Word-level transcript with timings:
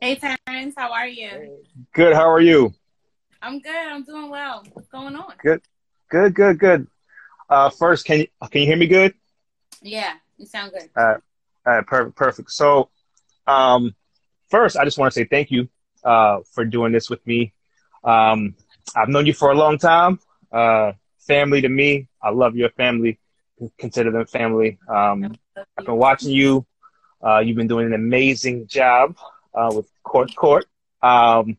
Hey, 0.00 0.14
Terrence, 0.16 0.74
how 0.78 0.90
are 0.94 1.06
you? 1.06 1.58
Good. 1.92 2.14
How 2.14 2.30
are 2.30 2.40
you? 2.40 2.72
I'm 3.42 3.60
good. 3.60 3.74
I'm 3.74 4.02
doing 4.02 4.30
well. 4.30 4.64
What's 4.72 4.88
going 4.88 5.14
on? 5.14 5.34
Good. 5.42 5.60
Good. 6.08 6.34
Good. 6.34 6.58
Good. 6.58 6.86
Uh, 7.50 7.68
first, 7.68 8.06
can 8.06 8.20
you 8.20 8.26
can 8.50 8.62
you 8.62 8.66
hear 8.66 8.78
me 8.78 8.86
good? 8.86 9.12
Yeah, 9.82 10.14
you 10.38 10.46
sound 10.46 10.72
good. 10.72 10.88
Uh, 10.96 11.16
uh, 11.68 11.82
perfect. 11.86 12.16
Perfect. 12.16 12.50
So, 12.50 12.88
um, 13.46 13.94
first, 14.48 14.78
I 14.78 14.86
just 14.86 14.96
want 14.96 15.12
to 15.12 15.20
say 15.20 15.26
thank 15.26 15.50
you 15.50 15.68
uh, 16.02 16.38
for 16.50 16.64
doing 16.64 16.92
this 16.92 17.10
with 17.10 17.24
me. 17.26 17.52
Um, 18.02 18.54
I've 18.96 19.10
known 19.10 19.26
you 19.26 19.34
for 19.34 19.50
a 19.50 19.54
long 19.54 19.76
time. 19.76 20.18
Uh, 20.50 20.92
family 21.18 21.60
to 21.60 21.68
me. 21.68 22.08
I 22.22 22.30
love 22.30 22.56
your 22.56 22.70
family. 22.70 23.18
Consider 23.76 24.12
them 24.12 24.24
family. 24.24 24.78
Um, 24.88 25.36
I've 25.76 25.84
been 25.84 25.96
watching 25.96 26.30
you. 26.30 26.64
Uh, 27.22 27.40
you've 27.40 27.58
been 27.58 27.68
doing 27.68 27.84
an 27.84 27.92
amazing 27.92 28.66
job 28.66 29.14
uh, 29.54 29.70
with 29.74 29.88
Court 30.02 30.34
Court. 30.34 30.66
Um, 31.02 31.56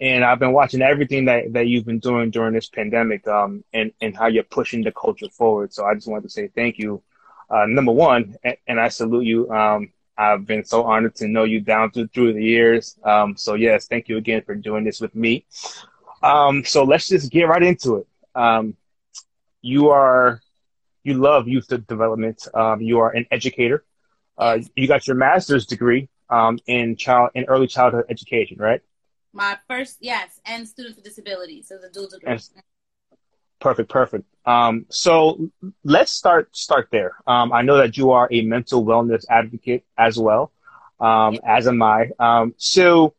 and 0.00 0.24
I've 0.24 0.38
been 0.38 0.52
watching 0.52 0.82
everything 0.82 1.26
that, 1.26 1.52
that 1.52 1.68
you've 1.68 1.84
been 1.84 2.00
doing 2.00 2.30
during 2.30 2.54
this 2.54 2.68
pandemic 2.68 3.26
um, 3.28 3.62
and, 3.72 3.92
and 4.00 4.16
how 4.16 4.26
you're 4.26 4.42
pushing 4.42 4.82
the 4.82 4.92
culture 4.92 5.28
forward. 5.28 5.72
So 5.72 5.84
I 5.84 5.94
just 5.94 6.08
wanted 6.08 6.24
to 6.24 6.28
say 6.28 6.48
thank 6.48 6.78
you, 6.78 7.02
uh, 7.48 7.66
number 7.66 7.92
one, 7.92 8.36
and, 8.42 8.56
and, 8.66 8.80
I 8.80 8.88
salute 8.88 9.24
you. 9.24 9.50
Um, 9.50 9.92
I've 10.18 10.44
been 10.44 10.64
so 10.64 10.84
honored 10.84 11.14
to 11.16 11.28
know 11.28 11.44
you 11.44 11.60
down 11.60 11.92
through, 11.92 12.08
through 12.08 12.32
the 12.32 12.42
years. 12.42 12.96
Um, 13.04 13.36
so, 13.36 13.54
yes, 13.54 13.86
thank 13.86 14.08
you 14.08 14.16
again 14.16 14.42
for 14.42 14.54
doing 14.54 14.84
this 14.84 15.00
with 15.00 15.14
me. 15.14 15.46
Um, 16.22 16.64
so 16.64 16.84
let's 16.84 17.06
just 17.06 17.30
get 17.30 17.44
right 17.44 17.62
into 17.62 17.96
it. 17.96 18.06
Um, 18.34 18.76
you 19.60 19.90
are, 19.90 20.40
you 21.04 21.14
love 21.14 21.46
youth 21.46 21.68
development. 21.86 22.46
Um, 22.54 22.80
you 22.80 22.98
are 22.98 23.10
an 23.10 23.26
educator. 23.30 23.84
Uh, 24.36 24.58
you 24.74 24.88
got 24.88 25.06
your 25.06 25.16
master's 25.16 25.66
degree 25.66 26.08
um, 26.30 26.58
in 26.66 26.96
child 26.96 27.30
in 27.34 27.44
early 27.44 27.66
childhood 27.66 28.04
education, 28.08 28.56
right? 28.58 28.80
My 29.32 29.58
first, 29.68 29.98
yes, 30.00 30.40
and 30.44 30.68
students 30.68 30.96
with 30.96 31.04
disabilities. 31.04 31.68
So 31.68 31.78
the 31.78 31.88
dual 31.88 32.08
degree. 32.08 32.32
And, 32.32 32.48
perfect, 33.60 33.88
perfect. 33.88 34.24
Um, 34.44 34.86
so 34.88 35.50
let's 35.84 36.12
start 36.12 36.54
start 36.56 36.88
there. 36.90 37.12
Um, 37.26 37.52
I 37.52 37.62
know 37.62 37.78
that 37.78 37.96
you 37.96 38.10
are 38.10 38.28
a 38.30 38.42
mental 38.42 38.84
wellness 38.84 39.24
advocate 39.30 39.84
as 39.96 40.18
well, 40.18 40.52
um, 41.00 41.38
as 41.46 41.66
am 41.66 41.82
I. 41.82 42.10
Um, 42.18 42.54
so 42.56 43.14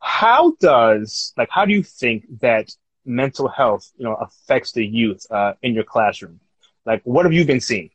how 0.00 0.56
does 0.60 1.32
like 1.36 1.48
how 1.50 1.64
do 1.64 1.72
you 1.72 1.82
think 1.82 2.26
that 2.40 2.70
mental 3.04 3.48
health 3.48 3.90
you 3.96 4.04
know 4.04 4.14
affects 4.14 4.72
the 4.72 4.86
youth 4.86 5.26
uh, 5.30 5.54
in 5.62 5.74
your 5.74 5.84
classroom? 5.84 6.40
Like, 6.84 7.02
what 7.04 7.26
have 7.26 7.32
you 7.34 7.44
been 7.44 7.60
seeing? 7.60 7.90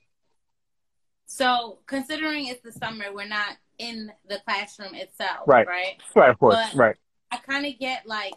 So, 1.26 1.80
considering 1.88 2.48
it's 2.48 2.62
the 2.62 2.72
summer, 2.72 3.06
we're 3.12 3.28
not 3.28 3.58
in 3.78 4.12
the 4.28 4.40
classroom 4.46 4.96
itself, 4.96 5.48
right? 5.48 5.68
Right. 5.68 5.98
Right. 6.16 6.30
Of 6.30 6.40
course. 6.40 6.56
But 6.56 6.78
right. 6.78 6.96
I 7.32 7.38
kind 7.38 7.66
of 7.66 7.78
get 7.80 8.06
like 8.06 8.34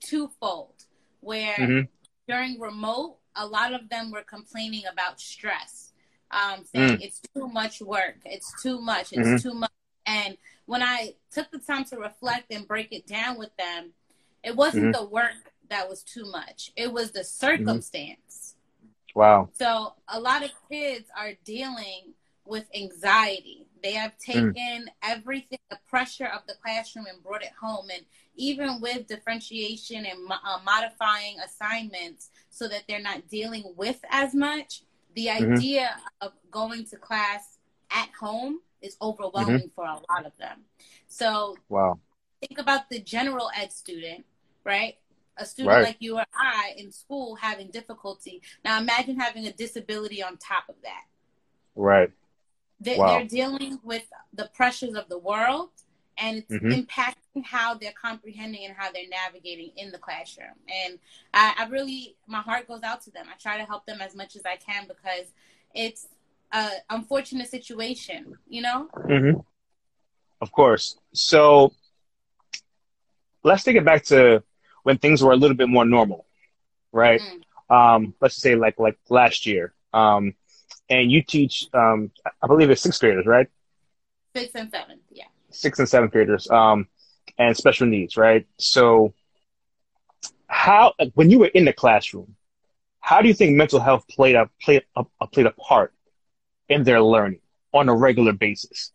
twofold, 0.00 0.74
where 1.20 1.54
mm-hmm. 1.54 1.80
during 2.28 2.60
remote, 2.60 3.16
a 3.34 3.46
lot 3.46 3.72
of 3.72 3.88
them 3.88 4.10
were 4.10 4.22
complaining 4.22 4.84
about 4.90 5.20
stress, 5.20 5.92
um, 6.30 6.64
saying 6.64 6.98
mm. 6.98 7.02
it's 7.02 7.20
too 7.34 7.48
much 7.48 7.80
work, 7.80 8.16
it's 8.24 8.62
too 8.62 8.80
much, 8.80 9.12
it's 9.12 9.28
mm-hmm. 9.28 9.48
too 9.48 9.54
much. 9.54 9.70
And 10.06 10.36
when 10.66 10.82
I 10.82 11.14
took 11.32 11.50
the 11.50 11.58
time 11.58 11.84
to 11.86 11.96
reflect 11.96 12.52
and 12.52 12.66
break 12.66 12.92
it 12.92 13.06
down 13.06 13.38
with 13.38 13.54
them, 13.56 13.90
it 14.42 14.54
wasn't 14.54 14.94
mm-hmm. 14.94 15.02
the 15.02 15.08
work 15.08 15.52
that 15.68 15.88
was 15.88 16.02
too 16.02 16.30
much; 16.30 16.70
it 16.76 16.92
was 16.92 17.10
the 17.10 17.20
mm-hmm. 17.20 17.46
circumstance. 17.46 18.54
Wow. 19.14 19.48
So 19.54 19.94
a 20.08 20.20
lot 20.20 20.44
of 20.44 20.50
kids 20.70 21.08
are 21.18 21.32
dealing 21.44 22.12
with 22.44 22.66
anxiety. 22.74 23.65
They 23.82 23.92
have 23.92 24.12
mm. 24.12 24.32
taken 24.32 24.54
mm. 24.54 24.86
everything, 25.02 25.58
the 25.70 25.78
pressure 25.88 26.26
of 26.26 26.46
the 26.46 26.54
classroom, 26.62 27.06
and 27.06 27.22
brought 27.22 27.42
it 27.42 27.52
home. 27.60 27.88
And 27.92 28.04
even 28.34 28.80
with 28.80 29.06
differentiation 29.06 30.06
and 30.06 30.30
uh, 30.30 30.58
modifying 30.64 31.36
assignments 31.44 32.30
so 32.50 32.68
that 32.68 32.84
they're 32.88 33.00
not 33.00 33.28
dealing 33.28 33.74
with 33.76 34.00
as 34.10 34.34
much, 34.34 34.82
the 35.14 35.26
mm-hmm. 35.26 35.54
idea 35.54 35.96
of 36.20 36.32
going 36.50 36.84
to 36.86 36.96
class 36.96 37.58
at 37.90 38.08
home 38.18 38.60
is 38.82 38.96
overwhelming 39.00 39.56
mm-hmm. 39.56 39.74
for 39.74 39.84
a 39.84 39.94
lot 40.10 40.26
of 40.26 40.32
them. 40.38 40.60
So, 41.06 41.56
wow. 41.68 41.98
Think 42.46 42.58
about 42.58 42.90
the 42.90 43.00
general 43.00 43.50
ed 43.56 43.72
student, 43.72 44.26
right? 44.62 44.96
A 45.38 45.46
student 45.46 45.74
right. 45.74 45.84
like 45.84 45.96
you 46.00 46.18
or 46.18 46.24
I 46.34 46.74
in 46.76 46.92
school 46.92 47.34
having 47.36 47.70
difficulty. 47.70 48.42
Now, 48.64 48.78
imagine 48.78 49.18
having 49.18 49.46
a 49.46 49.52
disability 49.52 50.22
on 50.22 50.36
top 50.36 50.68
of 50.68 50.74
that. 50.82 51.04
Right. 51.74 52.10
They, 52.80 52.98
wow. 52.98 53.06
They're 53.06 53.26
dealing 53.26 53.78
with 53.82 54.04
the 54.34 54.50
pressures 54.54 54.94
of 54.94 55.08
the 55.08 55.18
world 55.18 55.70
and 56.18 56.38
it's 56.38 56.52
mm-hmm. 56.52 56.68
impacting 56.68 57.44
how 57.44 57.74
they're 57.74 57.92
comprehending 57.92 58.64
and 58.64 58.74
how 58.76 58.90
they're 58.90 59.08
navigating 59.08 59.70
in 59.76 59.90
the 59.90 59.98
classroom. 59.98 60.54
And 60.86 60.98
I, 61.34 61.54
I, 61.58 61.68
really, 61.68 62.16
my 62.26 62.40
heart 62.40 62.66
goes 62.68 62.82
out 62.82 63.02
to 63.02 63.10
them. 63.10 63.26
I 63.30 63.36
try 63.38 63.58
to 63.58 63.64
help 63.64 63.86
them 63.86 64.00
as 64.00 64.14
much 64.14 64.36
as 64.36 64.42
I 64.46 64.56
can 64.56 64.86
because 64.86 65.26
it's 65.74 66.08
a 66.52 66.68
unfortunate 66.90 67.48
situation, 67.48 68.34
you 68.48 68.62
know. 68.62 68.88
Mm-hmm. 68.94 69.40
Of 70.40 70.52
course. 70.52 70.96
So 71.12 71.72
let's 73.42 73.62
take 73.62 73.76
it 73.76 73.84
back 73.84 74.04
to 74.04 74.42
when 74.82 74.98
things 74.98 75.22
were 75.22 75.32
a 75.32 75.36
little 75.36 75.56
bit 75.56 75.68
more 75.68 75.84
normal, 75.84 76.26
right? 76.92 77.20
Mm. 77.20 77.74
Um, 77.74 78.14
let's 78.20 78.36
say 78.36 78.54
like 78.54 78.78
like 78.78 78.98
last 79.08 79.46
year. 79.46 79.74
Um, 79.92 80.34
and 80.88 81.10
you 81.10 81.22
teach, 81.22 81.66
um, 81.72 82.10
I 82.42 82.46
believe 82.46 82.70
it's 82.70 82.82
sixth 82.82 83.00
graders, 83.00 83.26
right? 83.26 83.48
Sixth 84.34 84.54
and 84.54 84.70
seventh, 84.70 85.00
yeah 85.10 85.24
sixth 85.56 85.78
and 85.78 85.88
seventh 85.88 86.12
graders, 86.12 86.48
um, 86.50 86.86
and 87.38 87.56
special 87.56 87.86
needs, 87.86 88.16
right? 88.16 88.46
So, 88.58 89.14
how 90.46 90.94
when 91.14 91.30
you 91.30 91.40
were 91.40 91.46
in 91.48 91.64
the 91.64 91.72
classroom, 91.72 92.36
how 93.00 93.20
do 93.20 93.28
you 93.28 93.34
think 93.34 93.56
mental 93.56 93.80
health 93.80 94.04
played 94.08 94.36
a 94.36 94.48
played 94.62 94.82
a, 94.96 95.04
played 95.26 95.46
a 95.46 95.52
part 95.52 95.92
in 96.68 96.84
their 96.84 97.02
learning 97.02 97.40
on 97.72 97.88
a 97.88 97.94
regular 97.94 98.32
basis? 98.32 98.92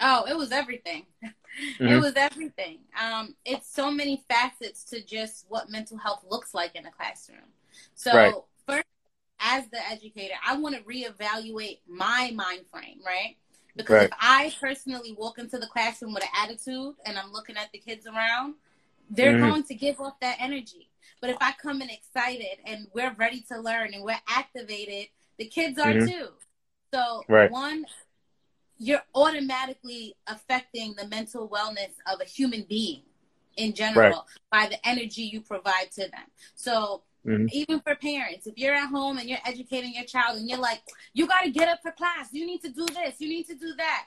Oh, 0.00 0.24
it 0.28 0.36
was 0.36 0.52
everything. 0.52 1.04
Mm-hmm. 1.80 1.88
It 1.88 2.00
was 2.00 2.12
everything. 2.14 2.78
Um, 3.02 3.34
it's 3.44 3.68
so 3.68 3.90
many 3.90 4.22
facets 4.28 4.84
to 4.90 5.02
just 5.04 5.44
what 5.48 5.70
mental 5.70 5.96
health 5.96 6.24
looks 6.28 6.54
like 6.54 6.76
in 6.76 6.86
a 6.86 6.90
classroom. 6.92 7.48
So 7.96 8.14
right. 8.14 8.34
As 9.48 9.68
the 9.68 9.78
educator, 9.90 10.34
I 10.46 10.56
want 10.56 10.76
to 10.76 10.82
reevaluate 10.82 11.80
my 11.88 12.32
mind 12.34 12.66
frame, 12.70 13.00
right? 13.04 13.36
Because 13.76 13.94
right. 13.94 14.04
if 14.04 14.12
I 14.20 14.52
personally 14.60 15.14
walk 15.16 15.38
into 15.38 15.58
the 15.58 15.66
classroom 15.66 16.12
with 16.12 16.24
an 16.24 16.30
attitude 16.36 16.94
and 17.06 17.18
I'm 17.18 17.32
looking 17.32 17.56
at 17.56 17.70
the 17.72 17.78
kids 17.78 18.06
around, 18.06 18.54
they're 19.08 19.32
mm-hmm. 19.32 19.48
going 19.48 19.62
to 19.64 19.74
give 19.74 20.00
off 20.00 20.20
that 20.20 20.36
energy. 20.40 20.90
But 21.20 21.30
if 21.30 21.36
I 21.40 21.52
come 21.60 21.80
in 21.80 21.88
excited 21.88 22.58
and 22.66 22.86
we're 22.92 23.14
ready 23.18 23.44
to 23.50 23.60
learn 23.60 23.94
and 23.94 24.04
we're 24.04 24.20
activated, 24.28 25.08
the 25.38 25.46
kids 25.46 25.78
are 25.78 25.92
mm-hmm. 25.92 26.06
too. 26.06 26.28
So, 26.92 27.22
right. 27.28 27.50
one, 27.50 27.84
you're 28.78 29.02
automatically 29.14 30.14
affecting 30.26 30.94
the 30.96 31.06
mental 31.08 31.48
wellness 31.48 31.92
of 32.12 32.20
a 32.20 32.24
human 32.24 32.64
being 32.68 33.02
in 33.56 33.74
general 33.74 34.10
right. 34.10 34.20
by 34.50 34.68
the 34.68 34.88
energy 34.88 35.22
you 35.22 35.40
provide 35.40 35.90
to 35.92 36.02
them. 36.02 36.26
So, 36.54 37.02
Mm-hmm. 37.28 37.46
Even 37.52 37.80
for 37.80 37.94
parents, 37.94 38.46
if 38.46 38.56
you're 38.56 38.74
at 38.74 38.88
home 38.88 39.18
and 39.18 39.28
you're 39.28 39.38
educating 39.44 39.94
your 39.94 40.04
child 40.04 40.38
and 40.38 40.48
you're 40.48 40.58
like, 40.58 40.82
you 41.12 41.26
got 41.26 41.42
to 41.42 41.50
get 41.50 41.68
up 41.68 41.80
for 41.82 41.92
class, 41.92 42.28
you 42.32 42.46
need 42.46 42.62
to 42.62 42.70
do 42.70 42.86
this, 42.86 43.16
you 43.18 43.28
need 43.28 43.46
to 43.48 43.54
do 43.54 43.74
that. 43.76 44.06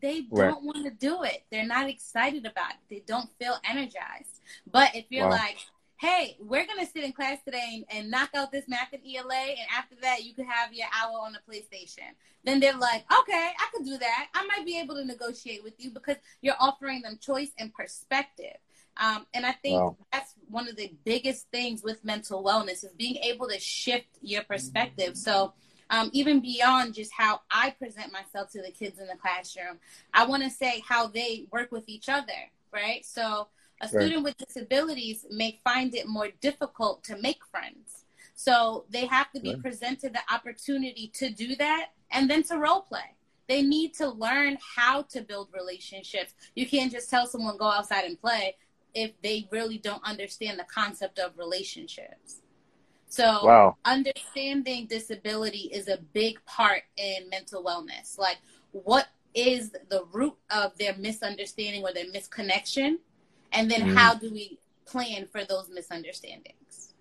They 0.00 0.22
don't 0.22 0.38
right. 0.38 0.62
want 0.62 0.84
to 0.84 0.90
do 0.90 1.24
it. 1.24 1.44
They're 1.50 1.66
not 1.66 1.88
excited 1.88 2.46
about 2.46 2.70
it. 2.70 2.78
They 2.88 3.02
don't 3.06 3.28
feel 3.38 3.56
energized. 3.68 4.40
But 4.70 4.94
if 4.94 5.04
you're 5.10 5.28
wow. 5.28 5.32
like, 5.32 5.58
hey, 6.00 6.36
we're 6.40 6.64
going 6.64 6.78
to 6.78 6.90
sit 6.90 7.04
in 7.04 7.12
class 7.12 7.38
today 7.44 7.68
and, 7.74 7.84
and, 7.90 8.10
knock 8.10 8.30
out 8.34 8.50
this 8.50 8.64
math 8.66 8.88
and 8.94 9.02
ELA, 9.04 9.34
and 9.34 9.68
after 9.76 9.94
that, 10.00 10.24
you 10.24 10.32
can 10.32 10.46
have 10.46 10.72
your 10.72 10.86
hour 10.98 11.18
on 11.20 11.34
the 11.34 11.52
PlayStation. 11.52 12.08
Then 12.42 12.58
they're 12.58 12.76
like, 12.76 13.04
okay, 13.20 13.50
I 13.58 13.66
could 13.74 13.84
do 13.84 13.98
that. 13.98 14.28
I 14.34 14.46
might 14.46 14.64
be 14.64 14.78
able 14.80 14.94
to 14.94 15.04
negotiate 15.04 15.62
with 15.62 15.74
you 15.76 15.90
because 15.90 16.16
you're 16.40 16.54
offering 16.58 17.02
them 17.02 17.18
choice 17.20 17.50
and 17.58 17.72
perspective. 17.74 18.56
Um, 18.96 19.26
and 19.32 19.46
I 19.46 19.52
think 19.52 19.80
wow. 19.80 19.96
that's 20.12 20.34
one 20.48 20.68
of 20.68 20.76
the 20.76 20.92
biggest 21.04 21.46
things 21.50 21.82
with 21.82 22.04
mental 22.04 22.44
wellness 22.44 22.84
is 22.84 22.92
being 22.96 23.16
able 23.16 23.48
to 23.48 23.58
shift 23.58 24.08
your 24.20 24.42
perspective. 24.42 25.16
So 25.16 25.54
um, 25.90 26.10
even 26.12 26.40
beyond 26.40 26.94
just 26.94 27.12
how 27.12 27.40
I 27.50 27.70
present 27.70 28.12
myself 28.12 28.50
to 28.52 28.62
the 28.62 28.70
kids 28.70 28.98
in 28.98 29.06
the 29.06 29.16
classroom, 29.16 29.78
I 30.14 30.26
want 30.26 30.42
to 30.42 30.50
say 30.50 30.82
how 30.86 31.06
they 31.06 31.46
work 31.50 31.72
with 31.72 31.84
each 31.88 32.08
other, 32.08 32.50
right? 32.72 33.04
So 33.04 33.48
a 33.80 33.88
student 33.88 34.16
right. 34.16 34.24
with 34.24 34.36
disabilities 34.36 35.26
may 35.30 35.60
find 35.64 35.94
it 35.94 36.06
more 36.06 36.28
difficult 36.40 37.02
to 37.04 37.16
make 37.20 37.44
friends. 37.50 38.04
So 38.34 38.84
they 38.90 39.06
have 39.06 39.30
to 39.32 39.40
be 39.40 39.54
right. 39.54 39.62
presented 39.62 40.14
the 40.14 40.34
opportunity 40.34 41.10
to 41.14 41.30
do 41.30 41.56
that 41.56 41.88
and 42.10 42.30
then 42.30 42.42
to 42.44 42.58
role 42.58 42.82
play. 42.82 43.16
They 43.48 43.62
need 43.62 43.94
to 43.94 44.08
learn 44.08 44.58
how 44.76 45.02
to 45.02 45.22
build 45.22 45.48
relationships. 45.52 46.34
You 46.54 46.66
can't 46.66 46.92
just 46.92 47.10
tell 47.10 47.26
someone 47.26 47.56
go 47.56 47.66
outside 47.66 48.04
and 48.04 48.20
play 48.20 48.54
if 48.94 49.12
they 49.22 49.48
really 49.50 49.78
don't 49.78 50.02
understand 50.04 50.58
the 50.58 50.64
concept 50.64 51.18
of 51.18 51.36
relationships. 51.38 52.40
So, 53.08 53.44
wow. 53.44 53.76
understanding 53.84 54.86
disability 54.86 55.70
is 55.72 55.88
a 55.88 55.98
big 56.12 56.44
part 56.46 56.82
in 56.96 57.28
mental 57.28 57.64
wellness. 57.64 58.16
Like, 58.16 58.38
what 58.70 59.08
is 59.34 59.70
the 59.88 60.04
root 60.12 60.36
of 60.50 60.76
their 60.78 60.96
misunderstanding 60.96 61.82
or 61.82 61.92
their 61.92 62.06
misconnection? 62.06 62.98
And 63.52 63.68
then 63.68 63.80
mm. 63.80 63.96
how 63.96 64.14
do 64.14 64.30
we 64.32 64.58
plan 64.86 65.26
for 65.26 65.44
those 65.44 65.68
misunderstandings? 65.68 66.94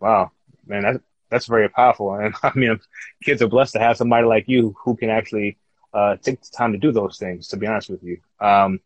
Wow, 0.00 0.30
man, 0.66 0.82
that's 0.82 0.98
that's 1.28 1.46
very 1.46 1.68
powerful. 1.68 2.14
And 2.14 2.34
I 2.42 2.52
mean, 2.54 2.78
kids 3.22 3.42
are 3.42 3.48
blessed 3.48 3.74
to 3.74 3.80
have 3.80 3.96
somebody 3.96 4.26
like 4.26 4.44
you 4.46 4.74
who 4.82 4.96
can 4.96 5.10
actually 5.10 5.58
uh, 5.92 6.16
take 6.16 6.40
the 6.40 6.50
time 6.56 6.72
to 6.72 6.78
do 6.78 6.92
those 6.92 7.18
things. 7.18 7.48
To 7.48 7.56
be 7.56 7.66
honest 7.66 7.90
with 7.90 8.02
you, 8.02 8.18
um, 8.40 8.80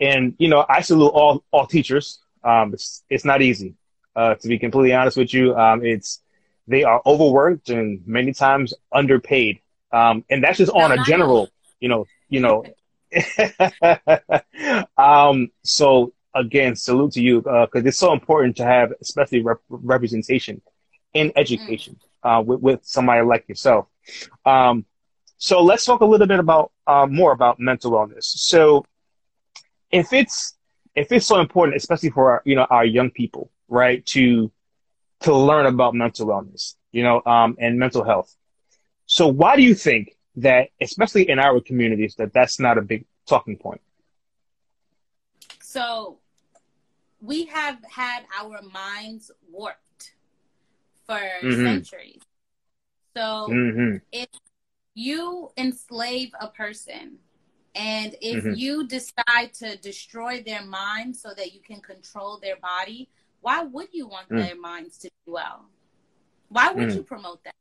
and 0.00 0.34
you 0.38 0.48
know, 0.48 0.64
I 0.68 0.80
salute 0.80 1.08
all 1.08 1.44
all 1.50 1.66
teachers. 1.66 2.20
Um, 2.42 2.72
it's 2.74 3.04
it's 3.10 3.24
not 3.24 3.42
easy. 3.42 3.74
Uh, 4.16 4.34
to 4.34 4.48
be 4.48 4.58
completely 4.58 4.92
honest 4.92 5.16
with 5.16 5.32
you, 5.32 5.54
um, 5.56 5.84
it's 5.84 6.20
they 6.66 6.84
are 6.84 7.02
overworked 7.04 7.68
and 7.68 8.00
many 8.06 8.32
times 8.32 8.74
underpaid. 8.92 9.60
Um, 9.92 10.24
and 10.30 10.42
that's 10.42 10.58
just 10.58 10.72
on 10.72 10.92
a 10.92 11.02
general, 11.04 11.50
you 11.80 11.88
know, 11.88 12.06
you 12.28 12.40
know. 12.40 12.64
um, 14.96 15.50
so 15.64 16.12
again, 16.34 16.76
salute 16.76 17.12
to 17.12 17.20
you 17.20 17.40
because 17.40 17.84
uh, 17.84 17.88
it's 17.88 17.98
so 17.98 18.12
important 18.12 18.56
to 18.56 18.64
have, 18.64 18.92
especially 19.00 19.42
rep- 19.42 19.58
representation 19.68 20.62
in 21.12 21.32
education 21.34 21.98
mm. 22.24 22.38
uh, 22.38 22.40
with, 22.40 22.60
with 22.60 22.80
somebody 22.84 23.22
like 23.22 23.48
yourself. 23.48 23.86
Um, 24.46 24.84
so 25.38 25.62
let's 25.62 25.84
talk 25.84 26.02
a 26.02 26.04
little 26.04 26.26
bit 26.26 26.38
about 26.38 26.70
uh, 26.86 27.06
more 27.06 27.32
about 27.32 27.58
mental 27.58 27.90
wellness. 27.90 28.24
So 28.24 28.84
if 29.90 30.12
it's 30.12 30.54
if 30.94 31.12
it's 31.12 31.26
so 31.26 31.40
important, 31.40 31.76
especially 31.76 32.10
for 32.10 32.30
our, 32.30 32.42
you 32.44 32.56
know 32.56 32.66
our 32.70 32.84
young 32.84 33.10
people, 33.10 33.50
right, 33.68 34.04
to 34.06 34.50
to 35.20 35.34
learn 35.34 35.66
about 35.66 35.94
mental 35.94 36.26
wellness, 36.26 36.74
you 36.92 37.02
know, 37.02 37.22
um, 37.26 37.56
and 37.60 37.78
mental 37.78 38.04
health. 38.04 38.34
So 39.06 39.28
why 39.28 39.56
do 39.56 39.62
you 39.62 39.74
think 39.74 40.16
that, 40.36 40.68
especially 40.80 41.28
in 41.28 41.38
our 41.38 41.60
communities, 41.60 42.14
that 42.16 42.32
that's 42.32 42.58
not 42.58 42.78
a 42.78 42.82
big 42.82 43.04
talking 43.26 43.56
point? 43.56 43.80
So 45.60 46.18
we 47.20 47.44
have 47.46 47.78
had 47.88 48.24
our 48.40 48.60
minds 48.62 49.30
warped 49.50 50.12
for 51.06 51.18
mm-hmm. 51.18 51.64
centuries. 51.64 52.22
So 53.16 53.48
mm-hmm. 53.50 53.96
if 54.12 54.28
you 54.94 55.50
enslave 55.56 56.30
a 56.40 56.48
person 56.48 57.18
and 57.74 58.16
if 58.20 58.44
mm-hmm. 58.44 58.54
you 58.54 58.86
decide 58.86 59.54
to 59.54 59.76
destroy 59.76 60.42
their 60.42 60.64
mind 60.64 61.16
so 61.16 61.32
that 61.36 61.52
you 61.52 61.60
can 61.60 61.80
control 61.80 62.38
their 62.42 62.56
body, 62.56 63.08
why 63.40 63.62
would 63.62 63.88
you 63.92 64.06
want 64.08 64.28
mm. 64.28 64.44
their 64.44 64.56
minds 64.56 64.98
to 64.98 65.08
do 65.08 65.32
well? 65.32 65.66
Why 66.48 66.72
would 66.72 66.88
mm. 66.88 66.96
you 66.96 67.02
promote 67.02 67.44
that? 67.44 67.54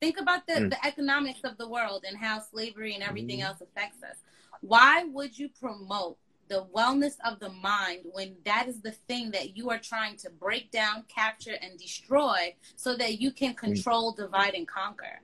Think 0.00 0.18
about 0.18 0.46
the, 0.46 0.54
mm. 0.54 0.70
the 0.70 0.86
economics 0.86 1.40
of 1.44 1.58
the 1.58 1.68
world 1.68 2.04
and 2.08 2.16
how 2.16 2.40
slavery 2.40 2.94
and 2.94 3.02
everything 3.02 3.40
mm. 3.40 3.44
else 3.44 3.60
affects 3.60 4.02
us. 4.02 4.16
Why 4.60 5.04
would 5.04 5.38
you 5.38 5.50
promote 5.60 6.16
the 6.48 6.66
wellness 6.74 7.14
of 7.24 7.38
the 7.40 7.50
mind 7.50 8.00
when 8.12 8.36
that 8.44 8.66
is 8.68 8.80
the 8.80 8.92
thing 8.92 9.30
that 9.32 9.56
you 9.56 9.70
are 9.70 9.78
trying 9.78 10.16
to 10.18 10.30
break 10.30 10.70
down, 10.70 11.04
capture, 11.08 11.56
and 11.60 11.78
destroy 11.78 12.54
so 12.76 12.96
that 12.96 13.20
you 13.20 13.30
can 13.30 13.52
mm. 13.52 13.58
control, 13.58 14.12
divide, 14.12 14.54
and 14.54 14.66
conquer? 14.66 15.20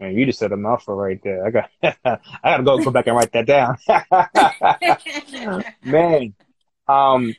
Man, 0.00 0.16
you 0.16 0.26
just 0.26 0.38
said 0.38 0.52
a 0.52 0.56
mouthful 0.56 0.96
right 0.96 1.20
there. 1.22 1.46
I 1.46 1.50
got, 1.50 1.70
I 1.82 2.18
got 2.42 2.56
to 2.58 2.62
go 2.62 2.78
go 2.78 2.90
back 2.90 3.06
and 3.06 3.16
write 3.16 3.32
that 3.32 3.46
down. 3.46 3.76
Man, 5.84 6.34
um, 6.88 7.34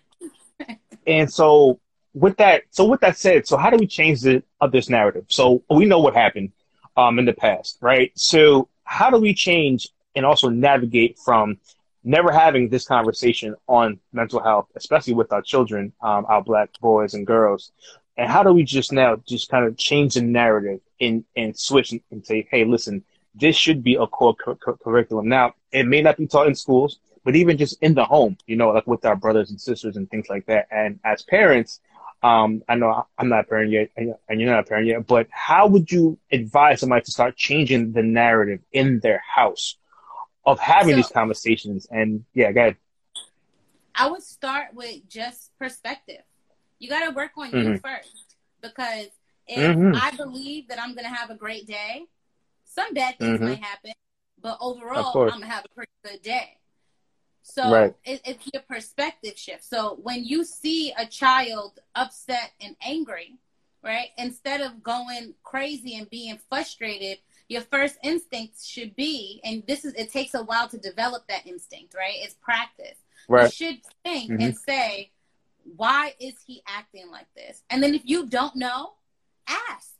and 1.05 1.31
so 1.31 1.79
with 2.13 2.37
that, 2.37 2.63
so 2.71 2.85
with 2.85 3.01
that 3.01 3.17
said, 3.17 3.47
so 3.47 3.57
how 3.57 3.69
do 3.69 3.77
we 3.77 3.87
change 3.87 4.21
the 4.21 4.41
of 4.61 4.71
this 4.71 4.89
narrative? 4.89 5.25
So 5.27 5.63
we 5.69 5.85
know 5.85 5.99
what 5.99 6.15
happened, 6.15 6.53
um, 6.95 7.19
in 7.19 7.25
the 7.25 7.33
past, 7.33 7.77
right? 7.81 8.11
So 8.15 8.69
how 8.85 9.09
do 9.09 9.17
we 9.17 9.33
change 9.33 9.89
and 10.15 10.25
also 10.25 10.49
navigate 10.49 11.19
from 11.19 11.57
never 12.03 12.31
having 12.31 12.69
this 12.69 12.85
conversation 12.85 13.55
on 13.67 13.99
mental 14.13 14.41
health, 14.41 14.67
especially 14.75 15.13
with 15.13 15.33
our 15.33 15.41
children, 15.41 15.91
um, 16.01 16.25
our 16.29 16.41
black 16.41 16.69
boys 16.79 17.15
and 17.15 17.27
girls, 17.27 17.71
and 18.17 18.29
how 18.29 18.43
do 18.43 18.53
we 18.53 18.63
just 18.63 18.91
now 18.91 19.17
just 19.27 19.49
kind 19.49 19.65
of 19.65 19.77
change 19.77 20.13
the 20.13 20.21
narrative 20.21 20.79
and, 20.99 21.25
and 21.35 21.57
switch 21.57 21.93
and 22.11 22.25
say, 22.25 22.47
hey, 22.49 22.63
listen, 22.63 23.03
this 23.33 23.55
should 23.55 23.83
be 23.83 23.95
a 23.95 24.07
core 24.07 24.35
cu- 24.35 24.55
cu- 24.55 24.77
curriculum. 24.77 25.27
Now, 25.27 25.53
it 25.71 25.85
may 25.85 26.01
not 26.01 26.17
be 26.17 26.27
taught 26.27 26.47
in 26.47 26.55
schools, 26.55 26.99
but 27.23 27.35
even 27.35 27.57
just 27.57 27.81
in 27.81 27.93
the 27.93 28.05
home, 28.05 28.37
you 28.47 28.55
know, 28.55 28.69
like 28.69 28.87
with 28.87 29.03
our 29.05 29.15
brothers 29.15 29.49
and 29.49 29.59
sisters 29.59 29.97
and 29.97 30.09
things 30.09 30.29
like 30.29 30.45
that. 30.45 30.67
And 30.71 30.99
as 31.03 31.23
parents, 31.23 31.81
um, 32.23 32.63
I 32.69 32.75
know 32.75 33.05
I'm 33.17 33.29
not 33.29 33.41
a 33.41 33.43
parent 33.43 33.71
yet, 33.71 33.89
and 33.97 34.39
you're 34.39 34.49
not 34.49 34.59
a 34.59 34.63
parent 34.63 34.87
yet, 34.87 35.05
but 35.05 35.27
how 35.29 35.67
would 35.67 35.91
you 35.91 36.17
advise 36.31 36.79
somebody 36.79 37.03
to 37.03 37.11
start 37.11 37.35
changing 37.35 37.91
the 37.91 38.03
narrative 38.03 38.61
in 38.71 38.99
their 38.99 39.21
house 39.27 39.75
of 40.45 40.59
having 40.59 40.93
so, 40.93 40.97
these 40.97 41.09
conversations? 41.09 41.87
And 41.91 42.23
yeah, 42.33 42.51
go 42.53 42.61
ahead. 42.61 42.77
I 43.93 44.09
would 44.09 44.23
start 44.23 44.73
with 44.73 45.07
just 45.09 45.51
perspective. 45.59 46.21
You 46.79 46.89
got 46.89 47.07
to 47.07 47.11
work 47.15 47.31
on 47.37 47.51
mm-hmm. 47.51 47.73
you 47.73 47.77
first 47.77 48.35
because 48.61 49.07
if 49.47 49.75
mm-hmm. 49.75 49.95
I 49.95 50.11
believe 50.15 50.67
that 50.69 50.79
I'm 50.79 50.95
going 50.95 51.05
to 51.05 51.13
have 51.15 51.29
a 51.29 51.35
great 51.35 51.67
day, 51.67 52.05
some 52.65 52.93
bad 52.93 53.17
things 53.17 53.39
mm-hmm. 53.39 53.49
might 53.49 53.63
happen, 53.63 53.93
but 54.41 54.57
overall, 54.59 55.23
I'm 55.23 55.29
going 55.29 55.41
to 55.41 55.47
have 55.47 55.65
a 55.65 55.73
pretty 55.73 55.91
good 56.03 56.21
day. 56.21 56.57
So 57.43 57.71
right. 57.71 57.93
it, 58.03 58.21
it's 58.25 58.49
your 58.53 58.63
perspective 58.63 59.37
shift. 59.37 59.63
So 59.63 59.99
when 60.01 60.23
you 60.25 60.43
see 60.43 60.91
a 60.97 61.05
child 61.05 61.79
upset 61.93 62.51
and 62.59 62.75
angry, 62.85 63.37
right, 63.83 64.09
instead 64.17 64.61
of 64.61 64.81
going 64.81 65.35
crazy 65.43 65.95
and 65.95 66.09
being 66.09 66.39
frustrated, 66.49 67.19
your 67.47 67.61
first 67.61 67.97
instinct 68.03 68.65
should 68.65 68.95
be, 68.95 69.41
and 69.43 69.63
this 69.67 69.85
is, 69.85 69.93
it 69.93 70.11
takes 70.11 70.33
a 70.33 70.43
while 70.43 70.67
to 70.69 70.79
develop 70.79 71.27
that 71.27 71.45
instinct, 71.45 71.93
right? 71.93 72.15
It's 72.15 72.33
practice. 72.33 72.97
Right. 73.29 73.45
You 73.45 73.51
should 73.51 73.81
think 74.03 74.31
mm-hmm. 74.31 74.41
and 74.41 74.57
say, 74.57 75.11
why 75.75 76.13
is 76.19 76.35
he 76.45 76.61
acting 76.67 77.09
like 77.11 77.27
this? 77.35 77.63
And 77.69 77.81
then 77.81 77.95
if 77.95 78.03
you 78.05 78.27
don't 78.27 78.55
know, 78.55 78.93
ask. 79.47 79.91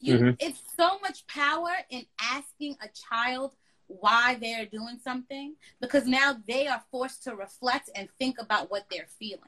You, 0.00 0.14
mm-hmm. 0.14 0.30
It's 0.38 0.60
so 0.76 0.98
much 1.00 1.26
power 1.26 1.70
in 1.90 2.04
asking 2.20 2.76
a 2.82 2.88
child 2.88 3.54
why 3.88 4.36
they're 4.40 4.66
doing 4.66 4.98
something 5.02 5.54
because 5.80 6.06
now 6.06 6.36
they 6.46 6.66
are 6.68 6.82
forced 6.90 7.24
to 7.24 7.34
reflect 7.34 7.90
and 7.94 8.08
think 8.18 8.36
about 8.40 8.70
what 8.70 8.84
they're 8.90 9.08
feeling. 9.18 9.40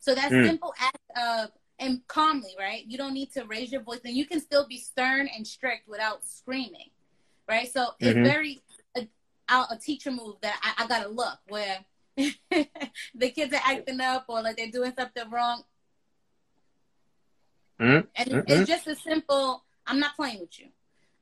So 0.00 0.14
that 0.14 0.32
mm. 0.32 0.44
simple 0.46 0.74
act 0.80 0.98
of 1.16 1.50
and 1.78 2.00
calmly, 2.06 2.54
right? 2.58 2.84
You 2.86 2.98
don't 2.98 3.14
need 3.14 3.32
to 3.32 3.44
raise 3.44 3.72
your 3.72 3.82
voice, 3.82 4.00
and 4.04 4.14
you 4.14 4.26
can 4.26 4.40
still 4.40 4.66
be 4.66 4.78
stern 4.78 5.28
and 5.34 5.46
strict 5.46 5.88
without 5.88 6.24
screaming, 6.24 6.90
right? 7.48 7.72
So 7.72 7.80
mm-hmm. 7.80 8.06
it's 8.06 8.28
very 8.28 8.62
a, 8.96 9.06
a, 9.48 9.78
teacher 9.80 10.10
move 10.10 10.36
that 10.42 10.58
I, 10.62 10.84
I 10.84 10.86
gotta 10.86 11.08
look 11.08 11.38
where 11.48 11.84
the 12.16 13.30
kids 13.30 13.52
are 13.54 13.60
acting 13.64 14.00
up 14.00 14.24
or 14.28 14.42
like 14.42 14.56
they're 14.56 14.70
doing 14.70 14.92
something 14.96 15.30
wrong. 15.30 15.62
Mm-hmm. 17.80 18.06
And 18.14 18.30
mm-hmm. 18.30 18.52
it's 18.52 18.68
just 18.68 18.86
a 18.86 18.94
simple, 18.94 19.64
I'm 19.86 19.98
not 19.98 20.16
playing 20.16 20.40
with 20.40 20.58
you. 20.58 20.66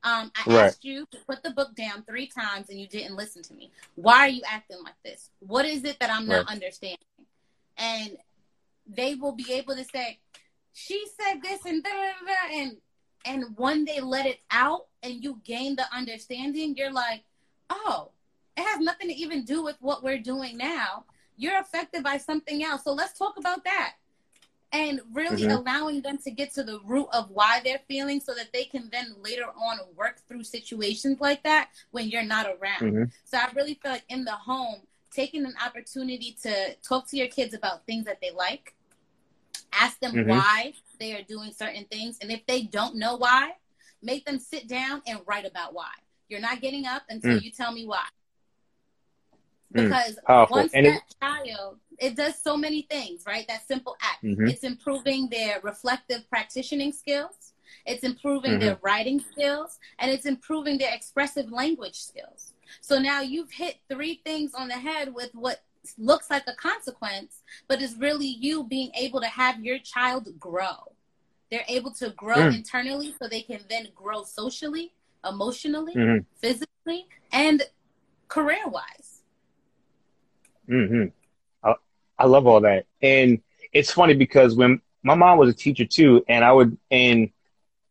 Um, 0.03 0.31
I 0.35 0.43
right. 0.47 0.65
asked 0.65 0.83
you 0.83 1.05
to 1.11 1.17
put 1.27 1.43
the 1.43 1.51
book 1.51 1.75
down 1.75 2.03
three 2.03 2.27
times 2.27 2.69
and 2.69 2.79
you 2.79 2.87
didn't 2.87 3.15
listen 3.15 3.43
to 3.43 3.53
me. 3.53 3.71
Why 3.95 4.19
are 4.19 4.29
you 4.29 4.41
acting 4.47 4.77
like 4.83 4.95
this? 5.05 5.29
What 5.39 5.65
is 5.65 5.83
it 5.83 5.99
that 5.99 6.09
I'm 6.09 6.27
right. 6.27 6.37
not 6.37 6.49
understanding? 6.49 6.97
And 7.77 8.17
they 8.87 9.15
will 9.15 9.33
be 9.33 9.53
able 9.53 9.75
to 9.75 9.83
say, 9.85 10.19
she 10.73 11.05
said 11.19 11.41
this 11.41 11.65
and 11.65 11.83
da, 11.83 11.89
da, 11.89 12.25
da, 12.25 12.59
and 12.59 12.77
and 13.25 13.55
when 13.57 13.85
they 13.85 13.99
let 13.99 14.25
it 14.25 14.39
out 14.49 14.87
and 15.03 15.23
you 15.23 15.39
gain 15.43 15.75
the 15.75 15.85
understanding, 15.95 16.75
you're 16.75 16.91
like, 16.91 17.23
oh, 17.69 18.09
it 18.57 18.63
has 18.63 18.79
nothing 18.79 19.07
to 19.07 19.13
even 19.13 19.43
do 19.43 19.63
with 19.63 19.77
what 19.79 20.03
we're 20.03 20.19
doing 20.19 20.57
now. 20.57 21.05
You're 21.37 21.59
affected 21.59 22.03
by 22.03 22.17
something 22.17 22.63
else. 22.63 22.83
So 22.83 22.93
let's 22.93 23.17
talk 23.17 23.37
about 23.37 23.63
that. 23.63 23.93
And 24.73 25.01
really 25.11 25.43
mm-hmm. 25.43 25.51
allowing 25.51 26.01
them 26.01 26.17
to 26.19 26.31
get 26.31 26.53
to 26.53 26.63
the 26.63 26.79
root 26.85 27.07
of 27.11 27.29
why 27.29 27.59
they're 27.63 27.81
feeling 27.87 28.21
so 28.21 28.33
that 28.33 28.53
they 28.53 28.63
can 28.63 28.89
then 28.91 29.15
later 29.21 29.45
on 29.45 29.79
work 29.97 30.19
through 30.27 30.43
situations 30.43 31.19
like 31.19 31.43
that 31.43 31.69
when 31.91 32.07
you're 32.07 32.23
not 32.23 32.45
around. 32.45 32.81
Mm-hmm. 32.81 33.03
So 33.25 33.37
I 33.37 33.49
really 33.53 33.73
feel 33.81 33.91
like 33.91 34.05
in 34.07 34.23
the 34.23 34.31
home, 34.31 34.81
taking 35.11 35.45
an 35.45 35.55
opportunity 35.65 36.37
to 36.43 36.73
talk 36.75 37.07
to 37.07 37.17
your 37.17 37.27
kids 37.27 37.53
about 37.53 37.85
things 37.85 38.05
that 38.05 38.21
they 38.21 38.31
like, 38.31 38.73
ask 39.73 39.99
them 39.99 40.13
mm-hmm. 40.13 40.29
why 40.29 40.73
they 40.99 41.13
are 41.13 41.23
doing 41.23 41.51
certain 41.51 41.83
things. 41.85 42.17
And 42.21 42.31
if 42.31 42.45
they 42.45 42.61
don't 42.61 42.95
know 42.95 43.17
why, 43.17 43.55
make 44.01 44.25
them 44.25 44.39
sit 44.39 44.67
down 44.67 45.01
and 45.05 45.19
write 45.25 45.45
about 45.45 45.73
why. 45.73 45.91
You're 46.29 46.39
not 46.39 46.61
getting 46.61 46.85
up 46.85 47.03
until 47.09 47.37
mm. 47.37 47.41
you 47.41 47.51
tell 47.51 47.73
me 47.73 47.85
why. 47.85 48.05
Mm, 49.73 49.83
because 49.83 50.19
mm, 50.27 50.49
once 50.49 50.73
and 50.73 50.85
that 50.85 50.97
it, 50.97 51.15
child 51.21 51.77
it 51.97 52.15
does 52.15 52.35
so 52.41 52.57
many 52.57 52.81
things 52.83 53.23
right 53.25 53.45
that 53.47 53.67
simple 53.67 53.95
act 54.01 54.23
mm-hmm. 54.23 54.47
it's 54.47 54.63
improving 54.63 55.29
their 55.29 55.59
reflective 55.61 56.27
practicing 56.29 56.91
skills 56.91 57.53
it's 57.85 58.03
improving 58.03 58.51
mm-hmm. 58.51 58.59
their 58.61 58.79
writing 58.81 59.19
skills 59.31 59.79
and 59.99 60.11
it's 60.11 60.25
improving 60.25 60.77
their 60.77 60.93
expressive 60.93 61.51
language 61.51 61.99
skills 62.01 62.53
so 62.81 62.99
now 62.99 63.21
you've 63.21 63.51
hit 63.51 63.77
three 63.89 64.21
things 64.25 64.53
on 64.53 64.67
the 64.67 64.73
head 64.73 65.13
with 65.13 65.29
what 65.33 65.63
looks 65.97 66.29
like 66.29 66.43
a 66.47 66.55
consequence 66.55 67.41
but 67.67 67.81
is 67.81 67.95
really 67.97 68.27
you 68.27 68.63
being 68.63 68.91
able 68.95 69.21
to 69.21 69.27
have 69.27 69.63
your 69.63 69.79
child 69.79 70.27
grow 70.39 70.91
they're 71.51 71.65
able 71.67 71.91
to 71.91 72.09
grow 72.11 72.37
mm. 72.37 72.55
internally 72.55 73.13
so 73.21 73.27
they 73.27 73.41
can 73.41 73.59
then 73.69 73.89
grow 73.93 74.23
socially, 74.23 74.93
emotionally, 75.29 75.93
mm-hmm. 75.93 76.23
physically, 76.39 77.07
and 77.33 77.63
career 78.29 78.67
wise. 78.67 79.10
Mm-hmm. 80.69 81.05
I, 81.63 81.75
I 82.17 82.25
love 82.25 82.47
all 82.47 82.61
that. 82.61 82.85
And 83.01 83.41
it's 83.73 83.91
funny 83.91 84.13
because 84.13 84.55
when 84.55 84.81
my 85.03 85.15
mom 85.15 85.37
was 85.37 85.49
a 85.49 85.53
teacher 85.53 85.85
too, 85.85 86.23
and 86.27 86.43
I 86.43 86.51
would, 86.51 86.77
and 86.89 87.31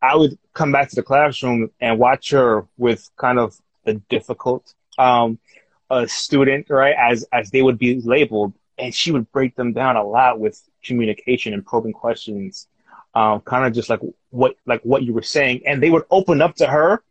I 0.03 0.17
would 0.17 0.39
come 0.55 0.73
back 0.73 0.89
to 0.91 0.97
the 0.97 1.03
classroom 1.03 1.71
and 1.81 1.99
watch 1.99 2.31
her 2.31 2.67
with 2.79 3.11
kind 3.17 3.39
of 3.39 3.57
the 3.85 3.95
difficult 4.09 4.75
um, 4.99 5.39
a 5.91 6.07
student, 6.07 6.71
right? 6.71 6.95
As 6.99 7.25
as 7.33 7.51
they 7.51 7.63
would 7.63 7.79
be 7.79 8.01
labeled, 8.01 8.55
and 8.79 8.95
she 8.95 9.13
would 9.13 9.31
break 9.33 9.57
them 9.57 9.73
down 9.73 9.97
a 9.97 10.05
lot 10.05 10.39
with 10.39 10.61
communication 10.85 11.53
and 11.53 11.67
probing 11.67 11.93
questions, 11.93 12.69
um, 13.15 13.41
kind 13.41 13.67
of 13.67 13.73
just 13.73 13.91
like 13.91 14.01
what 14.31 14.55
like 14.67 14.83
what 14.83 15.03
you 15.03 15.13
were 15.13 15.23
saying, 15.23 15.63
and 15.67 15.83
they 15.83 15.91
would 15.91 16.05
open 16.11 16.41
up 16.41 16.55
to 16.57 16.67
her 16.67 17.03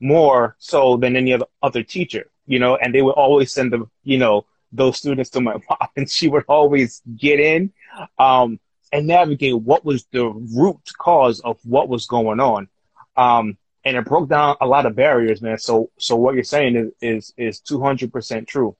more 0.00 0.56
so 0.58 0.96
than 0.96 1.16
any 1.16 1.32
other 1.32 1.46
other 1.62 1.82
teacher, 1.82 2.30
you 2.46 2.58
know. 2.58 2.76
And 2.76 2.94
they 2.94 3.02
would 3.02 3.12
always 3.12 3.52
send 3.52 3.72
them, 3.72 3.90
you 4.04 4.18
know, 4.18 4.46
those 4.72 4.98
students 4.98 5.30
to 5.30 5.40
my 5.40 5.54
mom, 5.68 5.88
and 5.96 6.10
she 6.10 6.28
would 6.28 6.44
always 6.48 7.02
get 7.16 7.38
in 7.40 7.72
um, 8.18 8.58
and 8.92 9.06
navigate 9.06 9.56
what 9.56 9.84
was 9.84 10.06
the 10.12 10.26
root 10.28 10.80
cause 10.98 11.40
of 11.40 11.58
what 11.64 11.88
was 11.88 12.06
going 12.06 12.40
on. 12.40 12.68
Um, 13.16 13.58
and 13.84 13.96
it 13.96 14.04
broke 14.04 14.28
down 14.28 14.56
a 14.60 14.66
lot 14.66 14.86
of 14.86 14.94
barriers, 14.94 15.42
man. 15.42 15.58
So, 15.58 15.90
so 15.98 16.16
what 16.16 16.34
you're 16.34 16.44
saying 16.44 16.76
is 16.76 16.92
is 17.00 17.34
is 17.36 17.60
200 17.60 18.12
percent 18.12 18.48
true. 18.48 18.76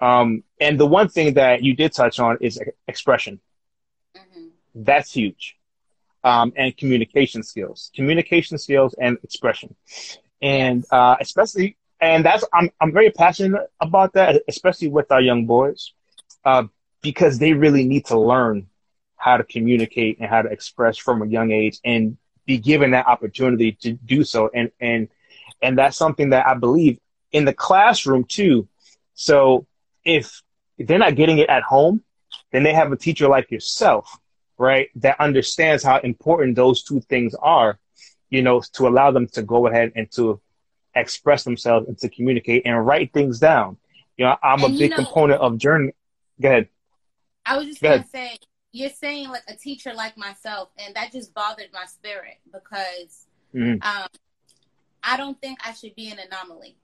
Um, 0.00 0.44
and 0.60 0.78
the 0.78 0.86
one 0.86 1.08
thing 1.08 1.34
that 1.34 1.62
you 1.62 1.74
did 1.74 1.92
touch 1.92 2.20
on 2.20 2.38
is 2.40 2.60
expression. 2.86 3.40
Mm-hmm. 4.16 4.48
That's 4.74 5.12
huge. 5.12 5.56
Um, 6.22 6.52
and 6.56 6.76
communication 6.76 7.42
skills, 7.42 7.90
communication 7.94 8.56
skills 8.56 8.94
and 8.98 9.18
expression, 9.22 9.74
and 10.40 10.84
uh, 10.90 11.16
especially, 11.20 11.76
and 12.04 12.24
that's 12.24 12.44
I'm 12.52 12.70
I'm 12.80 12.92
very 12.92 13.10
passionate 13.10 13.70
about 13.80 14.12
that, 14.12 14.42
especially 14.48 14.88
with 14.88 15.10
our 15.10 15.20
young 15.20 15.46
boys, 15.46 15.92
uh, 16.44 16.64
because 17.00 17.38
they 17.38 17.52
really 17.54 17.84
need 17.84 18.06
to 18.06 18.18
learn 18.18 18.68
how 19.16 19.38
to 19.38 19.44
communicate 19.44 20.18
and 20.20 20.28
how 20.28 20.42
to 20.42 20.50
express 20.50 20.96
from 20.98 21.22
a 21.22 21.26
young 21.26 21.50
age, 21.50 21.78
and 21.84 22.18
be 22.46 22.58
given 22.58 22.90
that 22.90 23.06
opportunity 23.06 23.72
to 23.72 23.92
do 23.92 24.22
so. 24.24 24.50
And, 24.54 24.70
and, 24.80 25.08
and 25.62 25.78
that's 25.78 25.96
something 25.96 26.30
that 26.30 26.46
I 26.46 26.54
believe 26.54 26.98
in 27.32 27.46
the 27.46 27.54
classroom 27.54 28.24
too. 28.24 28.68
So 29.14 29.66
if, 30.04 30.42
if 30.76 30.86
they're 30.86 30.98
not 30.98 31.16
getting 31.16 31.38
it 31.38 31.48
at 31.48 31.62
home, 31.62 32.02
then 32.52 32.62
they 32.64 32.74
have 32.74 32.92
a 32.92 32.96
teacher 32.96 33.28
like 33.28 33.50
yourself, 33.50 34.18
right? 34.58 34.90
That 34.96 35.20
understands 35.20 35.82
how 35.82 35.98
important 35.98 36.56
those 36.56 36.82
two 36.82 37.00
things 37.00 37.34
are, 37.34 37.78
you 38.28 38.42
know, 38.42 38.60
to 38.74 38.88
allow 38.88 39.10
them 39.10 39.26
to 39.28 39.42
go 39.42 39.66
ahead 39.66 39.92
and 39.96 40.10
to 40.12 40.40
express 40.94 41.44
themselves 41.44 41.88
and 41.88 41.98
to 41.98 42.08
communicate 42.08 42.62
and 42.64 42.86
write 42.86 43.12
things 43.12 43.38
down. 43.38 43.76
You 44.16 44.26
know, 44.26 44.36
I'm 44.42 44.62
and 44.62 44.74
a 44.74 44.78
big 44.78 44.90
know, 44.90 44.96
component 44.96 45.40
of 45.40 45.58
journey. 45.58 45.92
Go 46.40 46.48
ahead. 46.48 46.68
I 47.46 47.56
was 47.56 47.66
just 47.66 47.80
go 47.80 47.88
gonna 47.88 48.00
ahead. 48.00 48.10
say 48.10 48.38
you're 48.72 48.90
saying 48.90 49.28
like 49.28 49.42
a 49.48 49.54
teacher 49.54 49.92
like 49.94 50.16
myself, 50.16 50.70
and 50.78 50.94
that 50.96 51.12
just 51.12 51.34
bothered 51.34 51.68
my 51.72 51.84
spirit 51.86 52.38
because 52.52 53.26
mm-hmm. 53.54 53.82
um, 53.82 54.08
I 55.02 55.16
don't 55.16 55.40
think 55.40 55.58
I 55.64 55.72
should 55.72 55.94
be 55.94 56.10
an 56.10 56.18
anomaly. 56.18 56.76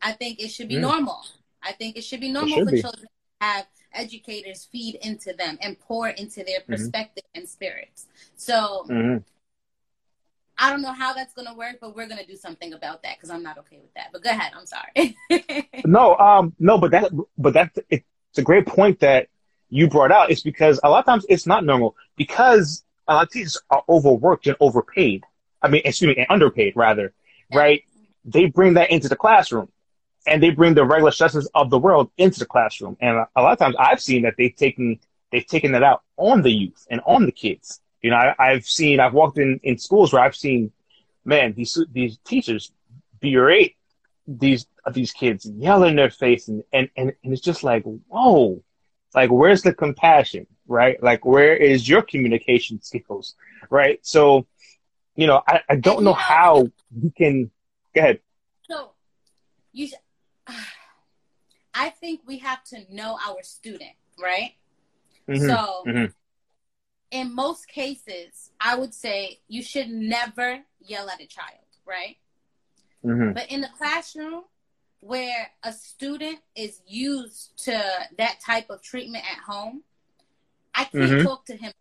I 0.00 0.12
think 0.12 0.40
it 0.40 0.48
should 0.48 0.68
be 0.68 0.76
mm. 0.76 0.80
normal. 0.80 1.20
I 1.62 1.72
think 1.72 1.96
it 1.96 2.02
should 2.02 2.20
be 2.20 2.32
normal 2.32 2.56
should 2.56 2.64
for 2.64 2.72
be. 2.72 2.82
children 2.82 3.06
to 3.06 3.46
have 3.46 3.66
educators 3.94 4.68
feed 4.70 4.96
into 5.02 5.32
them 5.32 5.58
and 5.60 5.78
pour 5.78 6.08
into 6.08 6.42
their 6.42 6.60
mm-hmm. 6.60 6.72
perspective 6.72 7.22
mm-hmm. 7.28 7.40
and 7.40 7.48
spirits. 7.48 8.06
So 8.36 8.86
mm-hmm. 8.88 9.18
I 10.58 10.70
don't 10.70 10.82
know 10.82 10.92
how 10.92 11.12
that's 11.12 11.34
going 11.34 11.48
to 11.48 11.54
work, 11.54 11.78
but 11.80 11.96
we're 11.96 12.06
going 12.06 12.20
to 12.20 12.26
do 12.26 12.36
something 12.36 12.72
about 12.72 13.02
that 13.02 13.16
because 13.16 13.30
I'm 13.30 13.42
not 13.42 13.58
okay 13.58 13.78
with 13.80 13.92
that. 13.94 14.08
But 14.12 14.22
go 14.22 14.30
ahead. 14.30 14.52
I'm 14.56 14.66
sorry. 14.66 15.68
no, 15.84 16.16
um, 16.16 16.54
no, 16.58 16.78
but 16.78 16.90
that, 16.92 17.10
but 17.38 17.54
that, 17.54 17.76
it's 17.88 18.04
a 18.38 18.42
great 18.42 18.66
point 18.66 19.00
that 19.00 19.28
you 19.70 19.88
brought 19.88 20.12
out 20.12 20.30
is 20.30 20.42
because 20.42 20.78
a 20.84 20.90
lot 20.90 21.00
of 21.00 21.06
times 21.06 21.26
it's 21.28 21.46
not 21.46 21.64
normal 21.64 21.96
because 22.16 22.84
a 23.08 23.14
lot 23.14 23.26
of 23.26 23.30
teachers 23.30 23.60
are 23.70 23.82
overworked 23.88 24.46
and 24.46 24.56
overpaid. 24.60 25.24
I 25.62 25.68
mean, 25.68 25.82
excuse 25.84 26.14
me, 26.14 26.22
and 26.22 26.26
underpaid 26.30 26.74
rather, 26.76 27.12
right? 27.54 27.82
They 28.24 28.46
bring 28.46 28.74
that 28.74 28.90
into 28.90 29.08
the 29.08 29.16
classroom 29.16 29.68
and 30.26 30.42
they 30.42 30.50
bring 30.50 30.74
the 30.74 30.84
regular 30.84 31.10
stresses 31.10 31.48
of 31.54 31.70
the 31.70 31.78
world 31.78 32.10
into 32.18 32.38
the 32.38 32.46
classroom. 32.46 32.96
And 33.00 33.26
a 33.34 33.42
lot 33.42 33.52
of 33.52 33.58
times 33.58 33.76
I've 33.78 34.00
seen 34.00 34.22
that 34.22 34.34
they've 34.38 34.54
taken, 34.54 35.00
they've 35.30 35.46
taken 35.46 35.72
that 35.72 35.82
out 35.82 36.02
on 36.16 36.42
the 36.42 36.52
youth 36.52 36.86
and 36.90 37.00
on 37.06 37.26
the 37.26 37.32
kids. 37.32 37.80
You 38.02 38.10
know, 38.10 38.34
I, 38.38 38.52
have 38.52 38.64
seen, 38.64 39.00
I've 39.00 39.14
walked 39.14 39.38
in, 39.38 39.60
in 39.62 39.78
schools 39.78 40.12
where 40.12 40.22
I've 40.22 40.36
seen, 40.36 40.72
man, 41.24 41.54
these, 41.54 41.78
these 41.92 42.18
teachers 42.24 42.72
berate 43.20 43.76
these, 44.26 44.66
these 44.92 45.12
kids, 45.12 45.46
yell 45.46 45.84
in 45.84 45.96
their 45.96 46.10
face 46.10 46.48
and, 46.48 46.64
and, 46.72 46.88
and, 46.96 47.12
and 47.22 47.32
it's 47.32 47.42
just 47.42 47.62
like, 47.62 47.84
whoa, 47.84 48.62
like, 49.14 49.30
where's 49.30 49.62
the 49.62 49.74
compassion, 49.74 50.46
right? 50.66 51.00
Like, 51.02 51.24
where 51.24 51.54
is 51.54 51.88
your 51.88 52.02
communication 52.02 52.82
skills, 52.82 53.36
right? 53.70 53.98
So, 54.02 54.46
you 55.16 55.26
know, 55.26 55.42
I, 55.46 55.60
I 55.68 55.76
don't 55.76 56.04
know, 56.04 56.14
how 56.14 56.68
we 57.00 57.10
can. 57.10 57.50
Go 57.94 58.00
ahead. 58.00 58.20
So, 58.68 58.92
you. 59.72 59.88
I 61.74 61.88
think 61.88 62.20
we 62.26 62.38
have 62.38 62.62
to 62.64 62.80
know 62.90 63.18
our 63.26 63.42
student, 63.42 63.92
right? 64.22 64.52
Mm-hmm. 65.26 65.46
So, 65.46 65.84
mm-hmm. 65.86 66.04
In 67.12 67.34
most 67.34 67.68
cases, 67.68 68.50
I 68.60 68.74
would 68.74 68.92
say 68.92 69.40
you 69.46 69.62
should 69.62 69.88
never 69.88 70.58
yell 70.80 71.08
at 71.08 71.20
a 71.20 71.26
child, 71.26 71.58
right? 71.86 72.16
Mm-hmm. 73.04 73.32
But 73.32 73.52
in 73.52 73.60
the 73.60 73.68
classroom, 73.78 74.42
where 75.00 75.50
a 75.62 75.72
student 75.72 76.38
is 76.56 76.80
used 76.86 77.52
to 77.64 77.72
that 78.18 78.40
type 78.44 78.70
of 78.70 78.82
treatment 78.82 79.24
at 79.30 79.38
home, 79.38 79.82
I 80.74 80.84
can't 80.84 81.04
mm-hmm. 81.04 81.26
talk 81.26 81.44
to 81.46 81.56
him. 81.56 81.72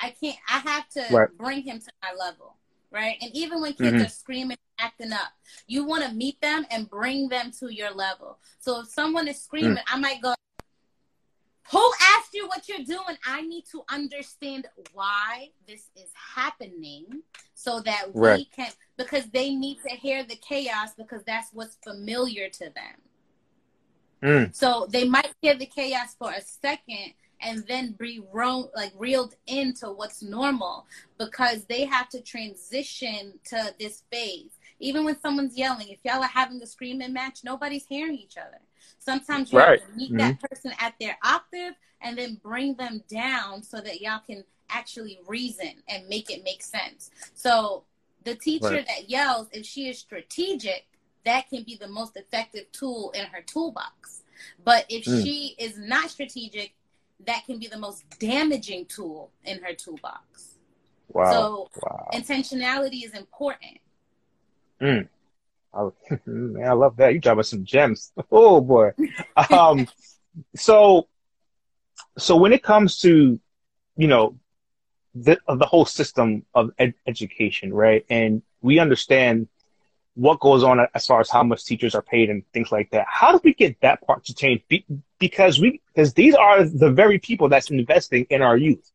I 0.00 0.10
can't. 0.10 0.38
I 0.48 0.58
have 0.58 0.88
to 0.90 1.06
right. 1.10 1.28
bring 1.36 1.62
him 1.62 1.78
to 1.78 1.92
my 2.02 2.12
level, 2.18 2.56
right? 2.90 3.16
And 3.20 3.30
even 3.34 3.60
when 3.60 3.74
kids 3.74 3.92
mm-hmm. 3.92 4.06
are 4.06 4.08
screaming, 4.08 4.56
acting 4.78 5.12
up, 5.12 5.32
you 5.66 5.84
want 5.84 6.04
to 6.04 6.12
meet 6.12 6.40
them 6.40 6.64
and 6.70 6.88
bring 6.88 7.28
them 7.28 7.52
to 7.60 7.72
your 7.72 7.92
level. 7.92 8.38
So 8.60 8.80
if 8.80 8.88
someone 8.88 9.28
is 9.28 9.40
screaming, 9.40 9.76
mm. 9.76 9.82
I 9.86 9.98
might 9.98 10.22
go, 10.22 10.34
who 11.72 11.92
asked 12.16 12.34
you 12.34 12.46
what 12.48 12.68
you're 12.68 12.84
doing? 12.84 13.16
I 13.26 13.40
need 13.40 13.64
to 13.72 13.82
understand 13.88 14.66
why 14.92 15.48
this 15.66 15.88
is 15.96 16.10
happening 16.34 17.22
so 17.54 17.80
that 17.80 18.08
right. 18.12 18.38
we 18.38 18.44
can, 18.44 18.70
because 18.98 19.24
they 19.30 19.54
need 19.54 19.78
to 19.88 19.96
hear 19.96 20.22
the 20.22 20.36
chaos 20.36 20.90
because 20.96 21.22
that's 21.24 21.48
what's 21.54 21.78
familiar 21.82 22.50
to 22.50 22.64
them. 22.64 23.00
Mm. 24.22 24.54
So 24.54 24.86
they 24.90 25.08
might 25.08 25.32
hear 25.40 25.54
the 25.54 25.66
chaos 25.66 26.14
for 26.18 26.30
a 26.30 26.42
second 26.42 27.14
and 27.40 27.64
then 27.66 27.96
be 27.98 28.20
ro- 28.32 28.70
like 28.76 28.92
reeled 28.96 29.34
into 29.46 29.86
what's 29.86 30.22
normal 30.22 30.86
because 31.18 31.64
they 31.64 31.86
have 31.86 32.08
to 32.10 32.20
transition 32.20 33.32
to 33.46 33.74
this 33.80 34.02
phase. 34.12 34.58
Even 34.78 35.04
when 35.04 35.18
someone's 35.20 35.56
yelling, 35.56 35.88
if 35.88 36.00
y'all 36.04 36.22
are 36.22 36.28
having 36.28 36.60
a 36.62 36.66
screaming 36.66 37.14
match, 37.14 37.40
nobody's 37.44 37.86
hearing 37.86 38.16
each 38.16 38.36
other. 38.36 38.58
Sometimes 38.98 39.52
you 39.52 39.58
right. 39.58 39.80
have 39.80 39.88
to 39.88 39.96
meet 39.96 40.10
mm-hmm. 40.10 40.18
that 40.18 40.40
person 40.40 40.72
at 40.78 40.94
their 41.00 41.16
octave 41.24 41.74
and 42.00 42.16
then 42.16 42.40
bring 42.42 42.74
them 42.74 43.02
down 43.08 43.62
so 43.62 43.80
that 43.80 44.00
y'all 44.00 44.20
can 44.26 44.44
actually 44.70 45.20
reason 45.26 45.72
and 45.88 46.08
make 46.08 46.30
it 46.30 46.42
make 46.44 46.62
sense. 46.62 47.10
So 47.34 47.84
the 48.24 48.34
teacher 48.34 48.70
right. 48.70 48.86
that 48.86 49.10
yells, 49.10 49.48
if 49.52 49.66
she 49.66 49.88
is 49.88 49.98
strategic, 49.98 50.86
that 51.24 51.48
can 51.48 51.62
be 51.62 51.76
the 51.76 51.88
most 51.88 52.16
effective 52.16 52.70
tool 52.72 53.12
in 53.14 53.26
her 53.26 53.42
toolbox. 53.42 54.22
But 54.64 54.86
if 54.88 55.04
mm. 55.04 55.22
she 55.22 55.54
is 55.58 55.78
not 55.78 56.10
strategic, 56.10 56.74
that 57.26 57.44
can 57.46 57.58
be 57.58 57.68
the 57.68 57.78
most 57.78 58.04
damaging 58.18 58.86
tool 58.86 59.30
in 59.44 59.62
her 59.62 59.74
toolbox. 59.74 60.58
Wow. 61.08 61.32
So 61.32 61.70
wow. 61.82 62.08
intentionality 62.12 63.04
is 63.04 63.12
important. 63.12 63.78
Mm. 64.80 65.08
Oh, 65.74 65.94
man, 66.26 66.68
I 66.68 66.72
love 66.72 66.96
that. 66.96 67.14
You 67.14 67.20
dropping 67.20 67.44
some 67.44 67.64
gems. 67.64 68.12
Oh 68.30 68.60
boy. 68.60 68.92
Um, 69.50 69.88
so, 70.54 71.08
so 72.18 72.36
when 72.36 72.52
it 72.52 72.62
comes 72.62 73.00
to, 73.00 73.40
you 73.96 74.06
know, 74.06 74.36
the, 75.14 75.38
the 75.46 75.66
whole 75.66 75.84
system 75.84 76.44
of 76.54 76.70
ed- 76.78 76.94
education, 77.06 77.72
right? 77.72 78.04
And 78.08 78.42
we 78.62 78.78
understand 78.78 79.48
what 80.14 80.40
goes 80.40 80.62
on 80.62 80.86
as 80.94 81.06
far 81.06 81.20
as 81.20 81.30
how 81.30 81.42
much 81.42 81.64
teachers 81.64 81.94
are 81.94 82.02
paid 82.02 82.30
and 82.30 82.42
things 82.52 82.70
like 82.70 82.90
that. 82.90 83.06
How 83.08 83.32
do 83.32 83.40
we 83.42 83.54
get 83.54 83.80
that 83.80 84.06
part 84.06 84.24
to 84.26 84.34
change? 84.34 84.62
Be- 84.68 84.84
because 85.18 85.60
we, 85.60 85.80
because 85.94 86.14
these 86.14 86.34
are 86.34 86.64
the 86.64 86.90
very 86.90 87.18
people 87.18 87.48
that's 87.48 87.70
investing 87.70 88.26
in 88.30 88.42
our 88.42 88.56
youth 88.56 88.90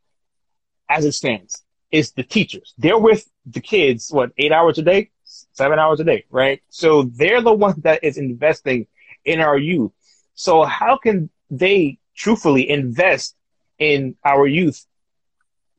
as 0.89 1.05
it 1.05 1.13
stands 1.13 1.63
is 1.91 2.11
the 2.11 2.23
teachers. 2.23 2.73
They're 2.77 2.97
with 2.97 3.29
the 3.45 3.61
kids, 3.61 4.09
what, 4.11 4.31
eight 4.37 4.51
hours 4.51 4.77
a 4.77 4.83
day? 4.83 5.09
Seven 5.53 5.79
hours 5.79 5.99
a 5.99 6.03
day, 6.03 6.25
right? 6.29 6.61
So 6.69 7.03
they're 7.03 7.41
the 7.41 7.53
one 7.53 7.81
that 7.81 8.03
is 8.03 8.17
investing 8.17 8.87
in 9.25 9.39
our 9.39 9.57
youth. 9.57 9.91
So 10.33 10.63
how 10.63 10.97
can 10.97 11.29
they 11.49 11.99
truthfully 12.15 12.69
invest 12.69 13.35
in 13.79 14.15
our 14.25 14.47
youth 14.47 14.85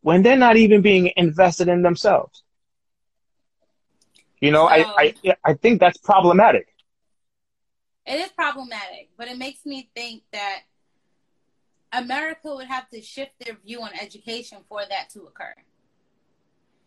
when 0.00 0.22
they're 0.22 0.36
not 0.36 0.56
even 0.56 0.80
being 0.80 1.12
invested 1.16 1.68
in 1.68 1.82
themselves. 1.82 2.42
You 4.40 4.52
know, 4.52 4.68
so, 4.68 4.72
I, 4.72 5.14
I 5.24 5.34
I 5.44 5.54
think 5.54 5.80
that's 5.80 5.98
problematic. 5.98 6.68
It 8.06 8.20
is 8.20 8.30
problematic, 8.30 9.10
but 9.18 9.26
it 9.28 9.36
makes 9.36 9.66
me 9.66 9.90
think 9.94 10.22
that 10.32 10.60
America 11.92 12.54
would 12.54 12.68
have 12.68 12.88
to 12.90 13.02
shift 13.02 13.32
their 13.40 13.56
view 13.56 13.82
on 13.82 13.90
education 14.00 14.58
for 14.68 14.80
that 14.88 15.10
to 15.10 15.22
occur. 15.22 15.54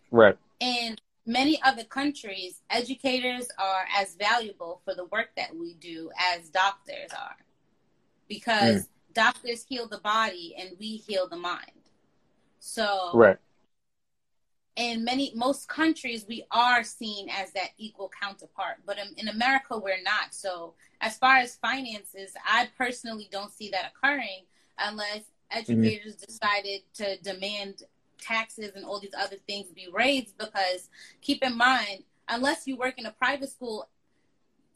Right. 0.10 0.38
In 0.62 0.96
many 1.25 1.62
other 1.63 1.84
countries, 1.84 2.62
educators 2.70 3.48
are 3.58 3.86
as 3.96 4.16
valuable 4.16 4.82
for 4.86 4.96
the 4.96 5.06
work 5.06 5.30
that 5.38 5.56
we 5.56 5.75
do 5.75 6.10
as 6.34 6.50
doctors 6.50 7.12
are. 7.18 7.38
Because 8.28 8.84
mm. 8.84 8.88
doctors 9.13 9.66
heal 9.68 9.88
the 9.88 10.00
body 10.00 10.56
and 10.58 10.72
we 10.80 10.98
heal 10.98 11.28
the 11.28 11.38
mind. 11.38 11.72
So 12.60 13.12
Right 13.13 13.38
in 14.75 15.04
many 15.04 15.32
most 15.36 15.68
countries 15.68 16.25
we 16.28 16.44
are 16.51 16.84
seen 16.84 17.28
as 17.30 17.51
that 17.51 17.70
equal 17.78 18.10
counterpart 18.22 18.78
but 18.86 18.98
in, 18.98 19.08
in, 19.18 19.28
america 19.28 19.78
we're 19.78 20.01
not 20.04 20.34
so 20.34 20.74
as 21.01 21.18
far 21.18 21.38
as 21.38 21.56
finances 21.58 22.32
i 22.46 22.70
personally 22.78 23.28
don't 23.32 23.51
see 23.51 23.70
that 23.70 23.92
occurring 23.94 24.46
unless 24.80 25.24
educators 25.51 26.16
mm-hmm. 26.16 26.25
decided 26.25 26.82
to 26.94 27.18
demand 27.18 27.84
taxes 28.22 28.72
and 28.75 28.86
all 28.86 29.00
these 29.00 29.13
other 29.18 29.38
things 29.48 29.68
be 29.72 29.88
raised 29.92 30.38
because 30.38 30.90
keep 31.22 31.44
in 31.44 31.58
mind 31.58 32.04
unless 32.30 32.68
you 32.68 32.78
work 32.78 32.98
in 32.98 33.06
a 33.06 33.12
private 33.12 33.50
school 33.50 33.90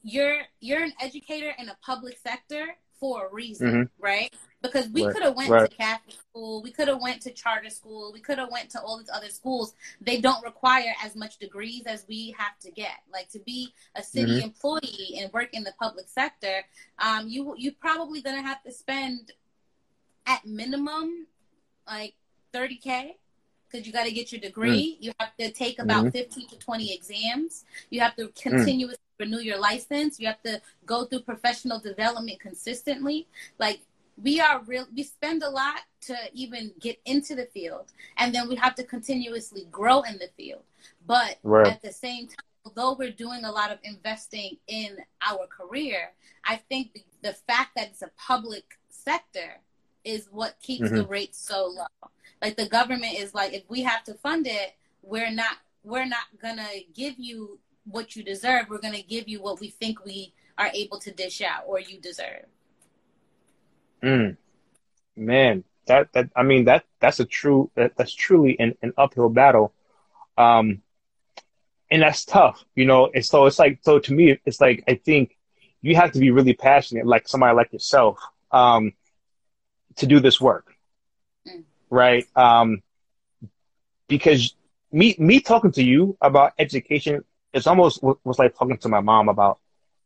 you're 0.04 0.42
you're 0.60 0.84
an 0.84 0.94
educator 1.02 1.54
in 1.58 1.70
a 1.70 1.78
public 1.82 2.18
sector 2.18 2.76
for 3.00 3.28
a 3.28 3.34
reason 3.34 3.68
mm-hmm. 3.68 4.04
right 4.04 4.34
because 4.66 4.90
we 4.90 5.06
right. 5.06 5.14
could 5.14 5.24
have 5.24 5.36
went 5.36 5.50
right. 5.50 5.70
to 5.70 5.78
Catholic 5.78 6.16
school, 6.16 6.62
we 6.62 6.72
could 6.72 6.88
have 6.88 7.02
went 7.02 7.22
to 7.22 7.32
charter 7.32 7.70
school, 7.70 8.12
we 8.14 8.20
could 8.20 8.38
have 8.38 8.52
went 8.52 8.70
to 8.72 8.82
all 8.82 8.98
these 8.98 9.10
other 9.14 9.30
schools. 9.30 9.74
They 10.02 10.20
don't 10.20 10.44
require 10.44 10.94
as 11.04 11.16
much 11.16 11.38
degrees 11.38 11.84
as 11.86 12.06
we 12.08 12.36
have 12.38 12.58
to 12.62 12.72
get. 12.72 12.98
Like 13.12 13.30
to 13.30 13.40
be 13.40 13.74
a 13.96 14.04
city 14.04 14.34
mm-hmm. 14.34 14.46
employee 14.46 15.20
and 15.20 15.32
work 15.34 15.50
in 15.54 15.64
the 15.64 15.74
public 15.80 16.08
sector, 16.08 16.64
um, 17.00 17.28
you 17.28 17.56
you 17.58 17.72
probably 17.74 18.22
gonna 18.22 18.42
have 18.42 18.64
to 18.64 18.72
spend 18.72 19.32
at 20.26 20.46
minimum 20.46 21.28
like 21.88 22.16
thirty 22.52 22.78
k 22.78 23.18
because 23.76 23.88
you 23.88 23.94
got 23.94 24.06
to 24.06 24.12
get 24.12 24.32
your 24.32 24.42
degree. 24.42 24.98
Mm. 25.00 25.04
You 25.04 25.12
have 25.20 25.36
to 25.38 25.52
take 25.52 25.80
about 25.80 26.06
mm-hmm. 26.06 26.12
15 26.12 26.48
to 26.50 26.58
20 26.58 26.94
exams. 26.94 27.66
You 27.90 28.00
have 28.02 28.16
to 28.16 28.28
mm. 28.28 28.36
continuously 28.42 28.98
mm. 28.98 29.26
renew 29.26 29.40
your 29.40 29.60
license. 29.60 30.20
You 30.20 30.28
have 30.28 30.42
to 30.44 30.62
go 30.86 31.06
through 31.06 31.22
professional 31.22 31.80
development 31.80 32.40
consistently. 32.40 33.28
Like 33.60 33.82
we 34.22 34.40
are 34.40 34.62
real 34.64 34.88
we 34.96 35.04
spend 35.04 35.44
a 35.44 35.50
lot 35.50 35.82
to 36.00 36.16
even 36.34 36.72
get 36.80 36.98
into 37.06 37.36
the 37.36 37.46
field 37.48 37.92
and 38.18 38.34
then 38.34 38.48
we 38.48 38.56
have 38.56 38.74
to 38.76 38.84
continuously 38.84 39.68
grow 39.70 40.04
in 40.04 40.14
the 40.20 40.30
field 40.38 40.64
but 41.06 41.38
right. 41.44 41.68
at 41.68 41.82
the 41.82 41.92
same 41.92 42.26
time 42.26 42.38
although 42.66 42.96
we're 42.98 43.12
doing 43.12 43.44
a 43.44 43.52
lot 43.52 43.74
of 43.74 43.78
investing 43.84 44.56
in 44.68 44.96
our 45.22 45.46
career 45.48 46.12
i 46.46 46.56
think 46.56 46.94
the, 46.94 47.04
the 47.24 47.34
fact 47.34 47.72
that 47.76 47.90
it's 47.90 48.04
a 48.04 48.12
public 48.18 48.64
sector 48.88 49.60
is 50.06 50.28
what 50.32 50.60
keeps 50.62 50.86
mm-hmm. 50.86 50.98
the 50.98 51.06
rates 51.06 51.40
so 51.40 51.68
low 51.76 52.10
like 52.42 52.56
the 52.56 52.68
government 52.68 53.14
is 53.18 53.34
like 53.34 53.54
if 53.54 53.64
we 53.70 53.82
have 53.82 54.04
to 54.04 54.14
fund 54.14 54.48
it 54.48 54.76
we're 55.02 55.32
not 55.32 55.58
we're 55.84 56.06
not 56.06 56.26
gonna 56.42 56.70
give 56.94 57.16
you 57.18 57.60
what 57.86 58.16
you 58.16 58.24
deserve 58.24 58.66
we're 58.70 58.78
gonna 58.78 59.02
give 59.02 59.28
you 59.28 59.42
what 59.42 59.60
we 59.60 59.70
think 59.70 60.04
we 60.06 60.34
are 60.58 60.70
able 60.74 61.00
to 61.00 61.12
dish 61.12 61.42
out 61.42 61.64
or 61.68 61.80
you 61.80 62.00
deserve 62.00 62.46
Mm. 64.06 64.38
Man, 65.16 65.64
that 65.88 66.12
that 66.14 66.30
I 66.36 66.44
mean 66.44 66.66
that 66.66 66.86
that's 67.00 67.20
a 67.20 67.26
true 67.26 67.72
that, 67.76 67.96
that's 67.98 68.14
truly 68.14 68.56
an, 68.60 68.76
an 68.82 68.94
uphill 68.98 69.30
battle. 69.30 69.74
Um 70.38 70.82
and 71.90 72.02
that's 72.02 72.26
tough, 72.26 72.64
you 72.76 72.86
know. 72.86 73.10
And 73.14 73.26
so 73.26 73.46
it's 73.46 73.60
like 73.60 73.80
so 73.82 74.00
to 74.00 74.14
me 74.14 74.38
it's 74.46 74.62
like 74.62 74.84
I 74.88 74.96
think 74.96 75.38
you 75.82 75.96
have 75.96 76.12
to 76.14 76.20
be 76.20 76.32
really 76.32 76.54
passionate, 76.54 77.06
like 77.06 77.28
somebody 77.28 77.56
like 77.56 77.72
yourself, 77.72 78.20
um, 78.52 78.94
to 79.98 80.08
do 80.08 80.20
this 80.20 80.40
work. 80.40 80.74
Mm. 81.48 81.64
Right? 81.90 82.28
Um 82.36 82.82
because 84.08 84.56
me 84.92 85.16
me 85.18 85.40
talking 85.40 85.72
to 85.74 85.84
you 85.84 86.18
about 86.22 86.54
education 86.60 87.24
it's 87.54 87.68
almost 87.68 88.04
was 88.04 88.38
like 88.38 88.56
talking 88.58 88.78
to 88.80 88.90
my 88.90 89.00
mom 89.00 89.30
about 89.30 89.60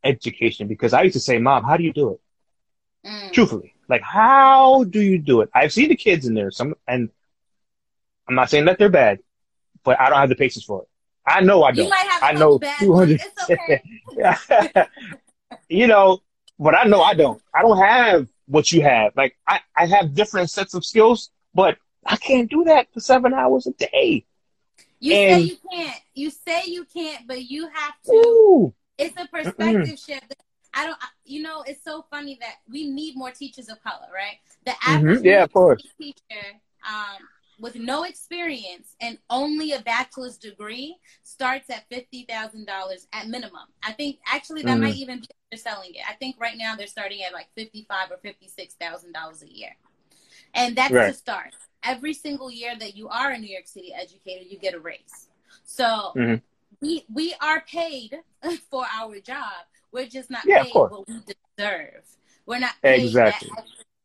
education 0.04 0.67
because 0.67 0.93
I 0.93 1.02
used 1.02 1.13
to 1.13 1.19
say, 1.19 1.39
Mom, 1.39 1.63
how 1.63 1.78
do 1.78 1.84
you 1.84 1.91
do 1.91 2.12
it? 2.12 2.21
Mm. 3.08 3.32
Truthfully. 3.34 3.73
Like, 3.88 4.02
how 4.02 4.84
do 4.84 5.02
you 5.02 5.17
do 5.17 5.41
it? 5.41 5.49
I've 5.54 5.73
seen 5.73 5.89
the 5.89 5.95
kids 5.95 6.28
in 6.28 6.36
there, 6.36 6.52
some, 6.52 6.75
and 6.88 7.10
I'm 8.28 8.36
not 8.36 8.52
saying 8.52 8.65
that 8.65 8.78
they're 8.78 8.89
bad, 8.89 9.19
but 9.84 9.99
I 9.99 10.10
don't 10.10 10.19
have 10.19 10.30
the 10.30 10.36
patience 10.36 10.63
for 10.63 10.84
it. 10.84 10.88
I 11.25 11.41
know 11.41 11.63
I 11.63 11.71
don't. 11.71 11.91
I 12.21 12.34
know 12.34 12.60
200. 12.80 13.21
Okay. 13.49 13.82
you 15.69 15.88
know, 15.88 16.21
but 16.60 16.75
I 16.75 16.84
know 16.86 17.02
I 17.02 17.13
don't. 17.13 17.41
I 17.54 17.62
don't 17.62 17.78
have 17.78 18.28
what 18.49 18.71
you 18.71 18.81
have. 18.81 19.13
Like, 19.15 19.38
I, 19.47 19.62
I 19.75 19.85
have 19.85 20.13
different 20.13 20.49
sets 20.49 20.73
of 20.73 20.83
skills, 20.83 21.29
but 21.53 21.77
I 22.05 22.17
can't 22.17 22.49
do 22.49 22.63
that 22.65 22.91
for 22.93 22.99
seven 22.99 23.33
hours 23.33 23.67
a 23.67 23.71
day. 23.71 24.25
You 24.99 25.13
and, 25.13 25.41
say 25.41 25.47
you 25.47 25.57
can't. 25.71 26.01
You 26.13 26.29
say 26.29 26.63
you 26.65 26.85
can't, 26.85 27.27
but 27.27 27.43
you 27.43 27.69
have 27.73 27.93
to. 28.05 28.12
Ooh, 28.12 28.73
it's 28.97 29.15
a 29.17 29.27
perspective 29.27 29.88
mm 29.88 30.05
shift. 30.05 30.35
I 30.73 30.85
don't, 30.85 30.97
you 31.25 31.41
know, 31.41 31.63
it's 31.65 31.83
so 31.83 32.05
funny 32.12 32.38
that 32.41 32.57
we 32.69 32.88
need 32.88 33.15
more 33.15 33.31
teachers 33.31 33.69
of 33.69 33.81
color, 33.81 34.07
right? 34.13 34.38
The 34.65 34.71
mm-hmm. 34.71 34.91
average 34.91 35.17
mm-hmm. 35.19 35.25
yeah, 35.25 35.43
of 35.43 35.53
course. 35.53 35.81
teacher 35.97 36.45
um, 36.88 37.17
with 37.60 37.76
no 37.76 38.04
experience 38.04 38.95
and 39.02 39.17
only 39.30 39.74
a 39.74 39.82
bachelor's 39.82 40.38
degree 40.38 40.98
starts 41.24 41.69
at 41.69 41.88
fifty 41.89 42.26
thousand 42.30 42.65
dollars 42.65 43.08
at 43.13 43.28
minimum. 43.28 43.67
I 43.84 43.91
think 43.93 44.19
actually 44.28 44.63
that 44.63 44.72
mm-hmm. 44.72 44.84
might 44.84 44.95
even 44.95 45.19
be 45.19 45.28
they're 45.52 45.58
selling 45.58 45.91
it. 45.93 46.02
I 46.08 46.13
think 46.13 46.36
right 46.39 46.58
now 46.58 46.76
they're 46.76 46.88
starting 46.88 47.24
at 47.24 47.34
like 47.34 47.48
fifty 47.56 47.86
five 47.89 48.12
or 48.12 48.17
fifty 48.17 48.48
six 48.48 48.76
thousand 48.76 49.13
dollars 49.13 49.43
a 49.43 49.52
year, 49.52 49.76
and 50.54 50.76
that's 50.76 50.93
right. 50.93 51.08
the 51.08 51.13
start. 51.13 51.56
Every 51.84 52.13
single 52.13 52.52
year 52.52 52.74
that 52.78 52.95
you 52.95 53.08
are 53.08 53.32
a 53.32 53.38
New 53.38 53.48
York 53.50 53.67
City 53.67 53.93
educator, 53.93 54.43
you 54.43 54.60
get 54.60 54.74
a 54.74 54.80
raise. 54.80 55.30
So 55.63 56.12
mm-hmm. 56.15 56.36
we 56.82 57.06
we 57.12 57.34
are 57.41 57.62
paid 57.62 58.17
for 58.69 58.86
our 59.00 59.19
job 59.19 59.65
we're 59.91 60.08
just 60.08 60.30
not 60.30 60.45
yeah, 60.45 60.63
paid 60.63 60.74
what 60.74 61.08
we 61.08 61.19
deserve. 61.58 62.04
We're 62.45 62.60
not 62.60 62.74
paid 62.82 63.04
exactly 63.04 63.50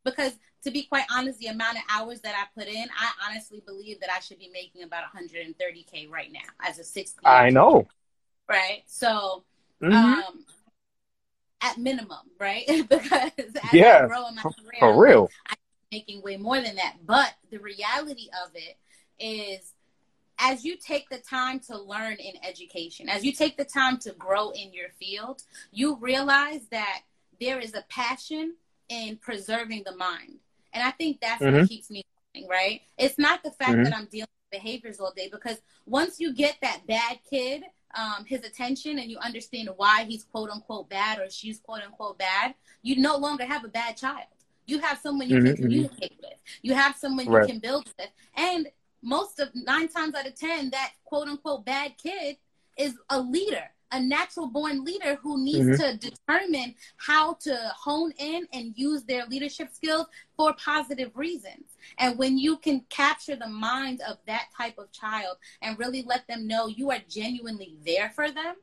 because 0.03 0.33
to 0.65 0.71
be 0.71 0.83
quite 0.83 1.05
honest, 1.15 1.37
the 1.39 1.47
amount 1.47 1.77
of 1.77 1.83
hours 1.89 2.21
that 2.21 2.33
I 2.35 2.59
put 2.59 2.67
in, 2.67 2.87
I 2.97 3.29
honestly 3.29 3.61
believe 3.65 3.99
that 3.99 4.09
I 4.11 4.19
should 4.19 4.39
be 4.39 4.49
making 4.51 4.81
about 4.81 5.03
130k 5.15 6.09
right 6.09 6.31
now 6.31 6.39
as 6.59 6.79
a 6.79 6.83
60. 6.83 7.19
I 7.23 7.51
know. 7.51 7.87
Right. 8.49 8.81
So, 8.87 9.43
mm-hmm. 9.81 9.93
um, 9.93 10.45
at 11.61 11.77
minimum, 11.77 12.17
right? 12.39 12.65
because 12.89 13.31
as 13.37 13.73
yeah, 13.73 14.01
I 14.03 14.07
grow 14.07 14.27
in 14.27 14.35
my 14.35 14.41
career, 14.41 14.79
for 14.79 14.99
real, 14.99 15.29
I'm 15.47 15.55
making 15.91 16.23
way 16.23 16.37
more 16.37 16.59
than 16.59 16.75
that. 16.77 16.95
But 17.05 17.31
the 17.51 17.59
reality 17.59 18.29
of 18.43 18.51
it 18.55 18.77
is 19.19 19.71
as 20.39 20.65
you 20.65 20.77
take 20.77 21.07
the 21.09 21.19
time 21.19 21.59
to 21.59 21.77
learn 21.77 22.13
in 22.13 22.33
education, 22.43 23.07
as 23.07 23.23
you 23.23 23.33
take 23.33 23.55
the 23.55 23.65
time 23.65 23.97
to 23.99 24.13
grow 24.13 24.49
in 24.49 24.73
your 24.73 24.89
field, 24.99 25.43
you 25.71 25.97
realize 25.97 26.61
that 26.71 27.01
there 27.39 27.59
is 27.59 27.75
a 27.75 27.85
passion 27.87 28.55
in 28.89 29.17
preserving 29.17 29.83
the 29.85 29.95
mind. 29.95 30.39
And 30.75 30.83
I 30.83 30.91
think 30.91 31.21
that's 31.21 31.41
mm-hmm. 31.41 31.59
what 31.61 31.69
keeps 31.69 31.89
me 31.89 32.03
going, 32.35 32.47
right? 32.47 32.81
It's 32.99 33.17
not 33.17 33.43
the 33.43 33.49
fact 33.51 33.71
mm-hmm. 33.71 33.83
that 33.85 33.95
I'm 33.95 34.05
dealing 34.05 34.27
with 34.51 34.61
behaviors 34.61 34.99
all 34.99 35.13
day, 35.15 35.29
because 35.31 35.57
once 35.87 36.19
you 36.19 36.35
get 36.35 36.57
that 36.61 36.85
bad 36.85 37.19
kid, 37.27 37.63
um, 37.97 38.25
his 38.25 38.43
attention 38.43 38.99
and 38.99 39.09
you 39.09 39.17
understand 39.19 39.69
why 39.77 40.03
he's 40.03 40.25
quote 40.25 40.49
unquote 40.49 40.89
bad 40.89 41.17
or 41.17 41.29
she's 41.29 41.59
quote 41.59 41.81
unquote 41.81 42.19
bad, 42.19 42.53
you 42.81 42.97
no 42.97 43.15
longer 43.15 43.45
have 43.45 43.63
a 43.63 43.69
bad 43.69 43.95
child. 43.95 44.25
You 44.67 44.79
have 44.79 44.99
someone 44.99 45.29
you 45.29 45.37
mm-hmm, 45.37 45.45
can 45.45 45.55
mm-hmm. 45.55 45.63
communicate 45.63 46.17
with. 46.21 46.33
You 46.61 46.73
have 46.73 46.97
someone 46.97 47.27
right. 47.27 47.47
you 47.47 47.53
can 47.53 47.59
build 47.59 47.85
with. 47.97 48.09
And 48.35 48.67
most 49.01 49.39
of 49.39 49.49
nine 49.53 49.87
times 49.87 50.13
out 50.13 50.27
of 50.27 50.35
ten, 50.35 50.71
that 50.71 50.91
quote 51.05 51.29
unquote 51.29 51.65
bad 51.65 51.93
kid 51.97 52.37
is 52.77 52.95
a 53.09 53.21
leader, 53.21 53.69
a 53.95 53.99
natural 54.01 54.47
born 54.47 54.83
leader 54.83 55.15
who 55.15 55.41
needs 55.43 55.79
mm-hmm. 55.79 55.97
to 55.97 56.09
determine 56.09 56.75
how 56.97 57.33
to 57.35 57.55
hone 57.77 58.11
in 58.17 58.45
and 58.51 58.73
use 58.75 59.03
their 59.03 59.25
leadership 59.25 59.69
skills 59.71 60.05
for 60.35 60.53
positive 60.53 61.11
reasons. 61.15 61.63
And 61.97 62.17
when 62.17 62.37
you 62.37 62.57
can 62.57 62.81
capture 62.89 63.37
the 63.37 63.47
mind 63.47 64.01
of 64.07 64.17
that 64.27 64.47
type 64.55 64.77
of 64.77 64.91
child 64.91 65.37
and 65.61 65.79
really 65.79 66.03
let 66.03 66.27
them 66.27 66.45
know 66.45 66.67
you 66.67 66.91
are 66.91 66.99
genuinely 67.07 67.77
there 67.85 68.11
for 68.13 68.29
them, 68.29 68.55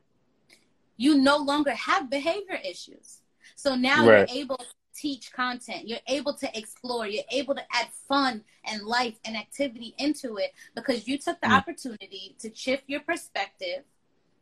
you 0.97 1.17
no 1.17 1.37
longer 1.37 1.71
have 1.71 2.11
behavior 2.11 2.59
issues. 2.63 3.21
So 3.55 3.75
now 3.75 4.07
right. 4.07 4.29
you're 4.29 4.43
able 4.43 4.57
to 4.57 4.65
teach 4.95 5.31
content. 5.31 5.87
You're 5.87 5.97
able 6.07 6.35
to 6.35 6.57
explore. 6.57 7.07
You're 7.07 7.23
able 7.31 7.55
to 7.55 7.63
add 7.71 7.87
fun 8.07 8.43
and 8.65 8.83
life 8.83 9.15
and 9.25 9.35
activity 9.35 9.95
into 9.97 10.37
it 10.37 10.53
because 10.75 11.07
you 11.07 11.17
took 11.17 11.41
the 11.41 11.47
mm 11.47 11.53
opportunity 11.53 12.35
to 12.39 12.53
shift 12.53 12.83
your 12.87 12.99
perspective 12.99 13.83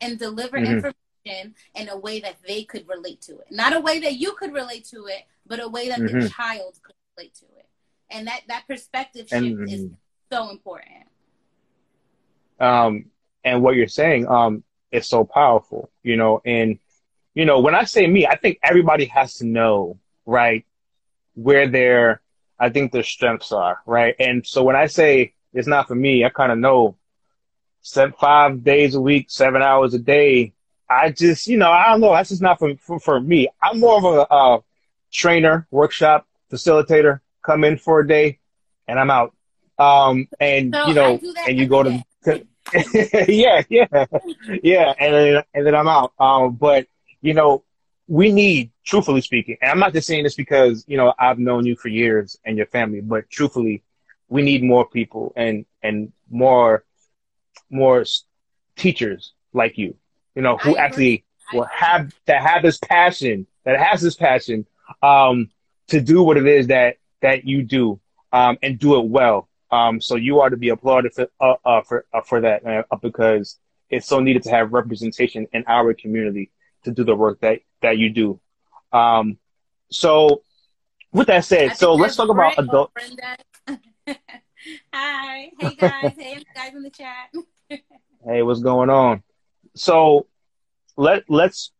and 0.02 0.18
deliver 0.18 0.58
mm-hmm. 0.58 0.74
information 0.74 1.54
in 1.74 1.88
a 1.88 1.96
way 1.96 2.20
that 2.20 2.36
they 2.46 2.64
could 2.64 2.86
relate 2.88 3.22
to 3.22 3.38
it. 3.38 3.46
Not 3.50 3.74
a 3.74 3.80
way 3.80 4.00
that 4.00 4.14
you 4.14 4.32
could 4.32 4.52
relate 4.52 4.84
to 4.86 5.06
it, 5.06 5.22
but 5.46 5.62
a 5.62 5.68
way 5.68 5.88
that 5.88 6.00
mm-hmm. 6.00 6.20
the 6.20 6.28
child 6.28 6.78
could 6.82 6.96
relate 7.16 7.34
to 7.36 7.46
it. 7.56 7.66
And 8.10 8.26
that, 8.26 8.40
that 8.48 8.64
perspective 8.66 9.28
shift 9.28 9.32
and, 9.32 9.70
is 9.70 9.86
so 10.30 10.50
important. 10.50 11.06
Um, 12.60 13.06
and 13.44 13.62
what 13.62 13.76
you're 13.76 13.88
saying, 13.88 14.28
um, 14.28 14.64
is 14.90 15.08
so 15.08 15.24
powerful, 15.24 15.90
you 16.02 16.16
know, 16.16 16.42
and, 16.44 16.78
you 17.34 17.46
know, 17.46 17.60
when 17.60 17.74
I 17.74 17.84
say 17.84 18.06
me, 18.06 18.26
I 18.26 18.36
think 18.36 18.58
everybody 18.62 19.06
has 19.06 19.36
to 19.36 19.46
know, 19.46 19.98
right, 20.26 20.66
where 21.34 21.66
their, 21.66 22.20
I 22.58 22.68
think 22.68 22.92
their 22.92 23.02
strengths 23.02 23.52
are, 23.52 23.80
right? 23.86 24.14
And 24.20 24.46
so 24.46 24.64
when 24.64 24.76
I 24.76 24.86
say 24.86 25.32
it's 25.54 25.66
not 25.66 25.88
for 25.88 25.94
me, 25.94 26.26
I 26.26 26.28
kind 26.28 26.52
of 26.52 26.58
know 26.58 26.96
seven, 27.82 28.14
five 28.18 28.64
days 28.64 28.94
a 28.94 29.00
week, 29.00 29.26
seven 29.28 29.62
hours 29.62 29.94
a 29.94 29.98
day. 29.98 30.52
I 30.88 31.10
just, 31.10 31.46
you 31.46 31.56
know, 31.56 31.70
I 31.70 31.90
don't 31.90 32.00
know. 32.00 32.12
That's 32.12 32.30
just 32.30 32.42
not 32.42 32.58
for, 32.58 32.76
for, 32.76 33.00
for 33.00 33.20
me. 33.20 33.48
I'm 33.62 33.80
more 33.80 33.98
of 33.98 34.26
a, 34.30 34.62
trainer, 35.12 35.66
workshop, 35.70 36.26
facilitator, 36.50 37.20
come 37.42 37.64
in 37.64 37.76
for 37.76 38.00
a 38.00 38.08
day 38.08 38.38
and 38.88 38.98
I'm 38.98 39.10
out. 39.10 39.34
Um, 39.78 40.28
and 40.40 40.74
so 40.74 40.86
you 40.86 40.94
know, 40.94 41.20
and 41.46 41.58
you 41.58 41.66
go 41.66 41.82
to, 41.82 42.04
to 42.24 42.46
yeah, 43.32 43.62
yeah, 43.68 44.06
yeah, 44.62 44.94
and 44.98 45.14
then, 45.14 45.42
and 45.54 45.66
then 45.66 45.74
I'm 45.74 45.88
out. 45.88 46.12
Um, 46.18 46.54
but 46.54 46.86
you 47.20 47.34
know, 47.34 47.64
we 48.06 48.32
need, 48.32 48.70
truthfully 48.84 49.20
speaking, 49.20 49.56
and 49.60 49.70
I'm 49.70 49.78
not 49.78 49.92
just 49.92 50.06
saying 50.06 50.24
this 50.24 50.34
because 50.34 50.84
you 50.86 50.96
know 50.96 51.12
I've 51.18 51.38
known 51.38 51.66
you 51.66 51.74
for 51.74 51.88
years 51.88 52.38
and 52.44 52.56
your 52.56 52.66
family, 52.66 53.00
but 53.00 53.28
truthfully, 53.30 53.82
we 54.28 54.42
need 54.42 54.62
more 54.62 54.86
people 54.88 55.32
and 55.36 55.64
and 55.82 56.12
more 56.30 56.84
more 57.72 58.04
teachers 58.76 59.32
like 59.52 59.78
you, 59.78 59.96
you 60.34 60.42
know, 60.42 60.56
who 60.56 60.76
actually 60.76 61.24
will 61.52 61.64
have 61.64 62.14
that 62.26 62.42
have 62.42 62.62
this 62.62 62.78
passion, 62.78 63.46
that 63.64 63.78
has 63.78 64.00
this 64.00 64.14
passion, 64.14 64.66
um, 65.02 65.50
to 65.88 66.00
do 66.00 66.22
what 66.22 66.36
it 66.36 66.46
is 66.46 66.68
that 66.68 66.96
that 67.20 67.44
you 67.44 67.62
do, 67.62 68.00
um, 68.32 68.58
and 68.62 68.78
do 68.78 68.98
it 69.00 69.06
well. 69.06 69.48
Um, 69.70 70.00
so 70.00 70.16
you 70.16 70.40
are 70.40 70.50
to 70.50 70.56
be 70.56 70.68
applauded 70.68 71.14
for 71.14 71.28
uh, 71.40 71.54
uh 71.64 71.82
for 71.82 72.04
uh, 72.12 72.20
for 72.20 72.40
that 72.42 72.64
uh, 72.66 72.96
because 73.00 73.58
it's 73.90 74.06
so 74.06 74.20
needed 74.20 74.42
to 74.44 74.50
have 74.50 74.72
representation 74.72 75.46
in 75.52 75.64
our 75.66 75.94
community 75.94 76.50
to 76.84 76.90
do 76.90 77.04
the 77.04 77.14
work 77.14 77.40
that 77.40 77.60
that 77.80 77.98
you 77.98 78.10
do. 78.10 78.40
Um, 78.92 79.38
so 79.90 80.42
with 81.12 81.28
that 81.28 81.44
said, 81.44 81.76
so 81.76 81.94
let's 81.94 82.16
talk 82.16 82.28
about 82.28 82.58
adult. 82.58 82.92
Hi, 84.94 85.50
hey 85.58 85.74
guys, 85.74 86.12
hey 86.16 86.42
guys 86.54 86.74
in 86.74 86.82
the 86.82 86.90
chat. 86.90 87.30
hey, 88.24 88.42
what's 88.42 88.60
going 88.60 88.90
on? 88.90 89.22
So 89.74 90.26
let 90.96 91.24
let's 91.28 91.72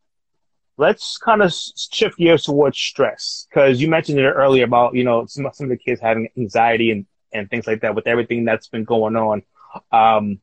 let's 0.77 1.17
kind 1.17 1.41
of 1.41 1.53
shift 1.53 2.17
gears 2.17 2.43
towards 2.43 2.77
stress 2.77 3.47
because 3.49 3.81
you 3.81 3.87
mentioned 3.87 4.19
it 4.19 4.23
earlier 4.23 4.65
about 4.65 4.95
you 4.95 5.03
know 5.03 5.25
some 5.25 5.47
some 5.53 5.65
of 5.65 5.69
the 5.69 5.77
kids 5.77 6.01
having 6.01 6.29
anxiety 6.37 6.91
and 6.91 7.05
and 7.31 7.49
things 7.49 7.67
like 7.67 7.81
that 7.81 7.95
with 7.95 8.07
everything 8.07 8.45
that's 8.45 8.67
been 8.67 8.83
going 8.83 9.15
on 9.15 9.43
um, 9.91 10.39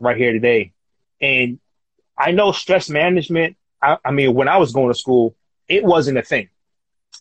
right 0.00 0.16
here 0.16 0.32
today, 0.32 0.72
and 1.20 1.58
I 2.16 2.32
know 2.32 2.52
stress 2.52 2.88
management. 2.88 3.56
I, 3.80 3.98
I, 4.04 4.10
mean, 4.12 4.34
when 4.34 4.48
I 4.48 4.58
was 4.58 4.72
going 4.72 4.92
to 4.92 4.98
school, 4.98 5.34
it 5.68 5.84
wasn't 5.84 6.18
a 6.18 6.22
thing. 6.22 6.48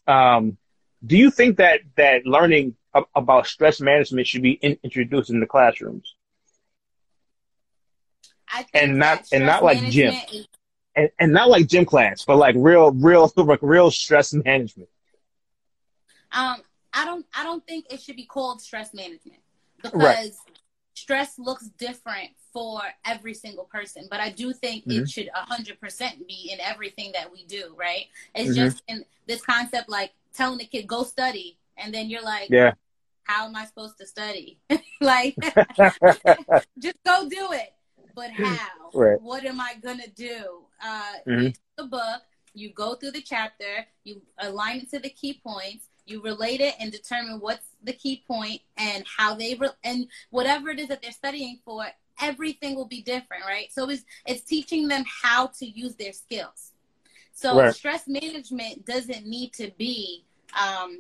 Um, 0.08 0.58
do 1.06 1.18
you 1.18 1.32
think 1.32 1.58
that 1.58 1.82
that 1.98 2.26
learning 2.26 2.76
about 3.16 3.48
stress 3.48 3.82
management 3.82 4.28
should 4.28 4.44
be 4.44 4.52
in, 4.52 4.78
introduced 4.84 5.30
in 5.30 5.40
the 5.40 5.46
classrooms? 5.46 6.16
And 8.74 8.98
not 8.98 9.26
and 9.32 9.46
not 9.46 9.64
like 9.64 9.80
gym, 9.90 10.14
is- 10.32 10.48
and, 10.96 11.10
and 11.20 11.34
not 11.34 11.50
like 11.50 11.68
gym 11.68 11.86
class, 11.86 12.26
but 12.26 12.38
like 12.38 12.56
real, 12.58 12.92
real, 12.92 13.32
like 13.38 13.60
real 13.62 13.92
stress 13.92 14.34
management. 14.34 14.90
Um, 16.32 16.62
I 16.94 17.06
don't, 17.06 17.26
I 17.36 17.44
don't 17.44 17.66
think 17.66 17.92
it 17.92 18.02
should 18.02 18.16
be 18.16 18.26
called 18.26 18.62
stress 18.62 18.94
management 18.94 19.40
because 19.82 19.94
right. 19.96 20.32
stress 20.94 21.38
looks 21.38 21.68
different 21.78 22.32
for 22.54 22.82
every 23.06 23.34
single 23.34 23.66
person. 23.66 24.08
But 24.10 24.20
I 24.20 24.30
do 24.30 24.54
think 24.54 24.86
mm-hmm. 24.86 25.04
it 25.04 25.10
should 25.10 25.30
hundred 25.34 25.80
percent 25.80 26.28
be 26.28 26.50
in 26.52 26.60
everything 26.60 27.12
that 27.14 27.32
we 27.32 27.46
do. 27.46 27.74
Right? 27.78 28.06
It's 28.36 28.52
mm-hmm. 28.52 28.66
just 28.66 28.84
in 28.88 29.06
this 29.28 29.42
concept, 29.42 29.90
like 29.90 30.12
telling 30.34 30.58
the 30.58 30.66
kid 30.66 30.88
go 30.88 31.04
study, 31.04 31.58
and 31.78 31.94
then 31.94 32.10
you're 32.10 32.24
like, 32.24 32.50
yeah. 32.50 32.74
How 33.24 33.46
am 33.46 33.56
I 33.56 33.66
supposed 33.66 33.98
to 34.00 34.08
study? 34.08 34.58
like, 35.02 35.36
just 36.80 36.98
go 37.06 37.30
do 37.30 37.52
it 37.52 37.72
but 38.16 38.32
how? 38.32 38.68
Right. 38.94 39.22
What 39.22 39.46
am 39.46 39.60
I 39.60 39.76
gonna 39.82 40.08
do? 40.16 40.64
Uh, 40.84 41.14
mm-hmm. 41.28 41.48
The 41.78 41.86
book, 41.86 42.22
you 42.54 42.72
go 42.72 42.96
through 42.96 43.12
the 43.12 43.22
chapter, 43.22 43.86
you 44.04 44.22
align 44.40 44.82
it 44.82 44.90
to 44.92 45.00
the 45.00 45.10
key 45.10 45.42
points, 45.46 45.88
you 46.06 46.22
relate 46.22 46.62
it 46.62 46.76
and 46.80 46.92
determine 46.92 47.40
what's 47.40 47.66
the 47.84 47.94
key 47.94 48.24
point 48.28 48.62
and 48.78 49.06
how 49.18 49.36
they 49.36 49.56
re- 49.56 49.70
and 49.84 50.08
whatever 50.30 50.70
it 50.70 50.80
is 50.80 50.88
that 50.90 51.02
they're 51.02 51.12
studying 51.12 51.60
for. 51.64 51.86
Everything 52.22 52.76
will 52.76 52.88
be 52.88 53.02
different, 53.02 53.44
right? 53.46 53.72
So 53.72 53.90
it's 53.90 54.04
it's 54.26 54.44
teaching 54.44 54.88
them 54.88 55.04
how 55.24 55.48
to 55.60 55.66
use 55.66 55.96
their 55.96 56.14
skills. 56.14 56.74
So 57.34 57.58
right. 57.58 57.74
stress 57.74 58.08
management 58.08 58.86
doesn't 58.86 59.26
need 59.26 59.54
to 59.54 59.72
be 59.78 60.24
um, 60.60 61.00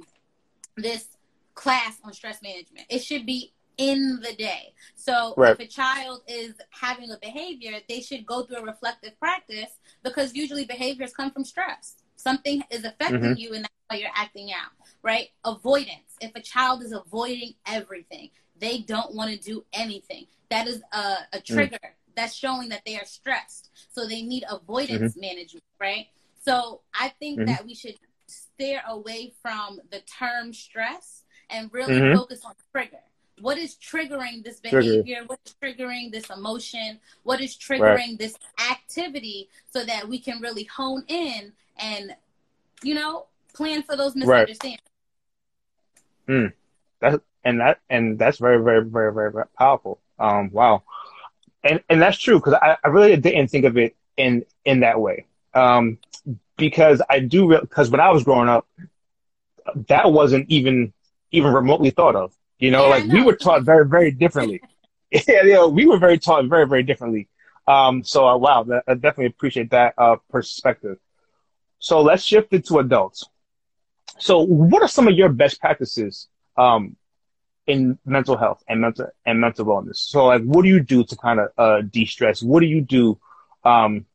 this 0.77 1.05
class 1.53 1.99
on 2.03 2.13
stress 2.13 2.41
management. 2.41 2.87
It 2.89 3.03
should 3.03 3.25
be 3.25 3.53
in 3.81 4.19
the 4.21 4.33
day. 4.33 4.73
So 4.93 5.33
right. 5.35 5.53
if 5.53 5.59
a 5.59 5.67
child 5.67 6.21
is 6.27 6.53
having 6.69 7.09
a 7.09 7.17
behavior, 7.17 7.79
they 7.89 7.99
should 7.99 8.27
go 8.27 8.43
through 8.43 8.57
a 8.57 8.63
reflective 8.63 9.17
practice 9.19 9.71
because 10.03 10.35
usually 10.35 10.65
behaviors 10.65 11.13
come 11.13 11.31
from 11.31 11.43
stress. 11.43 11.95
Something 12.15 12.63
is 12.69 12.85
affecting 12.85 13.21
mm-hmm. 13.21 13.37
you 13.37 13.53
and 13.55 13.63
that's 13.63 13.73
why 13.89 13.97
you're 13.97 14.09
acting 14.13 14.51
out, 14.51 14.71
right? 15.01 15.29
Avoidance. 15.43 16.15
If 16.21 16.31
a 16.35 16.41
child 16.41 16.83
is 16.83 16.91
avoiding 16.91 17.55
everything, 17.65 18.29
they 18.59 18.79
don't 18.79 19.15
want 19.15 19.31
to 19.31 19.37
do 19.37 19.65
anything. 19.73 20.27
That 20.51 20.67
is 20.67 20.83
a, 20.93 21.15
a 21.33 21.37
mm. 21.37 21.45
trigger 21.45 21.79
mm. 21.83 22.15
that's 22.15 22.35
showing 22.35 22.69
that 22.69 22.83
they 22.85 22.97
are 22.97 23.05
stressed. 23.05 23.71
So 23.91 24.07
they 24.07 24.21
need 24.21 24.43
avoidance 24.47 25.13
mm-hmm. 25.13 25.21
management, 25.21 25.65
right? 25.79 26.05
So 26.45 26.81
I 26.93 27.09
think 27.19 27.39
mm-hmm. 27.39 27.47
that 27.47 27.65
we 27.65 27.73
should 27.73 27.95
steer 28.27 28.83
away 28.87 29.33
from 29.41 29.79
the 29.89 30.01
term 30.01 30.53
stress 30.53 31.23
and 31.49 31.73
really 31.73 31.95
mm-hmm. 31.95 32.15
focus 32.15 32.45
on 32.45 32.53
trigger 32.71 33.01
what 33.41 33.57
is 33.57 33.75
triggering 33.75 34.43
this 34.43 34.59
behavior 34.59 35.03
Trigger. 35.03 35.23
what 35.27 35.39
is 35.45 35.55
triggering 35.61 36.11
this 36.11 36.29
emotion 36.29 36.99
what 37.23 37.41
is 37.41 37.57
triggering 37.57 37.95
right. 37.95 38.19
this 38.19 38.35
activity 38.69 39.49
so 39.71 39.83
that 39.83 40.07
we 40.07 40.19
can 40.19 40.39
really 40.41 40.63
hone 40.63 41.03
in 41.07 41.51
and 41.77 42.15
you 42.83 42.95
know 42.95 43.25
plan 43.53 43.83
for 43.83 43.95
those 43.95 44.15
misunderstandings 44.15 44.81
right. 46.27 46.35
mm. 46.35 46.53
that 46.99 47.21
and 47.43 47.59
that 47.59 47.79
and 47.89 48.17
that's 48.19 48.37
very 48.37 48.61
very 48.63 48.83
very 48.83 49.13
very, 49.13 49.31
very 49.31 49.45
powerful 49.57 49.99
um 50.19 50.49
wow 50.51 50.83
and 51.63 51.81
and 51.89 52.01
that's 52.01 52.17
true 52.17 52.39
because 52.39 52.53
I, 52.53 52.77
I 52.83 52.87
really 52.89 53.15
didn't 53.17 53.47
think 53.47 53.65
of 53.65 53.77
it 53.77 53.95
in 54.17 54.45
in 54.65 54.81
that 54.81 54.99
way 54.99 55.25
um 55.53 55.97
because 56.57 57.01
i 57.09 57.19
do 57.19 57.59
because 57.59 57.89
when 57.89 57.99
i 57.99 58.09
was 58.09 58.23
growing 58.23 58.49
up 58.49 58.67
that 59.87 60.11
wasn't 60.11 60.49
even 60.49 60.93
even 61.31 61.53
remotely 61.53 61.89
thought 61.89 62.15
of 62.15 62.33
you 62.61 62.69
know, 62.69 62.83
yeah, 62.83 62.89
like 62.89 63.05
know. 63.07 63.15
we 63.15 63.21
were 63.23 63.35
taught 63.35 63.63
very, 63.63 63.85
very 63.85 64.11
differently. 64.11 64.61
yeah, 65.11 65.43
you 65.43 65.53
know, 65.53 65.67
we 65.67 65.85
were 65.87 65.97
very 65.97 66.17
taught 66.17 66.45
very, 66.45 66.67
very 66.67 66.83
differently. 66.83 67.27
Um, 67.67 68.03
so 68.03 68.27
uh, 68.27 68.37
wow, 68.37 68.65
I 68.87 68.93
definitely 68.93 69.25
appreciate 69.25 69.71
that 69.71 69.95
uh, 69.97 70.17
perspective. 70.29 70.97
So 71.79 72.01
let's 72.01 72.23
shift 72.23 72.53
it 72.53 72.67
to 72.67 72.77
adults. 72.77 73.25
So 74.19 74.41
what 74.41 74.83
are 74.83 74.87
some 74.87 75.07
of 75.07 75.15
your 75.15 75.29
best 75.29 75.59
practices 75.59 76.27
um, 76.55 76.95
in 77.65 77.97
mental 78.05 78.37
health 78.37 78.63
and 78.69 78.79
mental 78.79 79.07
and 79.25 79.41
mental 79.41 79.65
wellness? 79.65 79.97
So 79.97 80.27
like, 80.27 80.43
what 80.43 80.61
do 80.61 80.69
you 80.69 80.79
do 80.79 81.03
to 81.03 81.15
kind 81.15 81.39
of 81.39 81.49
uh, 81.57 81.81
de-stress? 81.81 82.43
What 82.43 82.59
do 82.59 82.67
you 82.67 82.81
do 82.81 83.19
um, 83.63 84.05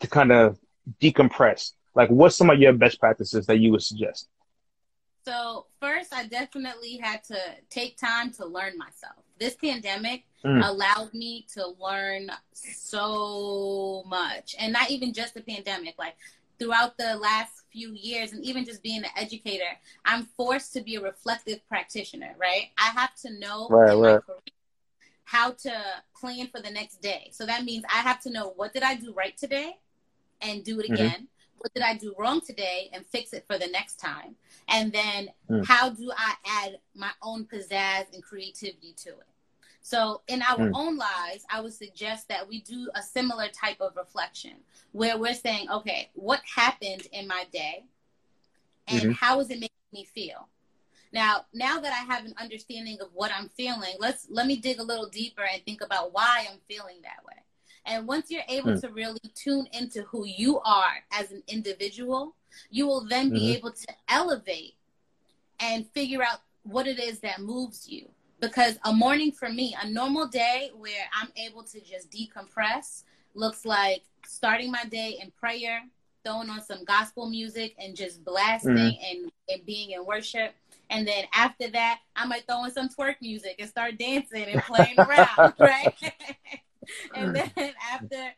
to 0.00 0.08
kind 0.08 0.32
of 0.32 0.58
decompress? 1.00 1.72
Like, 1.94 2.10
what's 2.10 2.34
some 2.34 2.50
of 2.50 2.58
your 2.58 2.72
best 2.72 2.98
practices 2.98 3.46
that 3.46 3.58
you 3.58 3.70
would 3.70 3.82
suggest? 3.82 4.28
So 5.24 5.66
first, 5.80 6.12
I 6.12 6.26
definitely 6.26 6.96
had 6.96 7.22
to 7.24 7.38
take 7.70 7.96
time 7.96 8.32
to 8.32 8.44
learn 8.44 8.76
myself. 8.76 9.22
This 9.38 9.54
pandemic 9.54 10.24
mm. 10.44 10.66
allowed 10.68 11.14
me 11.14 11.46
to 11.54 11.74
learn 11.80 12.30
so 12.52 14.04
much, 14.06 14.56
and 14.58 14.72
not 14.72 14.90
even 14.90 15.12
just 15.12 15.34
the 15.34 15.42
pandemic. 15.42 15.94
Like 15.98 16.16
throughout 16.58 16.96
the 16.98 17.16
last 17.16 17.52
few 17.72 17.92
years, 17.92 18.32
and 18.32 18.44
even 18.44 18.64
just 18.64 18.82
being 18.82 19.04
an 19.04 19.10
educator, 19.16 19.78
I'm 20.04 20.26
forced 20.36 20.72
to 20.74 20.80
be 20.80 20.96
a 20.96 21.00
reflective 21.00 21.66
practitioner. 21.68 22.34
Right? 22.38 22.70
I 22.76 22.90
have 22.90 23.14
to 23.22 23.38
know 23.38 23.68
right, 23.68 23.94
right. 23.94 24.20
how 25.24 25.52
to 25.52 25.72
plan 26.20 26.48
for 26.48 26.60
the 26.60 26.70
next 26.70 27.00
day. 27.00 27.30
So 27.32 27.46
that 27.46 27.64
means 27.64 27.84
I 27.88 28.00
have 28.00 28.20
to 28.22 28.30
know 28.30 28.52
what 28.56 28.72
did 28.72 28.82
I 28.82 28.96
do 28.96 29.12
right 29.12 29.36
today, 29.36 29.76
and 30.40 30.64
do 30.64 30.80
it 30.80 30.86
mm-hmm. 30.90 30.96
What 31.62 31.72
did 31.74 31.84
I 31.84 31.94
do 31.94 32.12
wrong 32.18 32.40
today 32.40 32.90
and 32.92 33.06
fix 33.06 33.32
it 33.32 33.44
for 33.46 33.56
the 33.56 33.68
next 33.68 33.96
time? 33.96 34.34
And 34.68 34.92
then 34.92 35.28
mm. 35.48 35.64
how 35.64 35.90
do 35.90 36.10
I 36.16 36.34
add 36.44 36.78
my 36.96 37.10
own 37.22 37.44
pizzazz 37.44 38.12
and 38.12 38.22
creativity 38.22 38.94
to 39.04 39.10
it? 39.10 39.26
So, 39.80 40.22
in 40.26 40.42
our 40.42 40.58
mm. 40.58 40.72
own 40.74 40.96
lives, 40.96 41.44
I 41.50 41.60
would 41.60 41.72
suggest 41.72 42.28
that 42.28 42.48
we 42.48 42.62
do 42.62 42.88
a 42.96 43.02
similar 43.02 43.46
type 43.48 43.80
of 43.80 43.96
reflection 43.96 44.54
where 44.90 45.16
we're 45.16 45.34
saying, 45.34 45.70
okay, 45.70 46.10
what 46.14 46.40
happened 46.52 47.06
in 47.12 47.28
my 47.28 47.44
day 47.52 47.84
and 48.88 49.02
mm-hmm. 49.02 49.12
how 49.12 49.38
is 49.40 49.50
it 49.50 49.60
making 49.60 49.70
me 49.92 50.04
feel? 50.04 50.48
Now, 51.12 51.44
now 51.52 51.78
that 51.78 51.92
I 51.92 52.12
have 52.12 52.24
an 52.24 52.34
understanding 52.40 52.98
of 53.00 53.08
what 53.12 53.30
I'm 53.36 53.48
feeling, 53.50 53.94
let's 54.00 54.26
let 54.30 54.46
me 54.46 54.56
dig 54.56 54.80
a 54.80 54.84
little 54.84 55.08
deeper 55.08 55.42
and 55.42 55.62
think 55.64 55.82
about 55.82 56.12
why 56.12 56.46
I'm 56.50 56.58
feeling 56.68 57.02
that 57.02 57.24
way. 57.24 57.42
And 57.86 58.06
once 58.06 58.30
you're 58.30 58.42
able 58.48 58.72
mm. 58.72 58.80
to 58.80 58.88
really 58.88 59.20
tune 59.34 59.66
into 59.72 60.02
who 60.02 60.24
you 60.26 60.60
are 60.60 61.02
as 61.12 61.32
an 61.32 61.42
individual, 61.48 62.34
you 62.70 62.86
will 62.86 63.04
then 63.04 63.30
be 63.30 63.40
mm-hmm. 63.40 63.56
able 63.56 63.72
to 63.72 63.86
elevate 64.08 64.74
and 65.60 65.86
figure 65.88 66.22
out 66.22 66.40
what 66.64 66.86
it 66.86 66.98
is 66.98 67.20
that 67.20 67.40
moves 67.40 67.88
you. 67.88 68.08
Because 68.40 68.78
a 68.84 68.92
morning 68.92 69.32
for 69.32 69.48
me, 69.48 69.76
a 69.80 69.88
normal 69.88 70.26
day 70.26 70.70
where 70.76 71.04
I'm 71.14 71.28
able 71.36 71.62
to 71.64 71.80
just 71.80 72.10
decompress 72.10 73.04
looks 73.34 73.64
like 73.64 74.02
starting 74.26 74.70
my 74.70 74.84
day 74.84 75.18
in 75.22 75.30
prayer, 75.30 75.80
throwing 76.24 76.50
on 76.50 76.62
some 76.62 76.84
gospel 76.84 77.28
music 77.28 77.74
and 77.78 77.96
just 77.96 78.24
blasting 78.24 78.72
mm-hmm. 78.72 79.04
and, 79.10 79.32
and 79.48 79.66
being 79.66 79.92
in 79.92 80.04
worship. 80.04 80.54
And 80.90 81.06
then 81.06 81.24
after 81.34 81.70
that, 81.70 82.00
I 82.16 82.26
might 82.26 82.46
throw 82.46 82.64
in 82.64 82.72
some 82.72 82.88
twerk 82.88 83.16
music 83.22 83.56
and 83.58 83.68
start 83.68 83.98
dancing 83.98 84.44
and 84.44 84.62
playing 84.62 84.98
around, 84.98 85.54
right? 85.58 85.94
and 87.14 87.34
then 87.34 87.50
after 87.92 88.32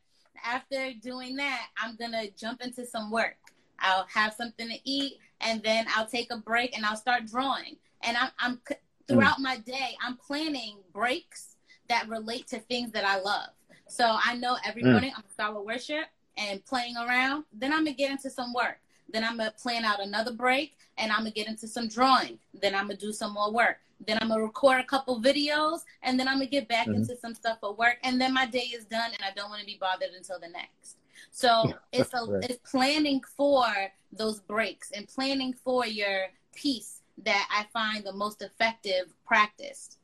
after 0.45 0.93
doing 1.01 1.37
that, 1.37 1.69
I'm 1.79 1.97
gonna 1.97 2.31
jump 2.31 2.63
into 2.63 2.85
some 2.85 3.11
work. 3.11 3.37
I'll 3.79 4.07
have 4.13 4.35
something 4.35 4.69
to 4.69 4.79
eat, 4.85 5.19
and 5.41 5.63
then 5.63 5.87
I'll 5.95 6.07
take 6.07 6.33
a 6.33 6.37
break 6.37 6.77
and 6.77 6.85
I'll 6.85 6.97
start 6.97 7.27
drawing. 7.27 7.77
And 8.03 8.17
I'm, 8.17 8.31
I'm 8.39 8.61
throughout 9.09 9.41
my 9.41 9.57
day, 9.59 9.97
I'm 10.05 10.17
planning 10.17 10.79
breaks 10.93 11.57
that 11.89 12.09
relate 12.09 12.47
to 12.49 12.59
things 12.61 12.93
that 12.93 13.05
I 13.05 13.21
love. 13.21 13.51
So 13.89 14.17
I 14.25 14.37
know 14.37 14.57
every 14.65 14.83
mm. 14.83 14.93
morning 14.93 15.13
I'm 15.15 15.23
gonna 15.23 15.33
start 15.33 15.55
with 15.55 15.67
worship 15.67 16.07
and 16.37 16.65
playing 16.65 16.97
around. 16.97 17.45
Then 17.53 17.73
I'm 17.73 17.85
gonna 17.85 17.93
get 17.93 18.11
into 18.11 18.31
some 18.31 18.53
work. 18.53 18.79
Then 19.13 19.25
I'm 19.25 19.37
gonna 19.37 19.53
plan 19.53 19.85
out 19.85 20.01
another 20.01 20.33
break 20.33 20.77
and 20.99 21.13
I'm 21.13 21.19
gonna 21.19 21.31
get 21.31 21.49
into 21.49 21.69
some 21.69 21.89
drawing. 21.89 22.39
Then 22.61 22.75
I'm 22.75 22.87
gonna 22.87 22.97
do 22.97 23.13
some 23.13 23.35
more 23.35 23.53
work. 23.53 23.79
Then 24.07 24.19
I'm 24.21 24.29
gonna 24.29 24.43
record 24.43 24.81
a 24.81 24.85
couple 24.85 25.21
videos 25.21 25.81
and 26.03 26.19
then 26.19 26.29
I'm 26.29 26.37
gonna 26.37 26.47
get 26.47 26.69
back 26.69 26.87
mm-hmm. 26.87 26.97
into 26.97 27.17
some 27.17 27.35
stuff 27.35 27.59
for 27.61 27.75
work. 27.75 27.99
And 28.03 28.21
then 28.21 28.35
my 28.35 28.47
day 28.47 28.71
is 28.75 28.85
done 28.85 29.11
and 29.13 29.23
I 29.25 29.33
don't 29.35 29.51
want 29.51 29.61
to 29.61 29.67
be 29.67 29.79
bothered 29.81 30.11
until 30.17 30.39
the 30.39 30.49
next. 30.49 30.97
So 31.31 31.73
it's 31.93 32.13
a 32.15 32.25
right. 32.25 32.45
it's 32.45 32.71
planning 32.71 33.23
for 33.37 33.67
those 34.13 34.41
breaks 34.41 34.91
and 34.93 35.09
planning 35.09 35.53
for 35.53 35.87
your 35.87 36.27
peace 36.55 37.01
that 37.25 37.49
I 37.51 37.67
find 37.73 38.05
the 38.05 38.13
most 38.13 38.43
effective 38.43 39.13
practice. 39.27 39.97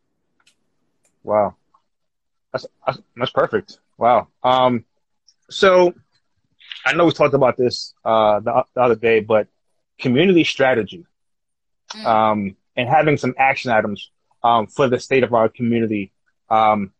Wow. 1.22 1.54
That's, 2.52 2.66
that's 3.16 3.30
perfect. 3.30 3.78
Wow. 3.98 4.28
Um, 4.42 4.84
so 5.50 5.94
I 6.84 6.94
know 6.94 7.04
we 7.06 7.12
talked 7.12 7.34
about 7.34 7.56
this 7.56 7.94
uh, 8.04 8.40
the, 8.40 8.64
the 8.74 8.80
other 8.80 8.96
day, 8.96 9.20
but 9.20 9.48
community 9.98 10.44
strategy 10.44 11.04
mm. 11.94 12.04
um, 12.04 12.56
and 12.76 12.88
having 12.88 13.16
some 13.16 13.34
action 13.38 13.70
items 13.70 14.10
um, 14.42 14.66
for 14.66 14.88
the 14.88 14.98
state 14.98 15.24
of 15.24 15.34
our 15.34 15.48
community. 15.48 16.12
Um, 16.48 16.92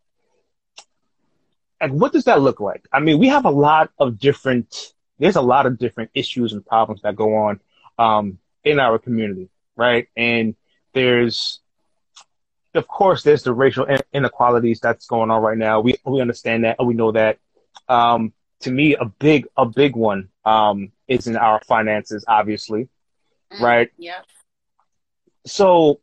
and 1.80 1.98
what 2.00 2.12
does 2.12 2.24
that 2.24 2.42
look 2.42 2.60
like? 2.60 2.86
I 2.92 3.00
mean, 3.00 3.18
we 3.18 3.28
have 3.28 3.46
a 3.46 3.50
lot 3.50 3.90
of 3.98 4.18
different. 4.18 4.92
There's 5.18 5.36
a 5.36 5.42
lot 5.42 5.66
of 5.66 5.78
different 5.78 6.10
issues 6.14 6.52
and 6.52 6.64
problems 6.64 7.02
that 7.02 7.16
go 7.16 7.34
on 7.36 7.60
um, 7.98 8.38
in 8.64 8.78
our 8.78 8.98
community, 8.98 9.48
right? 9.76 10.08
And 10.16 10.54
there's, 10.92 11.60
of 12.74 12.86
course, 12.86 13.22
there's 13.22 13.42
the 13.42 13.52
racial 13.52 13.86
inequalities 14.12 14.80
that's 14.80 15.06
going 15.06 15.30
on 15.30 15.42
right 15.42 15.58
now. 15.58 15.80
We 15.80 15.94
we 16.04 16.20
understand 16.20 16.64
that, 16.64 16.84
we 16.84 16.94
know 16.94 17.12
that. 17.12 17.38
Um, 17.88 18.32
to 18.60 18.70
me, 18.70 18.94
a 18.94 19.06
big 19.06 19.46
a 19.56 19.64
big 19.64 19.96
one 19.96 20.28
um, 20.44 20.92
is 21.08 21.26
in 21.26 21.36
our 21.36 21.60
finances, 21.66 22.24
obviously, 22.28 22.88
mm, 23.52 23.60
right? 23.60 23.90
Yeah. 23.96 24.20
So, 25.46 26.00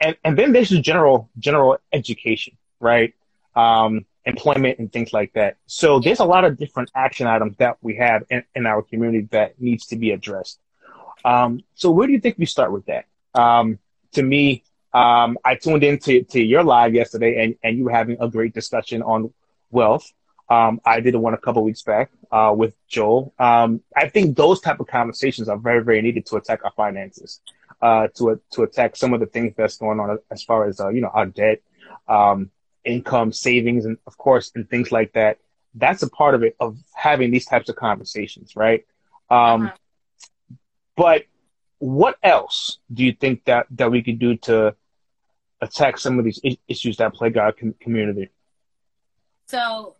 and 0.00 0.16
and 0.24 0.38
then 0.38 0.52
there's 0.52 0.70
the 0.70 0.80
general 0.80 1.30
general 1.38 1.78
education, 1.92 2.56
right? 2.80 3.14
Um, 3.56 4.06
employment 4.24 4.78
and 4.78 4.92
things 4.92 5.12
like 5.12 5.32
that. 5.32 5.56
So 5.66 6.00
there's 6.00 6.20
a 6.20 6.24
lot 6.24 6.44
of 6.44 6.58
different 6.58 6.90
action 6.94 7.26
items 7.26 7.56
that 7.56 7.78
we 7.80 7.96
have 7.96 8.24
in, 8.30 8.44
in 8.54 8.66
our 8.66 8.82
community 8.82 9.26
that 9.30 9.60
needs 9.60 9.86
to 9.86 9.96
be 9.96 10.10
addressed. 10.12 10.60
Um, 11.24 11.62
so 11.74 11.90
where 11.90 12.06
do 12.06 12.12
you 12.12 12.20
think 12.20 12.36
we 12.38 12.46
start 12.46 12.70
with 12.70 12.86
that? 12.86 13.06
Um, 13.34 13.78
to 14.12 14.22
me, 14.22 14.62
um, 14.92 15.38
I 15.44 15.54
tuned 15.54 15.82
into 15.82 16.22
to 16.22 16.40
your 16.40 16.62
live 16.62 16.94
yesterday, 16.94 17.44
and, 17.44 17.54
and 17.62 17.76
you 17.76 17.84
were 17.84 17.90
having 17.90 18.16
a 18.20 18.28
great 18.28 18.54
discussion 18.54 19.02
on 19.02 19.32
wealth. 19.70 20.10
Um, 20.48 20.80
I 20.84 21.00
did 21.00 21.14
one 21.14 21.34
a 21.34 21.38
couple 21.38 21.62
weeks 21.62 21.82
back 21.82 22.10
uh, 22.30 22.54
with 22.56 22.74
Joel. 22.86 23.34
Um, 23.38 23.82
I 23.94 24.08
think 24.08 24.36
those 24.36 24.60
type 24.60 24.80
of 24.80 24.86
conversations 24.86 25.48
are 25.48 25.58
very, 25.58 25.84
very 25.84 26.00
needed 26.00 26.24
to 26.26 26.36
attack 26.36 26.64
our 26.64 26.72
finances, 26.72 27.40
uh, 27.80 28.08
to 28.16 28.40
to 28.52 28.62
attack 28.62 28.96
some 28.96 29.12
of 29.12 29.20
the 29.20 29.26
things 29.26 29.54
that's 29.56 29.76
going 29.76 30.00
on 30.00 30.18
as 30.30 30.42
far 30.42 30.66
as 30.66 30.80
uh, 30.80 30.88
you 30.88 31.00
know 31.00 31.10
our 31.12 31.26
debt, 31.26 31.60
um, 32.08 32.50
income, 32.84 33.32
savings, 33.32 33.84
and 33.84 33.98
of 34.06 34.16
course, 34.18 34.52
and 34.54 34.68
things 34.68 34.90
like 34.92 35.12
that. 35.12 35.38
That's 35.74 36.02
a 36.02 36.10
part 36.10 36.34
of 36.34 36.42
it 36.42 36.56
of 36.58 36.78
having 36.94 37.30
these 37.30 37.46
types 37.46 37.68
of 37.68 37.76
conversations, 37.76 38.56
right? 38.56 38.84
Um, 39.30 39.66
uh-huh. 39.66 39.76
But 40.96 41.24
what 41.78 42.16
else 42.22 42.78
do 42.92 43.04
you 43.04 43.12
think 43.12 43.44
that 43.44 43.66
that 43.70 43.90
we 43.90 44.02
could 44.02 44.18
do 44.18 44.36
to 44.36 44.74
attack 45.60 45.98
some 45.98 46.18
of 46.18 46.24
these 46.24 46.40
issues 46.66 46.96
that 46.96 47.14
plague 47.14 47.36
our 47.36 47.52
com- 47.52 47.74
community? 47.80 48.30
So 49.46 49.96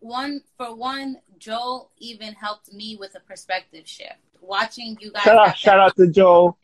one 0.00 0.42
for 0.56 0.74
one, 0.74 1.18
Joel 1.38 1.90
even 1.98 2.32
helped 2.34 2.72
me 2.72 2.96
with 2.98 3.14
a 3.14 3.20
perspective 3.20 3.86
shift. 3.86 4.16
Watching 4.40 4.96
you 5.00 5.12
guys. 5.12 5.22
Shout 5.22 5.38
out, 5.38 5.56
shout 5.56 5.78
out 5.78 5.96
to 5.96 6.08
Joel. 6.08 6.58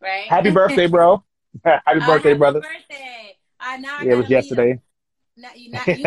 Right. 0.00 0.28
Happy 0.28 0.50
birthday, 0.50 0.86
bro. 0.86 1.24
happy 1.64 1.80
uh, 1.86 2.06
birthday, 2.06 2.30
happy 2.30 2.38
brother. 2.38 2.60
Birthday. 2.60 3.36
Uh, 3.60 3.76
yeah, 3.80 4.12
it 4.12 4.16
was 4.16 4.30
yesterday. 4.30 4.80
Not, 5.36 5.58
you, 5.58 5.70
not, 5.70 5.86
you 5.86 6.04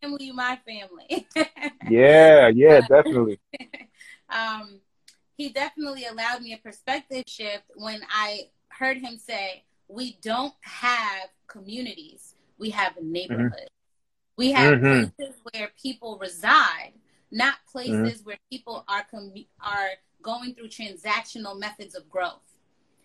family, 0.00 0.26
you 0.26 0.32
my 0.32 0.58
family. 0.64 1.26
yeah, 1.88 2.48
yeah, 2.48 2.80
definitely. 2.80 3.40
um, 4.28 4.80
he 5.36 5.48
definitely 5.48 6.04
allowed 6.06 6.42
me 6.42 6.52
a 6.52 6.58
perspective 6.58 7.24
shift 7.26 7.64
when 7.74 8.00
I 8.08 8.50
heard 8.68 8.98
him 8.98 9.18
say, 9.18 9.64
"We 9.88 10.18
don't 10.22 10.54
have 10.60 11.30
communities; 11.48 12.34
we 12.58 12.70
have 12.70 12.92
neighborhoods." 13.02 13.54
Mm-hmm. 13.54 13.66
We 14.36 14.52
have 14.52 14.74
mm-hmm. 14.74 15.10
places 15.16 15.40
where 15.52 15.70
people 15.80 16.18
reside, 16.20 16.92
not 17.30 17.54
places 17.70 18.20
mm-hmm. 18.20 18.26
where 18.26 18.38
people 18.50 18.84
are 18.88 19.04
com- 19.10 19.34
are 19.60 19.90
going 20.22 20.54
through 20.54 20.68
transactional 20.68 21.58
methods 21.58 21.94
of 21.94 22.08
growth. 22.08 22.49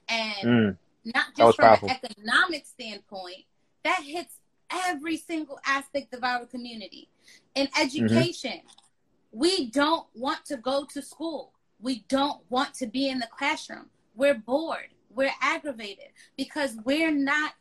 And 0.07 0.47
mm. 0.47 0.77
not 1.05 1.25
just 1.35 1.55
from 1.55 1.65
powerful. 1.65 1.89
an 1.89 1.97
economic 2.03 2.65
standpoint, 2.65 3.45
that 3.83 4.01
hits 4.03 4.39
every 4.87 5.17
single 5.17 5.59
aspect 5.65 6.13
of 6.13 6.23
our 6.23 6.45
community. 6.45 7.09
In 7.55 7.67
mm-hmm. 7.67 7.83
education, 7.83 8.51
mm-hmm. 8.51 9.39
we 9.39 9.69
don't 9.69 10.07
want 10.13 10.45
to 10.45 10.57
go 10.57 10.85
to 10.93 11.01
school. 11.01 11.53
We 11.79 12.05
don't 12.07 12.41
want 12.49 12.73
to 12.75 12.87
be 12.87 13.09
in 13.09 13.19
the 13.19 13.27
classroom. 13.27 13.89
We're 14.15 14.35
bored. 14.35 14.89
We're 15.13 15.33
aggravated 15.41 16.09
because 16.37 16.75
we're 16.83 17.11
not 17.11 17.53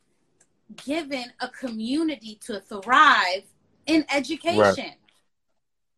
given 0.85 1.27
a 1.41 1.49
community 1.49 2.39
to 2.47 2.61
thrive 2.61 3.45
in 3.87 4.05
education. 4.13 4.55
Right. 4.57 4.99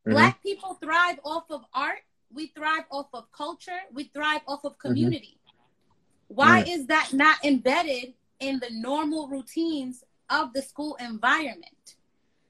Mm-hmm. 0.07 0.13
Black 0.13 0.43
people 0.43 0.75
thrive 0.75 1.19
off 1.25 1.45
of 1.51 1.63
art. 1.73 2.01
We 2.33 2.49
thrive 2.49 2.85
off 2.91 3.07
of 3.15 3.31
culture. 3.33 3.79
We 3.93 4.05
thrive 4.05 4.41
off 4.47 4.65
of 4.65 4.73
mm-hmm. 4.73 4.89
community. 4.89 5.27
Mm-hmm. 5.27 5.36
Why 6.37 6.65
mm. 6.65 6.69
is 6.69 6.87
that 6.89 7.15
not 7.15 7.43
embedded 7.47 8.13
in 8.41 8.59
the 8.59 8.69
normal 8.71 9.27
routines 9.27 10.05
of 10.29 10.53
the 10.53 10.61
school 10.61 10.95
environment? 11.01 11.97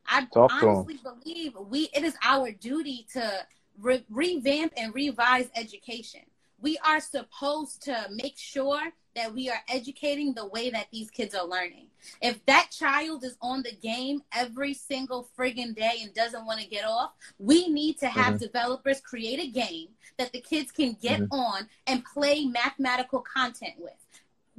I 0.09 0.25
Talk 0.25 0.51
honestly 0.53 0.99
believe 1.05 1.53
we 1.69 1.89
it 1.95 2.03
is 2.03 2.17
our 2.25 2.51
duty 2.51 3.07
to 3.13 3.47
re- 3.79 4.05
revamp 4.11 4.73
and 4.77 4.93
revise 4.93 5.49
education. 5.55 6.23
We 6.61 6.79
are 6.79 6.99
supposed 6.99 7.81
to 7.83 8.09
make 8.11 8.37
sure 8.37 8.81
that 9.17 9.35
we 9.35 9.49
are 9.49 9.61
educating 9.69 10.35
the 10.35 10.47
way 10.47 10.71
that 10.71 10.87
these 10.93 11.11
kids 11.11 11.35
are 11.35 11.47
learning. 11.47 11.89
If 12.21 12.45
that 12.47 12.69
child 12.71 13.25
is 13.25 13.37
on 13.41 13.63
the 13.63 13.73
game 13.73 14.23
every 14.31 14.75
single 14.75 15.29
friggin' 15.37 15.75
day 15.75 16.01
and 16.03 16.15
doesn't 16.15 16.47
want 16.47 16.61
to 16.61 16.67
get 16.67 16.85
off, 16.85 17.13
we 17.39 17.69
need 17.69 17.99
to 18.01 18.09
have 18.09 18.35
mm-hmm. 18.35 18.45
developers 18.45 19.01
create 19.01 19.41
a 19.41 19.49
game 19.49 19.89
that 20.19 20.33
the 20.33 20.41
kids 20.41 20.71
can 20.71 20.97
get 21.01 21.21
mm-hmm. 21.21 21.35
on 21.35 21.69
and 21.87 22.05
play 22.05 22.45
mathematical 22.45 23.21
content 23.21 23.75
with. 23.79 23.95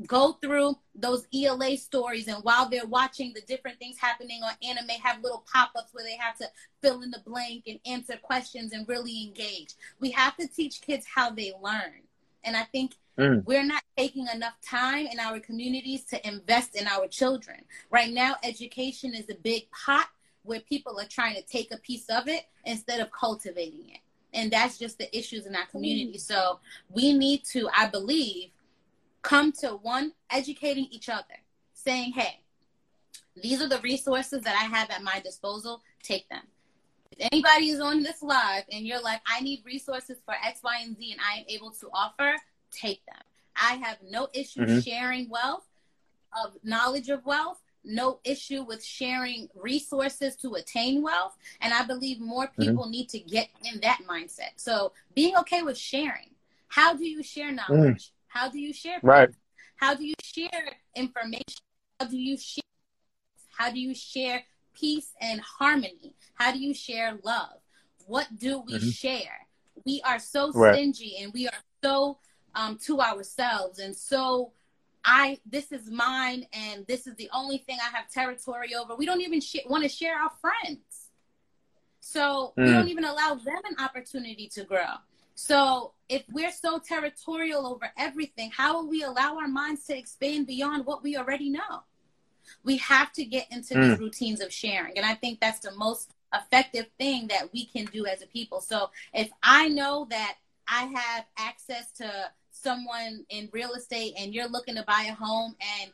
Go 0.06 0.34
through 0.34 0.78
those 0.93 1.26
ELA 1.34 1.78
stories, 1.78 2.28
and 2.28 2.43
while 2.43 2.70
they're 2.70 2.86
watching 2.86 3.34
the 3.34 3.41
different 3.41 3.80
things 3.80 3.98
happening 3.98 4.43
on 4.43 4.54
anime, 4.67 4.89
have 5.02 5.24
little 5.24 5.43
pop 5.52 5.72
ups 5.76 5.91
where 5.93 6.04
they 6.04 6.17
have 6.17 6.38
to 6.38 6.48
fill 6.82 7.02
in 7.02 7.10
the 7.10 7.22
blank 7.26 7.63
and 7.67 7.80
answer 7.86 8.15
questions 8.22 8.74
and 8.74 8.88
really 8.88 9.24
engage. 9.24 9.74
We 10.00 10.12
have 10.12 10.36
to 10.38 10.48
teach 10.48 10.82
kids 10.82 11.06
how 11.15 11.32
they 11.32 11.54
learn. 11.63 12.02
And 12.43 12.56
I 12.56 12.63
think 12.63 12.93
Mm. 13.18 13.46
We're 13.46 13.66
not 13.66 13.84
taking 13.98 14.28
enough 14.34 14.56
time 14.62 15.08
in 15.08 15.20
our 15.20 15.40
communities 15.40 16.04
to 16.06 16.28
invest 16.28 16.76
in 16.76 16.88
our 16.88 17.08
children. 17.08 17.64
Right 17.90 18.14
now, 18.14 18.36
education 18.44 19.14
is 19.14 19.30
a 19.30 19.36
big 19.36 19.70
pot 19.72 20.08
where 20.44 20.60
people 20.62 21.00
are 21.00 21.08
trying 21.08 21.36
to 21.36 21.42
take 21.42 21.74
a 21.74 21.78
piece 21.78 22.06
of 22.10 22.28
it 22.28 22.46
instead 22.66 23.00
of 23.00 23.12
cultivating 23.12 23.90
it. 23.90 24.00
And 24.34 24.52
that's 24.52 24.78
just 24.78 24.98
the 24.98 25.18
issues 25.18 25.46
in 25.46 25.56
our 25.56 25.66
community. 25.66 26.20
So 26.20 26.60
we 26.90 27.14
need 27.14 27.44
to, 27.46 27.70
I 27.76 27.88
believe, 27.88 28.50
come 29.24 29.52
to 29.54 29.70
one, 29.72 30.14
educating 30.30 30.88
each 30.92 31.10
other, 31.10 31.26
saying, 31.74 32.14
hey, 32.14 32.42
these 33.42 33.62
are 33.62 33.68
the 33.68 33.80
resources 33.80 34.44
that 34.44 34.56
I 34.56 34.66
have 34.66 34.90
at 34.90 35.04
my 35.04 35.20
disposal. 35.24 35.82
Take 36.04 36.30
them. 36.30 36.44
If 37.12 37.30
anybody 37.32 37.70
is 37.70 37.80
on 37.80 38.04
this 38.04 38.22
live 38.22 38.64
and 38.72 38.86
you're 38.86 39.02
like, 39.02 39.22
I 39.28 39.42
need 39.42 39.64
resources 39.66 40.18
for 40.24 40.36
X, 40.44 40.60
Y, 40.64 40.82
and 40.84 40.96
Z, 40.98 41.12
and 41.12 41.22
I 41.22 41.40
am 41.40 41.46
able 41.50 41.72
to 41.72 41.90
offer, 41.94 42.36
take 42.72 43.06
them. 43.06 43.22
I 43.56 43.76
have 43.76 43.98
no 44.08 44.28
issue 44.34 44.62
mm-hmm. 44.62 44.80
sharing 44.80 45.30
wealth, 45.30 45.68
of 46.44 46.54
knowledge 46.64 47.10
of 47.10 47.26
wealth, 47.26 47.62
no 47.84 48.20
issue 48.24 48.64
with 48.64 48.84
sharing 48.84 49.48
resources 49.56 50.36
to 50.38 50.54
attain 50.56 51.02
wealth. 51.02 51.38
And 51.62 51.74
I 51.74 51.84
believe 51.84 52.20
more 52.20 52.48
mm-hmm. 52.48 52.62
people 52.62 52.84
mm-hmm. 52.84 52.92
need 52.92 53.10
to 53.10 53.20
get 53.20 53.50
in 53.72 53.80
that 53.82 54.00
mindset. 54.10 54.52
So 54.58 54.94
being 55.16 55.36
okay 55.38 55.64
with 55.64 55.78
sharing. 55.78 56.32
How 56.68 56.94
do 56.94 57.06
you 57.06 57.24
share 57.24 57.52
knowledge? 57.52 58.08
Mm. 58.08 58.12
How 58.28 58.50
do 58.50 58.60
you 58.60 58.74
share? 58.74 59.00
Right. 59.02 59.30
How 59.78 59.96
do 59.96 60.06
you 60.06 60.16
share 60.22 60.74
information? 60.96 61.62
How 62.00 62.08
do 62.08 62.18
you 62.18 62.38
share? 62.38 62.62
How 63.58 63.72
do 63.72 63.80
you 63.80 63.96
share 63.96 64.44
peace 64.76 65.14
and 65.22 65.40
harmony? 65.40 66.14
How 66.34 66.52
do 66.52 66.60
you 66.60 66.74
share 66.74 67.18
love? 67.24 67.62
What 68.06 68.28
do 68.38 68.64
we 68.66 68.74
mm-hmm. 68.74 68.90
share? 68.90 69.48
We 69.86 70.02
are 70.06 70.20
so 70.20 70.52
right. 70.52 70.76
stingy 70.76 71.18
and 71.22 71.32
we 71.34 71.48
are 71.48 71.64
so 71.82 72.18
um, 72.56 72.78
to 72.78 73.00
ourselves 73.02 73.80
and 73.80 73.96
so 73.96 74.52
I 75.08 75.40
this 75.46 75.72
is 75.72 75.90
mine 75.90 76.46
and 76.52 76.86
this 76.86 77.08
is 77.08 77.16
the 77.16 77.30
only 77.34 77.60
thing 77.60 77.78
I 77.82 77.96
have 77.96 78.12
territory 78.12 78.76
over. 78.76 78.94
We 78.94 79.06
don't 79.06 79.22
even 79.22 79.40
sh- 79.40 79.66
want 79.66 79.84
to 79.84 79.90
share 79.90 80.20
our 80.20 80.32
friends. 80.42 80.82
So 82.02 82.54
mm. 82.58 82.66
we 82.66 82.72
don't 82.72 82.90
even 82.90 83.06
allow 83.06 83.36
them 83.36 83.62
an 83.70 83.84
opportunity 83.84 84.50
to 84.50 84.66
grow. 84.66 84.96
So 85.36 85.94
if 86.10 86.24
we're 86.30 86.52
so 86.52 86.80
territorial 86.80 87.66
over 87.66 87.90
everything, 87.98 88.52
how 88.52 88.74
will 88.74 88.90
we 88.90 89.04
allow 89.04 89.38
our 89.38 89.48
minds 89.48 89.86
to 89.86 89.98
expand 89.98 90.46
beyond 90.46 90.86
what 90.86 91.04
we 91.04 91.16
already 91.16 91.50
know? 91.50 91.84
We 92.64 92.78
have 92.78 93.14
to 93.14 93.24
get 93.24 93.48
into 93.50 93.76
mm. 93.76 93.90
these 93.90 94.00
routines 94.00 94.42
of 94.42 94.52
sharing. 94.52 94.98
And 94.98 95.06
I 95.06 95.16
think 95.16 95.40
that's 95.40 95.60
the 95.60 95.72
most 95.72 96.12
effective 96.34 96.88
thing 96.98 97.28
that 97.28 97.54
we 97.54 97.66
can 97.66 97.86
do 97.86 98.06
as 98.06 98.22
a 98.22 98.28
people. 98.28 98.60
So 98.60 98.90
if 99.14 99.30
I 99.42 99.70
know 99.70 100.08
that 100.10 100.36
I 100.68 100.86
have 100.86 101.26
access 101.38 101.92
to 101.94 102.32
someone 102.52 103.26
in 103.30 103.50
real 103.52 103.74
estate 103.74 104.14
and 104.18 104.34
you're 104.34 104.48
looking 104.48 104.76
to 104.76 104.84
buy 104.84 105.08
a 105.10 105.14
home 105.14 105.56
and 105.82 105.92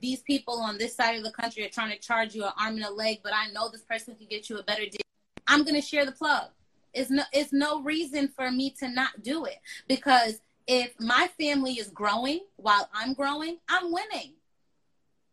these 0.00 0.22
people 0.22 0.60
on 0.60 0.78
this 0.78 0.94
side 0.94 1.16
of 1.16 1.24
the 1.24 1.30
country 1.30 1.64
are 1.64 1.68
trying 1.68 1.90
to 1.90 1.98
charge 1.98 2.34
you 2.34 2.44
an 2.44 2.52
arm 2.58 2.76
and 2.76 2.84
a 2.84 2.90
leg, 2.90 3.18
but 3.22 3.32
I 3.34 3.50
know 3.50 3.68
this 3.68 3.82
person 3.82 4.14
can 4.14 4.26
get 4.28 4.48
you 4.48 4.58
a 4.58 4.62
better 4.62 4.84
deal. 4.84 5.00
I'm 5.46 5.62
going 5.62 5.74
to 5.74 5.86
share 5.86 6.06
the 6.06 6.12
plug. 6.12 6.48
It's 6.94 7.10
no, 7.10 7.22
it's 7.32 7.52
no 7.52 7.82
reason 7.82 8.28
for 8.28 8.50
me 8.50 8.70
to 8.80 8.88
not 8.88 9.22
do 9.22 9.44
it 9.44 9.58
because 9.86 10.40
if 10.66 10.92
my 11.00 11.28
family 11.38 11.74
is 11.74 11.88
growing 11.88 12.40
while 12.56 12.88
I'm 12.92 13.14
growing, 13.14 13.58
I'm 13.68 13.92
winning. 13.92 14.34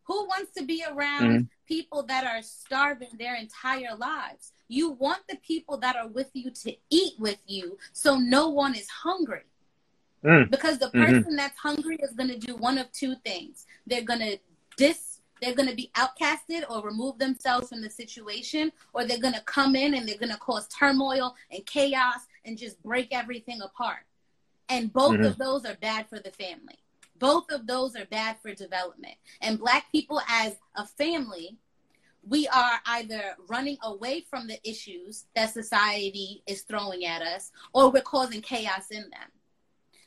Who 0.04 0.26
wants 0.26 0.52
to 0.56 0.64
be 0.64 0.84
around 0.88 1.22
mm-hmm. 1.22 1.42
people 1.66 2.02
that 2.04 2.24
are 2.24 2.42
starving 2.42 3.10
their 3.18 3.36
entire 3.36 3.94
lives? 3.96 4.52
You 4.68 4.90
want 4.90 5.20
the 5.28 5.36
people 5.36 5.78
that 5.78 5.96
are 5.96 6.08
with 6.08 6.30
you 6.34 6.50
to 6.50 6.76
eat 6.90 7.14
with 7.18 7.38
you 7.46 7.78
so 7.92 8.16
no 8.18 8.48
one 8.48 8.74
is 8.74 8.88
hungry. 8.88 9.42
Mm. 10.24 10.50
Because 10.50 10.78
the 10.78 10.86
mm-hmm. 10.86 11.00
person 11.00 11.22
mm-hmm. 11.22 11.36
that's 11.36 11.58
hungry 11.58 11.96
is 12.02 12.12
going 12.12 12.28
to 12.28 12.38
do 12.38 12.56
one 12.56 12.78
of 12.78 12.90
two 12.92 13.14
things. 13.24 13.66
They're 13.86 14.02
going 14.02 14.20
to 14.20 14.38
dis 14.76 15.20
they're 15.40 15.54
going 15.54 15.68
to 15.68 15.76
be 15.76 15.90
outcasted 15.94 16.64
or 16.68 16.82
remove 16.82 17.18
themselves 17.18 17.68
from 17.68 17.80
the 17.80 17.90
situation 17.90 18.72
or 18.92 19.04
they're 19.04 19.20
going 19.20 19.34
to 19.34 19.42
come 19.42 19.76
in 19.76 19.94
and 19.94 20.08
they're 20.08 20.18
going 20.18 20.32
to 20.32 20.38
cause 20.38 20.66
turmoil 20.68 21.36
and 21.52 21.64
chaos 21.64 22.26
and 22.44 22.58
just 22.58 22.82
break 22.82 23.08
everything 23.12 23.60
apart. 23.60 24.00
And 24.68 24.92
both 24.92 25.12
mm-hmm. 25.12 25.24
of 25.24 25.38
those 25.38 25.64
are 25.64 25.76
bad 25.76 26.08
for 26.08 26.18
the 26.18 26.30
family. 26.30 26.78
Both 27.18 27.50
of 27.50 27.66
those 27.66 27.96
are 27.96 28.04
bad 28.04 28.36
for 28.42 28.54
development. 28.54 29.14
And 29.40 29.58
black 29.58 29.90
people 29.90 30.20
as 30.28 30.56
a 30.76 30.86
family, 30.86 31.56
we 32.26 32.46
are 32.48 32.80
either 32.86 33.36
running 33.48 33.78
away 33.82 34.24
from 34.28 34.46
the 34.46 34.58
issues 34.68 35.24
that 35.34 35.52
society 35.52 36.42
is 36.46 36.62
throwing 36.62 37.04
at 37.04 37.22
us 37.22 37.50
or 37.72 37.90
we're 37.90 38.02
causing 38.02 38.42
chaos 38.42 38.90
in 38.90 39.02
them. 39.02 39.30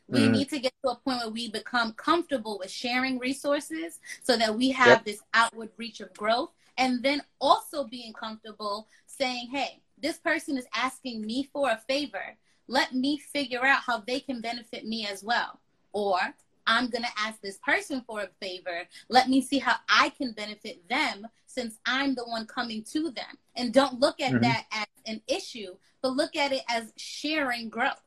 We 0.08 0.20
mm-hmm. 0.20 0.32
need 0.34 0.50
to 0.50 0.60
get 0.60 0.74
to 0.84 0.92
a 0.92 0.96
point 0.96 1.20
where 1.20 1.30
we 1.30 1.50
become 1.50 1.94
comfortable 1.94 2.60
with 2.60 2.70
sharing 2.70 3.18
resources 3.18 4.00
so 4.24 4.36
that 4.36 4.56
we 4.56 4.72
have 4.72 4.88
yep. 4.88 5.06
this 5.06 5.22
outward 5.34 5.70
reach 5.78 6.02
of 6.02 6.14
growth. 6.14 6.52
And 6.78 7.02
then 7.02 7.22
also 7.40 7.86
being 7.86 8.14
comfortable 8.14 8.88
saying, 9.06 9.50
hey, 9.52 9.82
this 10.02 10.18
person 10.18 10.58
is 10.58 10.66
asking 10.76 11.26
me 11.26 11.50
for 11.54 11.70
a 11.70 11.82
favor. 11.88 12.38
Let 12.68 12.94
me 12.94 13.18
figure 13.18 13.64
out 13.64 13.84
how 13.86 14.00
they 14.00 14.20
can 14.20 14.42
benefit 14.42 14.86
me 14.86 15.08
as 15.08 15.24
well. 15.24 15.60
Or 15.94 16.20
I'm 16.68 16.90
going 16.90 17.04
to 17.04 17.20
ask 17.20 17.40
this 17.42 17.58
person 17.60 18.04
for 18.06 18.22
a 18.22 18.30
favor. 18.42 18.88
Let 19.10 19.30
me 19.30 19.42
see 19.42 19.60
how 19.60 19.76
I 19.90 20.10
can 20.10 20.34
benefit 20.34 20.88
them 20.90 21.28
since 21.54 21.78
I'm 21.86 22.16
the 22.16 22.24
one 22.24 22.46
coming 22.46 22.84
to 22.92 23.12
them. 23.12 23.38
And 23.56 23.74
don't 23.74 24.00
look 24.00 24.20
at 24.20 24.32
mm-hmm. 24.32 24.44
that 24.44 24.66
as 24.72 24.86
an 25.06 25.22
issue, 25.28 25.76
but 26.02 26.14
look 26.14 26.36
at 26.36 26.52
it 26.52 26.64
as 26.70 26.92
sharing 26.98 27.70
growth. 27.70 28.02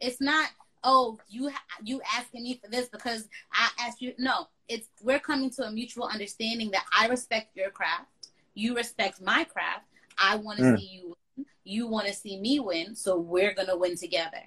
It's 0.00 0.20
not 0.20 0.50
oh, 0.84 1.18
you 1.28 1.50
you 1.82 2.00
asking 2.16 2.44
me 2.44 2.60
for 2.62 2.70
this 2.70 2.88
because 2.88 3.28
I 3.52 3.68
asked 3.80 4.00
you. 4.00 4.14
No, 4.18 4.48
it's 4.68 4.88
we're 5.02 5.18
coming 5.18 5.50
to 5.50 5.64
a 5.64 5.70
mutual 5.70 6.04
understanding 6.04 6.70
that 6.72 6.84
I 6.96 7.08
respect 7.08 7.56
your 7.56 7.70
craft, 7.70 8.06
you 8.54 8.74
respect 8.76 9.20
my 9.20 9.44
craft. 9.44 9.84
I 10.18 10.36
want 10.36 10.58
to 10.58 10.64
mm. 10.64 10.78
see 10.78 10.86
you 10.86 11.08
win. 11.36 11.46
You 11.64 11.86
want 11.86 12.06
to 12.06 12.14
see 12.14 12.40
me 12.40 12.60
win, 12.60 12.94
so 12.94 13.18
we're 13.18 13.52
gonna 13.52 13.76
win 13.76 13.96
together. 13.96 14.42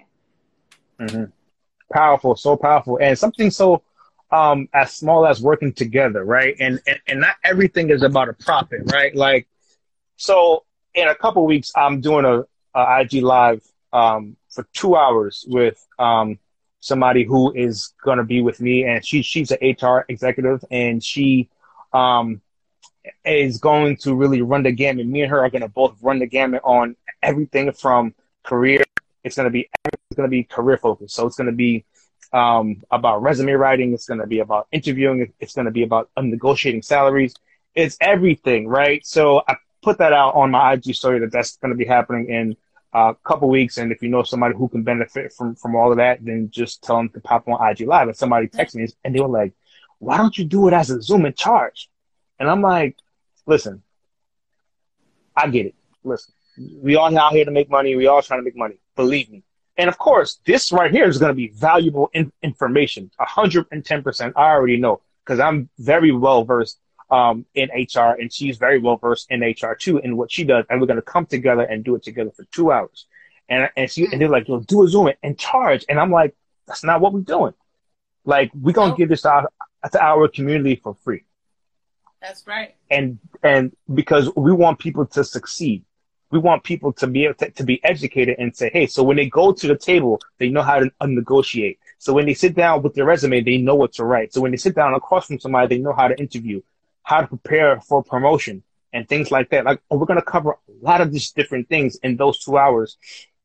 Mm-hmm. 1.00 1.24
Powerful, 1.92 2.36
so 2.36 2.56
powerful, 2.56 2.98
and 3.00 3.18
something 3.18 3.50
so 3.50 3.82
um 4.32 4.68
as 4.74 4.94
small 4.94 5.26
as 5.26 5.42
working 5.42 5.72
together, 5.72 6.24
right? 6.24 6.56
And 6.60 6.80
and, 6.86 7.00
and 7.08 7.20
not 7.20 7.36
everything 7.44 7.90
is 7.90 8.02
about 8.02 8.28
a 8.28 8.34
profit, 8.34 8.82
right? 8.92 9.14
Like, 9.14 9.48
so 10.16 10.64
in 10.94 11.08
a 11.08 11.14
couple 11.14 11.46
weeks, 11.46 11.72
I'm 11.76 12.00
doing 12.00 12.24
a, 12.24 12.44
a 12.78 13.00
IG 13.02 13.22
live 13.22 13.62
um 13.92 14.36
for 14.50 14.66
two 14.74 14.96
hours 14.96 15.44
with 15.48 15.86
um, 15.98 16.38
somebody 16.80 17.24
who 17.24 17.52
is 17.54 17.94
going 18.04 18.18
to 18.18 18.24
be 18.24 18.42
with 18.42 18.60
me, 18.60 18.84
and 18.84 19.04
she 19.04 19.22
she's 19.22 19.52
an 19.52 19.58
HR 19.62 20.04
executive, 20.08 20.64
and 20.70 21.02
she 21.02 21.48
um, 21.92 22.40
is 23.24 23.58
going 23.58 23.96
to 23.98 24.14
really 24.14 24.42
run 24.42 24.62
the 24.62 24.72
gamut. 24.72 25.06
Me 25.06 25.22
and 25.22 25.30
her 25.30 25.40
are 25.44 25.50
going 25.50 25.62
to 25.62 25.68
both 25.68 25.96
run 26.02 26.18
the 26.18 26.26
gamut 26.26 26.60
on 26.64 26.96
everything 27.22 27.72
from 27.72 28.14
career. 28.44 28.82
It's 29.24 29.36
going 29.36 29.46
to 29.46 29.50
be 29.50 29.68
it's 29.84 30.16
going 30.16 30.28
to 30.28 30.30
be 30.30 30.44
career 30.44 30.76
focused. 30.76 31.14
So 31.14 31.26
it's 31.26 31.36
going 31.36 31.46
to 31.50 31.56
be 31.56 31.84
um, 32.32 32.82
about 32.90 33.22
resume 33.22 33.52
writing. 33.52 33.92
It's 33.92 34.06
going 34.06 34.20
to 34.20 34.26
be 34.26 34.40
about 34.40 34.68
interviewing. 34.72 35.32
It's 35.40 35.54
going 35.54 35.66
to 35.66 35.70
be 35.70 35.82
about 35.82 36.10
negotiating 36.18 36.82
salaries. 36.82 37.34
It's 37.74 37.96
everything, 38.00 38.68
right? 38.68 39.04
So 39.06 39.42
I 39.48 39.56
put 39.82 39.98
that 39.98 40.12
out 40.12 40.34
on 40.34 40.50
my 40.50 40.74
IG 40.74 40.94
story 40.94 41.18
that 41.20 41.32
that's 41.32 41.56
going 41.56 41.72
to 41.72 41.76
be 41.76 41.84
happening 41.84 42.28
in 42.28 42.56
a 42.92 43.14
couple 43.24 43.48
weeks, 43.48 43.78
and 43.78 43.90
if 43.90 44.02
you 44.02 44.08
know 44.08 44.22
somebody 44.22 44.54
who 44.54 44.68
can 44.68 44.82
benefit 44.82 45.32
from 45.32 45.54
from 45.54 45.74
all 45.74 45.90
of 45.90 45.96
that, 45.98 46.24
then 46.24 46.50
just 46.50 46.82
tell 46.82 46.96
them 46.96 47.08
to 47.10 47.20
pop 47.20 47.48
on 47.48 47.70
IG 47.70 47.86
Live. 47.86 48.08
And 48.08 48.16
somebody 48.16 48.48
texted 48.48 48.76
me, 48.76 48.88
and 49.04 49.14
they 49.14 49.20
were 49.20 49.28
like, 49.28 49.52
"Why 49.98 50.18
don't 50.18 50.36
you 50.36 50.44
do 50.44 50.68
it 50.68 50.74
as 50.74 50.90
a 50.90 51.00
Zoom 51.00 51.24
and 51.24 51.36
charge?" 51.36 51.88
And 52.38 52.50
I'm 52.50 52.60
like, 52.60 52.96
"Listen, 53.46 53.82
I 55.34 55.48
get 55.48 55.66
it. 55.66 55.74
Listen, 56.04 56.34
we 56.82 56.96
all 56.96 57.16
out 57.16 57.32
here 57.32 57.46
to 57.46 57.50
make 57.50 57.70
money. 57.70 57.96
We 57.96 58.06
all 58.08 58.22
trying 58.22 58.40
to 58.40 58.44
make 58.44 58.56
money. 58.56 58.76
Believe 58.94 59.30
me." 59.30 59.42
And 59.76 59.88
of 59.88 59.98
course, 59.98 60.38
this 60.44 60.70
right 60.70 60.90
here 60.90 61.08
is 61.08 61.18
going 61.18 61.30
to 61.30 61.36
be 61.36 61.48
valuable 61.48 62.10
in- 62.12 62.32
information. 62.42 63.10
110%. 63.18 64.32
I 64.36 64.50
already 64.50 64.76
know 64.76 65.00
because 65.24 65.40
I'm 65.40 65.68
very 65.78 66.12
well 66.12 66.44
versed 66.44 66.78
um, 67.12 67.44
in 67.54 67.68
HR, 67.68 68.16
and 68.18 68.32
she's 68.32 68.56
very 68.56 68.78
well 68.78 68.96
versed 68.96 69.30
in 69.30 69.42
HR 69.42 69.74
too, 69.74 69.98
in 69.98 70.16
what 70.16 70.32
she 70.32 70.44
does. 70.44 70.64
And 70.70 70.80
we're 70.80 70.86
gonna 70.86 71.02
come 71.02 71.26
together 71.26 71.62
and 71.62 71.84
do 71.84 71.94
it 71.94 72.02
together 72.02 72.30
for 72.30 72.44
two 72.44 72.72
hours. 72.72 73.06
And 73.48 73.68
and 73.76 73.90
she 73.90 74.06
and 74.10 74.20
they're 74.20 74.30
like, 74.30 74.48
"Yo, 74.48 74.60
do 74.60 74.82
a 74.82 74.88
Zoom 74.88 75.12
and 75.22 75.38
charge." 75.38 75.84
And 75.88 76.00
I'm 76.00 76.10
like, 76.10 76.34
"That's 76.66 76.82
not 76.82 77.00
what 77.00 77.12
we're 77.12 77.20
doing. 77.20 77.52
Like, 78.24 78.50
we're 78.54 78.72
gonna 78.72 78.96
give 78.96 79.10
this 79.10 79.22
to 79.22 79.46
to 79.92 80.02
our 80.02 80.26
community 80.28 80.76
for 80.76 80.94
free." 80.94 81.24
That's 82.22 82.46
right. 82.46 82.74
And 82.90 83.18
and 83.42 83.76
because 83.92 84.34
we 84.34 84.52
want 84.52 84.78
people 84.78 85.04
to 85.06 85.22
succeed, 85.22 85.84
we 86.32 86.40
want 86.40 86.64
people 86.64 86.92
to 86.94 87.06
be 87.06 87.24
able 87.24 87.34
to, 87.34 87.50
to 87.50 87.62
be 87.62 87.82
educated 87.84 88.36
and 88.40 88.56
say, 88.56 88.70
"Hey, 88.72 88.86
so 88.86 89.04
when 89.04 89.16
they 89.16 89.26
go 89.26 89.52
to 89.52 89.68
the 89.68 89.76
table, 89.76 90.20
they 90.38 90.48
know 90.48 90.62
how 90.62 90.80
to 90.80 90.90
uh, 91.00 91.06
negotiate." 91.06 91.78
So 91.98 92.12
when 92.12 92.26
they 92.26 92.34
sit 92.34 92.56
down 92.56 92.82
with 92.82 92.94
their 92.94 93.04
resume, 93.04 93.42
they 93.42 93.58
know 93.58 93.76
what 93.76 93.92
to 93.94 94.04
write. 94.04 94.32
So 94.32 94.40
when 94.40 94.50
they 94.50 94.56
sit 94.56 94.74
down 94.74 94.94
across 94.94 95.28
from 95.28 95.38
somebody, 95.38 95.76
they 95.76 95.82
know 95.82 95.92
how 95.92 96.08
to 96.08 96.18
interview 96.18 96.60
how 97.02 97.20
to 97.20 97.26
prepare 97.26 97.80
for 97.80 98.02
promotion 98.02 98.62
and 98.92 99.08
things 99.08 99.30
like 99.30 99.50
that. 99.50 99.64
Like, 99.64 99.80
oh, 99.90 99.96
we're 99.96 100.06
going 100.06 100.20
to 100.20 100.24
cover 100.24 100.52
a 100.52 100.56
lot 100.84 101.00
of 101.00 101.12
these 101.12 101.30
different 101.32 101.68
things 101.68 101.96
in 101.96 102.16
those 102.16 102.38
two 102.38 102.56
hours. 102.56 102.96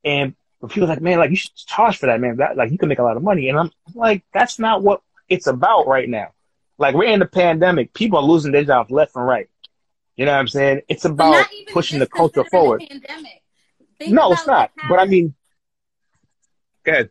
And 0.04 0.34
people 0.68 0.88
like, 0.88 1.00
man, 1.00 1.18
like 1.18 1.30
you 1.30 1.36
should 1.36 1.54
charge 1.54 1.98
for 1.98 2.06
that, 2.06 2.20
man. 2.20 2.36
That 2.36 2.56
like 2.56 2.70
you 2.70 2.78
can 2.78 2.88
make 2.88 2.98
a 2.98 3.02
lot 3.02 3.16
of 3.16 3.22
money. 3.22 3.48
And 3.48 3.58
I'm 3.58 3.70
like, 3.94 4.24
that's 4.32 4.58
not 4.58 4.82
what 4.82 5.02
it's 5.28 5.46
about 5.46 5.86
right 5.86 6.08
now. 6.08 6.32
Like 6.78 6.94
we're 6.94 7.12
in 7.12 7.20
the 7.20 7.26
pandemic. 7.26 7.92
People 7.92 8.18
are 8.18 8.24
losing 8.24 8.52
their 8.52 8.64
jobs 8.64 8.90
left 8.90 9.16
and 9.16 9.26
right. 9.26 9.48
You 10.18 10.24
know 10.24 10.32
what 10.32 10.40
I'm 10.40 10.48
saying? 10.48 10.82
It's 10.88 11.04
about 11.04 11.46
pushing 11.68 12.00
the 12.00 12.06
culture 12.06 12.44
forward. 12.50 12.82
no, 14.08 14.32
it's 14.32 14.46
not. 14.48 14.72
But 14.88 14.98
I 14.98 15.04
mean, 15.04 15.32
go 16.82 16.90
ahead. 16.90 17.10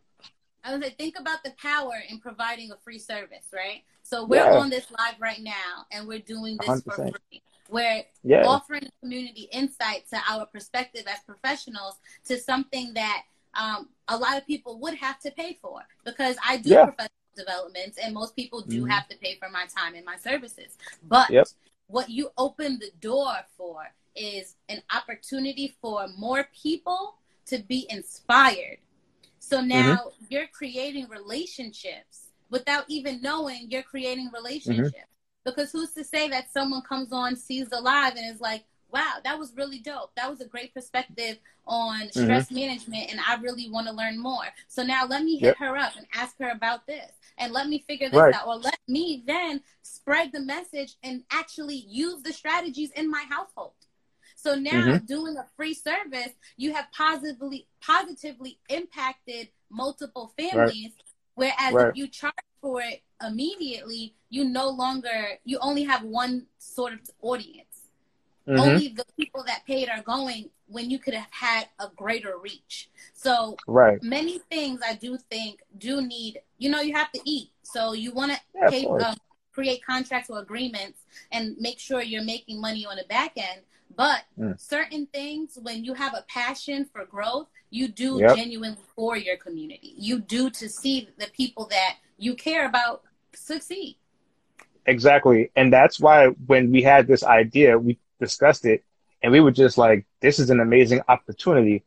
I 0.61 0.73
was 0.73 0.81
like, 0.81 0.97
think 0.97 1.17
about 1.17 1.41
the 1.41 1.51
power 1.51 1.93
in 2.09 2.19
providing 2.19 2.69
a 2.73 2.77
free 2.83 2.99
service, 2.99 3.47
right? 3.53 3.83
So 4.03 4.25
we're 4.25 4.43
yeah. 4.43 4.57
on 4.57 4.69
this 4.69 4.91
live 4.91 5.15
right 5.21 5.41
now, 5.41 5.85
and 5.89 6.05
we're 6.05 6.19
doing 6.19 6.57
this 6.59 6.67
100%. 6.67 6.83
for 6.83 6.91
free. 6.91 7.41
We're 7.69 8.03
yeah. 8.23 8.45
offering 8.45 8.89
community 9.01 9.47
insight 9.53 10.09
to 10.09 10.19
our 10.29 10.45
perspective 10.45 11.03
as 11.07 11.19
professionals 11.25 11.95
to 12.25 12.37
something 12.37 12.93
that 12.95 13.23
um, 13.53 13.87
a 14.09 14.17
lot 14.17 14.37
of 14.37 14.45
people 14.45 14.79
would 14.81 14.95
have 14.95 15.19
to 15.21 15.31
pay 15.31 15.57
for 15.61 15.79
because 16.03 16.35
I 16.45 16.57
do 16.57 16.71
yeah. 16.71 16.85
professional 16.85 17.11
developments, 17.37 17.97
and 18.03 18.13
most 18.13 18.35
people 18.35 18.61
do 18.61 18.81
mm-hmm. 18.81 18.89
have 18.89 19.07
to 19.07 19.17
pay 19.17 19.37
for 19.39 19.49
my 19.49 19.65
time 19.73 19.95
and 19.95 20.05
my 20.05 20.17
services. 20.17 20.77
But 21.07 21.29
yep. 21.29 21.47
What 21.87 22.09
you 22.09 22.29
open 22.37 22.79
the 22.79 22.91
door 23.01 23.33
for 23.57 23.83
is 24.15 24.55
an 24.69 24.81
opportunity 24.93 25.75
for 25.81 26.07
more 26.17 26.47
people 26.53 27.15
to 27.47 27.59
be 27.59 27.87
inspired. 27.89 28.77
So 29.39 29.61
now 29.61 29.95
mm-hmm. 29.95 30.25
you're 30.29 30.47
creating 30.47 31.07
relationships 31.09 32.29
without 32.49 32.85
even 32.87 33.21
knowing 33.21 33.67
you're 33.69 33.83
creating 33.83 34.29
relationships. 34.33 34.89
Mm-hmm. 34.89 35.45
Because 35.45 35.71
who's 35.71 35.93
to 35.93 36.03
say 36.03 36.27
that 36.27 36.51
someone 36.51 36.81
comes 36.81 37.13
on, 37.13 37.37
sees 37.37 37.69
the 37.69 37.79
live, 37.79 38.15
and 38.15 38.33
is 38.33 38.41
like, 38.41 38.65
wow, 38.91 39.15
that 39.23 39.37
was 39.37 39.53
really 39.55 39.79
dope. 39.79 40.11
That 40.15 40.29
was 40.29 40.41
a 40.41 40.45
great 40.47 40.73
perspective 40.73 41.37
on 41.65 42.01
mm-hmm. 42.01 42.23
stress 42.23 42.45
mm-hmm. 42.45 42.55
management, 42.55 43.11
and 43.11 43.19
I 43.27 43.35
really 43.41 43.69
want 43.69 43.87
to 43.87 43.93
learn 43.93 44.17
more. 44.19 44.45
So 44.67 44.83
now 44.83 45.05
let 45.05 45.23
me 45.23 45.37
hit 45.37 45.47
yep. 45.47 45.57
her 45.57 45.77
up 45.77 45.95
and 45.97 46.05
ask 46.13 46.37
her 46.39 46.49
about 46.49 46.87
this, 46.87 47.11
and 47.37 47.53
let 47.53 47.67
me 47.67 47.83
figure 47.87 48.09
this 48.09 48.19
right. 48.19 48.33
out, 48.33 48.47
or 48.47 48.55
let 48.55 48.79
me 48.87 49.23
then 49.25 49.61
spread 49.81 50.31
the 50.31 50.39
message 50.39 50.95
and 51.03 51.23
actually 51.31 51.85
use 51.87 52.21
the 52.23 52.33
strategies 52.33 52.91
in 52.91 53.09
my 53.09 53.25
household. 53.29 53.73
So 54.35 54.55
now 54.55 54.71
mm-hmm. 54.71 55.05
doing 55.05 55.35
a 55.35 55.45
free 55.57 55.73
service, 55.73 56.29
you 56.57 56.73
have 56.73 56.85
positively 56.91 57.67
positively 57.81 58.59
impacted 58.69 59.49
multiple 59.69 60.33
families. 60.37 60.91
Right. 60.95 61.53
Whereas 61.59 61.73
right. 61.73 61.87
if 61.89 61.95
you 61.95 62.07
charge 62.07 62.33
for 62.61 62.81
it 62.81 63.01
immediately, 63.25 64.15
you 64.29 64.45
no 64.45 64.69
longer 64.69 65.39
you 65.43 65.57
only 65.59 65.83
have 65.83 66.03
one 66.03 66.45
sort 66.59 66.93
of 66.93 66.99
audience. 67.21 67.66
Mm-hmm. 68.47 68.59
Only 68.59 68.87
the 68.89 69.05
people 69.17 69.43
that 69.45 69.65
paid 69.65 69.89
are 69.89 70.01
going 70.01 70.49
when 70.67 70.89
you 70.89 70.99
could 70.99 71.13
have 71.13 71.31
had 71.31 71.67
a 71.79 71.87
greater 71.95 72.37
reach. 72.37 72.89
So 73.13 73.57
right. 73.67 74.01
many 74.01 74.39
things 74.49 74.79
I 74.85 74.95
do 74.95 75.17
think 75.29 75.61
do 75.77 76.01
need, 76.01 76.39
you 76.57 76.69
know, 76.69 76.81
you 76.81 76.93
have 76.93 77.11
to 77.11 77.21
eat. 77.25 77.49
So 77.63 77.93
you 77.93 78.13
want 78.13 78.31
to 78.31 78.39
yeah, 78.55 78.69
pay, 78.69 78.85
um, 78.85 79.15
create 79.51 79.83
contracts 79.85 80.29
or 80.29 80.39
agreements 80.39 81.01
and 81.31 81.57
make 81.59 81.79
sure 81.79 82.01
you're 82.01 82.23
making 82.23 82.61
money 82.61 82.85
on 82.85 82.95
the 82.97 83.05
back 83.09 83.33
end. 83.35 83.61
But 83.95 84.23
mm. 84.39 84.59
certain 84.59 85.07
things, 85.07 85.57
when 85.61 85.83
you 85.83 85.93
have 85.93 86.13
a 86.13 86.23
passion 86.27 86.85
for 86.85 87.05
growth, 87.05 87.47
you 87.69 87.87
do 87.87 88.19
yep. 88.19 88.35
genuinely 88.35 88.77
for 88.95 89.17
your 89.17 89.37
community. 89.37 89.93
You 89.97 90.19
do 90.19 90.49
to 90.51 90.69
see 90.69 91.09
the 91.17 91.27
people 91.35 91.65
that 91.65 91.97
you 92.17 92.35
care 92.35 92.65
about 92.65 93.03
succeed. 93.33 93.97
Exactly. 94.85 95.51
And 95.55 95.71
that's 95.71 95.99
why 95.99 96.27
when 96.45 96.71
we 96.71 96.81
had 96.81 97.07
this 97.07 97.23
idea, 97.23 97.77
we 97.77 97.97
discussed 98.19 98.65
it, 98.65 98.83
and 99.21 99.31
we 99.31 99.39
were 99.39 99.51
just 99.51 99.77
like, 99.77 100.05
"This 100.21 100.39
is 100.39 100.49
an 100.49 100.59
amazing 100.59 101.01
opportunity 101.07 101.83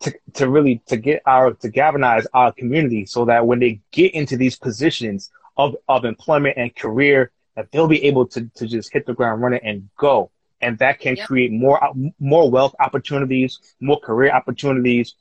to 0.00 0.14
to 0.34 0.48
really 0.48 0.82
to 0.86 0.96
get 0.96 1.22
our 1.26 1.52
to 1.54 1.68
galvanize 1.68 2.26
our 2.32 2.52
community, 2.52 3.06
so 3.06 3.24
that 3.26 3.46
when 3.46 3.58
they 3.58 3.80
get 3.92 4.14
into 4.14 4.36
these 4.36 4.56
positions 4.56 5.30
of 5.56 5.76
of 5.88 6.04
employment 6.04 6.56
and 6.56 6.74
career, 6.74 7.30
that 7.54 7.70
they'll 7.72 7.88
be 7.88 8.04
able 8.04 8.26
to 8.26 8.50
to 8.56 8.66
just 8.66 8.92
hit 8.92 9.06
the 9.06 9.14
ground 9.14 9.42
running 9.42 9.60
and 9.64 9.88
go, 9.96 10.30
and 10.60 10.78
that 10.78 11.00
can 11.00 11.16
yep. 11.16 11.26
create 11.26 11.52
more 11.52 11.82
uh, 11.82 11.92
more 12.18 12.50
wealth 12.50 12.74
opportunities, 12.80 13.58
more 13.80 14.00
career 14.00 14.30
opportunities, 14.32 15.14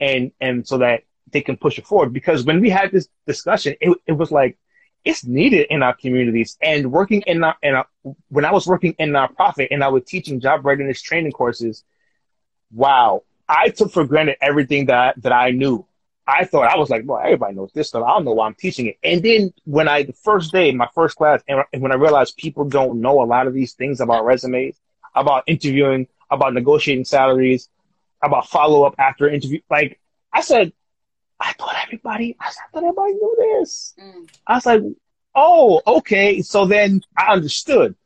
and 0.00 0.32
and 0.40 0.66
so 0.66 0.78
that 0.78 1.02
they 1.32 1.40
can 1.40 1.56
push 1.56 1.78
it 1.78 1.86
forward. 1.86 2.12
Because 2.12 2.44
when 2.44 2.60
we 2.60 2.70
had 2.70 2.90
this 2.90 3.08
discussion, 3.26 3.74
it, 3.80 3.96
it 4.06 4.12
was 4.12 4.30
like 4.30 4.58
it's 5.04 5.24
needed 5.24 5.66
in 5.70 5.82
our 5.82 5.94
communities. 5.94 6.56
And 6.60 6.92
working 6.92 7.22
in 7.26 7.42
our, 7.42 7.56
in 7.62 7.74
our, 7.74 7.86
when 8.28 8.44
I 8.44 8.52
was 8.52 8.66
working 8.66 8.94
in 8.98 9.10
nonprofit 9.10 9.68
and 9.70 9.82
I 9.82 9.88
was 9.88 10.04
teaching 10.04 10.40
job 10.40 10.64
readiness 10.64 11.00
training 11.00 11.32
courses, 11.32 11.84
wow, 12.72 13.22
I 13.48 13.70
took 13.70 13.90
for 13.92 14.04
granted 14.04 14.36
everything 14.40 14.86
that 14.86 15.20
that 15.22 15.32
I 15.32 15.50
knew. 15.50 15.84
I 16.26 16.44
thought 16.44 16.70
I 16.70 16.76
was 16.76 16.90
like, 16.90 17.02
well, 17.06 17.18
everybody 17.18 17.54
knows 17.56 17.72
this 17.72 17.88
stuff. 17.88 18.04
I 18.04 18.10
don't 18.10 18.24
know 18.24 18.32
why 18.32 18.46
I'm 18.46 18.54
teaching 18.54 18.86
it. 18.86 18.98
And 19.02 19.22
then 19.22 19.52
when 19.64 19.88
I 19.88 20.04
the 20.04 20.12
first 20.12 20.52
day, 20.52 20.70
my 20.70 20.88
first 20.94 21.16
class, 21.16 21.42
and 21.48 21.64
when 21.82 21.90
I 21.90 21.96
realized 21.96 22.36
people 22.36 22.64
don't 22.64 23.00
know 23.00 23.22
a 23.22 23.24
lot 23.24 23.48
of 23.48 23.54
these 23.54 23.72
things 23.72 24.00
about 24.00 24.24
resumes, 24.24 24.78
about 25.14 25.44
interviewing, 25.48 26.06
about 26.30 26.54
negotiating 26.54 27.04
salaries, 27.04 27.68
about 28.22 28.46
follow 28.48 28.84
up 28.84 28.94
after 28.98 29.28
interview, 29.28 29.60
like 29.68 29.98
I 30.32 30.42
said, 30.42 30.72
I 31.40 31.52
thought 31.54 31.74
everybody, 31.82 32.36
I 32.40 32.50
thought 32.50 32.84
everybody 32.84 33.14
knew 33.14 33.36
this. 33.38 33.94
Mm. 33.98 34.28
I 34.46 34.54
was 34.54 34.66
like, 34.66 34.82
oh, 35.34 35.80
okay. 35.86 36.42
So 36.42 36.66
then 36.66 37.02
I 37.16 37.32
understood. 37.32 37.96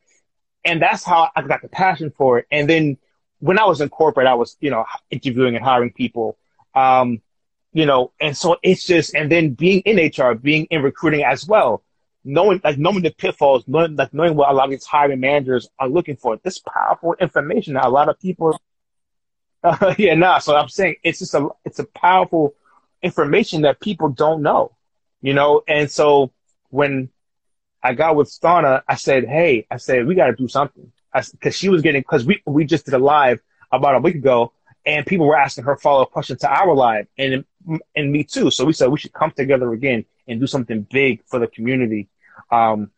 And 0.65 0.81
that's 0.81 1.05
how 1.05 1.31
I 1.35 1.43
got 1.43 1.63
the 1.63 1.69
passion 1.69 2.13
for 2.17 2.39
it. 2.39 2.47
And 2.51 2.69
then 2.69 2.97
when 3.41 3.59
I 3.59 3.65
was 3.65 3.81
in 3.81 3.89
corporate, 3.89 4.27
I 4.27 4.35
was, 4.35 4.57
you 4.61 4.71
know, 4.71 4.85
interviewing 5.11 5.57
and 5.57 5.65
hiring 5.65 5.93
people. 5.93 6.39
Um, 6.75 7.21
you 7.73 7.87
know, 7.87 8.13
and 8.21 8.37
so 8.37 8.57
it's 8.63 8.87
just, 8.87 9.15
and 9.15 9.31
then 9.31 9.51
being 9.51 9.81
in 9.81 9.97
HR, 9.97 10.35
being 10.35 10.67
in 10.67 10.83
recruiting 10.83 11.25
as 11.25 11.47
well, 11.47 11.83
knowing, 12.25 12.61
like, 12.63 12.79
knowing 12.79 13.03
the 13.03 13.11
pitfalls, 13.11 13.65
knowing, 13.67 13.97
like, 13.97 14.15
knowing 14.15 14.37
what 14.37 14.49
a 14.49 14.55
lot 14.55 14.67
of 14.67 14.71
these 14.71 14.87
hiring 14.87 15.21
managers 15.21 15.69
are 15.79 15.89
looking 15.89 16.17
for. 16.17 16.37
This 16.37 16.61
powerful 16.61 17.15
information 17.21 17.75
that 17.75 17.85
a 17.85 17.89
lot 17.89 18.09
of 18.09 18.19
people, 18.19 18.57
uh, 19.65 19.95
yeah, 19.99 20.15
nah. 20.15 20.39
So 20.39 20.57
I'm 20.57 20.69
saying 20.69 20.97
it's 21.03 21.19
just 21.19 21.35
a, 21.35 21.49
it's 21.65 21.81
a 21.81 21.85
powerful 21.85 22.55
information 23.05 23.63
that 23.63 23.81
people 23.81 24.09
don't 24.09 24.43
know, 24.43 24.73
you 25.23 25.35
know? 25.35 25.63
And 25.69 25.91
so 25.91 26.33
when 26.71 27.11
I 27.83 27.95
got 27.95 28.17
with 28.17 28.29
Stana, 28.29 28.83
I 28.89 28.97
said, 28.97 29.27
Hey, 29.27 29.67
I 29.71 29.77
said, 29.77 30.07
we 30.07 30.15
got 30.15 30.27
to 30.27 30.35
do 30.35 30.49
something. 30.49 30.91
Cause 31.41 31.55
she 31.55 31.69
was 31.69 31.81
getting, 31.81 32.03
cause 32.03 32.25
we, 32.25 32.43
we 32.45 32.65
just 32.65 32.87
did 32.87 32.95
a 32.95 32.99
live 32.99 33.41
about 33.71 33.95
a 33.95 34.01
week 34.01 34.17
ago 34.17 34.53
and 34.85 35.07
people 35.07 35.27
were 35.27 35.37
asking 35.37 35.63
her 35.63 35.77
follow 35.77 36.03
up 36.03 36.11
questions 36.11 36.41
to 36.41 36.53
our 36.53 36.75
live 36.75 37.07
and, 37.17 37.45
and 37.95 38.11
me 38.11 38.25
too. 38.25 38.51
So 38.51 38.65
we 38.65 38.73
said 38.73 38.89
we 38.89 38.99
should 38.99 39.13
come 39.13 39.31
together 39.31 39.73
again 39.73 40.05
and 40.27 40.41
do 40.41 40.49
something 40.49 40.83
big 40.91 41.23
for 41.27 41.39
the 41.39 41.47
community. 41.47 42.09
Um, 42.51 42.91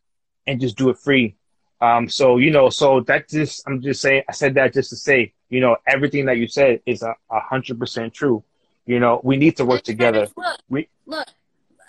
and 0.47 0.61
just 0.61 0.77
do 0.77 0.91
it 0.91 0.99
free. 0.99 1.35
Um, 1.81 2.09
so, 2.09 2.39
you 2.39 2.51
know, 2.51 2.71
so 2.71 3.01
that 3.01 3.29
just, 3.29 3.63
I'm 3.67 3.83
just 3.83 4.01
saying, 4.01 4.23
I 4.29 4.33
said 4.33 4.55
that 4.55 4.73
just 4.73 4.91
to 4.91 4.97
say, 4.97 5.33
you 5.51 5.61
know, 5.61 5.77
everything 5.87 6.27
that 6.27 6.39
you 6.39 6.49
said 6.49 6.81
is 6.87 7.03
a 7.03 7.15
hundred 7.31 7.79
percent 7.79 8.15
true. 8.15 8.43
You 8.87 9.01
know, 9.01 9.21
we 9.25 9.37
need 9.37 9.57
to 9.57 9.65
work 9.65 9.83
together. 9.83 10.29
Look, 10.37 10.61
we 10.69 10.89
look, 11.07 11.27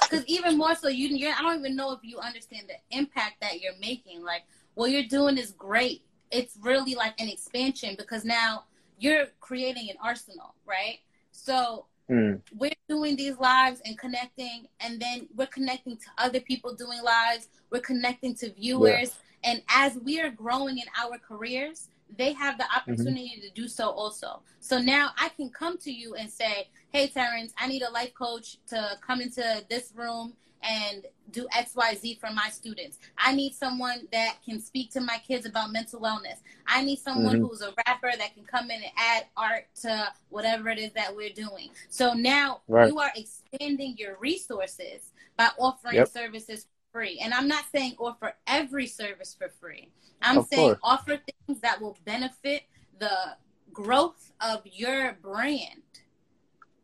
because 0.02 0.26
even 0.26 0.58
more 0.58 0.76
so, 0.76 0.88
you 0.88 1.10
you 1.10 1.30
I 1.30 1.42
don't 1.42 1.60
even 1.60 1.76
know 1.76 1.92
if 1.92 2.00
you 2.02 2.18
understand 2.18 2.68
the 2.68 2.98
impact 2.98 3.42
that 3.42 3.62
you're 3.62 3.78
making. 3.80 4.24
Like 4.24 4.44
what 4.74 4.90
you're 4.92 5.04
doing 5.04 5.38
is 5.38 5.52
great. 5.52 6.04
It's 6.32 6.58
really 6.62 6.96
like 6.96 7.20
an 7.22 7.30
expansion 7.30 7.96
because 7.98 8.26
now 8.26 8.64
you're 9.00 9.28
creating 9.40 9.90
an 9.92 9.96
arsenal, 10.04 10.56
right? 10.66 11.00
So 11.32 11.86
mm. 12.10 12.42
we're 12.58 12.72
doing 12.90 13.16
these 13.16 13.38
lives 13.38 13.80
and 13.86 13.96
connecting, 13.98 14.68
and 14.80 15.00
then 15.00 15.28
we're 15.36 15.48
connecting 15.48 15.98
to 15.98 16.08
other 16.18 16.40
people 16.40 16.74
doing 16.74 17.02
lives. 17.04 17.48
We're 17.70 17.82
connecting 17.82 18.34
to 18.38 18.52
viewers, 18.54 19.16
yeah. 19.44 19.52
and 19.52 19.62
as 19.70 20.00
we 20.04 20.20
are 20.20 20.32
growing 20.32 20.80
in 20.80 20.86
our 21.00 21.20
careers, 21.20 21.90
they 22.16 22.34
have 22.34 22.58
the 22.58 22.64
mm-hmm. 22.64 22.92
opportunity 22.92 23.34
mm-hmm. 23.38 23.48
to 23.48 23.62
do 23.62 23.68
so 23.68 23.90
also. 23.90 24.42
So 24.60 24.80
now 24.80 25.12
I 25.18 25.30
can 25.30 25.50
come 25.50 25.78
to 25.80 25.92
you 25.92 26.16
and 26.16 26.30
say, 26.30 26.70
hey, 26.92 27.08
Terrence, 27.08 27.54
I 27.58 27.68
need 27.68 27.82
a 27.82 27.92
life 27.92 28.14
coach 28.14 28.58
to 28.68 28.98
come 29.06 29.22
into 29.22 29.64
this 29.70 29.94
room 29.96 30.34
and 30.64 31.06
do 31.32 31.48
XYZ 31.56 32.20
for 32.20 32.32
my 32.32 32.50
students. 32.50 32.98
I 33.18 33.34
need 33.34 33.54
someone 33.54 34.08
that 34.12 34.38
can 34.44 34.60
speak 34.60 34.92
to 34.92 35.02
my 35.02 35.20
kids 35.26 35.46
about 35.46 35.72
mental 35.72 36.00
wellness. 36.00 36.40
I 36.66 36.84
need 36.84 37.00
someone 37.00 37.36
mm-hmm. 37.36 37.46
who's 37.46 37.62
a 37.62 37.74
rapper 37.86 38.12
that 38.18 38.34
can 38.34 38.44
come 38.44 38.72
in 38.72 38.82
and 38.82 38.92
add 38.98 39.26
art 39.36 39.68
to 39.82 40.12
whatever 40.30 40.70
it 40.70 40.80
is 40.80 40.92
that 40.94 41.16
we're 41.16 41.30
doing. 41.30 41.70
So 41.90 42.14
now 42.14 42.62
right. 42.68 42.90
you 42.90 43.00
are 43.00 43.12
expanding 43.16 43.96
your 43.98 44.18
resources 44.20 45.12
by 45.38 45.50
offering 45.58 45.96
yep. 45.96 46.08
services 46.08 46.68
free. 46.92 47.20
And 47.22 47.34
I'm 47.34 47.48
not 47.48 47.66
saying 47.74 47.96
offer 48.00 48.34
every 48.48 48.88
service 48.88 49.36
for 49.38 49.50
free. 49.50 49.90
I'm 50.22 50.40
of 50.40 50.48
saying 50.52 50.76
course. 50.76 50.80
offer 50.84 51.20
things 51.48 51.60
that 51.62 51.82
will 51.82 51.98
benefit 52.06 52.64
the 53.00 53.36
growth 53.72 54.32
of 54.42 54.62
your 54.66 55.18
brand. 55.22 55.84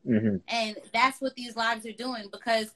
Mm-hmm. 0.08 0.38
And 0.48 0.78
that's 0.94 1.22
what 1.22 1.36
these 1.36 1.56
lives 1.56 1.86
are 1.86 1.94
doing 1.94 2.26
because 2.32 2.74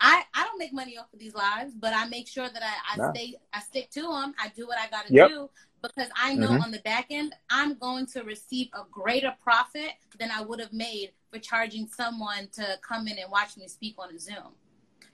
I, 0.00 0.22
I 0.34 0.44
don't 0.44 0.58
make 0.58 0.72
money 0.72 0.96
off 0.96 1.12
of 1.12 1.18
these 1.18 1.34
lives, 1.34 1.74
but 1.78 1.92
I 1.94 2.06
make 2.08 2.26
sure 2.26 2.48
that 2.48 2.62
I, 2.62 2.94
I 2.94 2.96
no. 2.96 3.12
stay 3.12 3.34
I 3.52 3.60
stick 3.60 3.90
to 3.90 4.02
them. 4.02 4.34
I 4.38 4.50
do 4.54 4.66
what 4.66 4.78
I 4.78 4.88
got 4.88 5.06
to 5.06 5.12
yep. 5.12 5.28
do 5.28 5.50
because 5.82 6.08
I 6.16 6.34
know 6.34 6.48
mm-hmm. 6.48 6.62
on 6.62 6.70
the 6.70 6.78
back 6.80 7.06
end 7.10 7.34
I'm 7.50 7.74
going 7.74 8.06
to 8.06 8.22
receive 8.22 8.68
a 8.72 8.82
greater 8.90 9.34
profit 9.42 9.92
than 10.18 10.30
I 10.30 10.42
would 10.42 10.60
have 10.60 10.72
made 10.72 11.12
for 11.30 11.38
charging 11.38 11.86
someone 11.86 12.48
to 12.52 12.78
come 12.86 13.08
in 13.08 13.18
and 13.18 13.30
watch 13.30 13.56
me 13.56 13.68
speak 13.68 13.96
on 13.98 14.14
a 14.14 14.18
Zoom. 14.18 14.54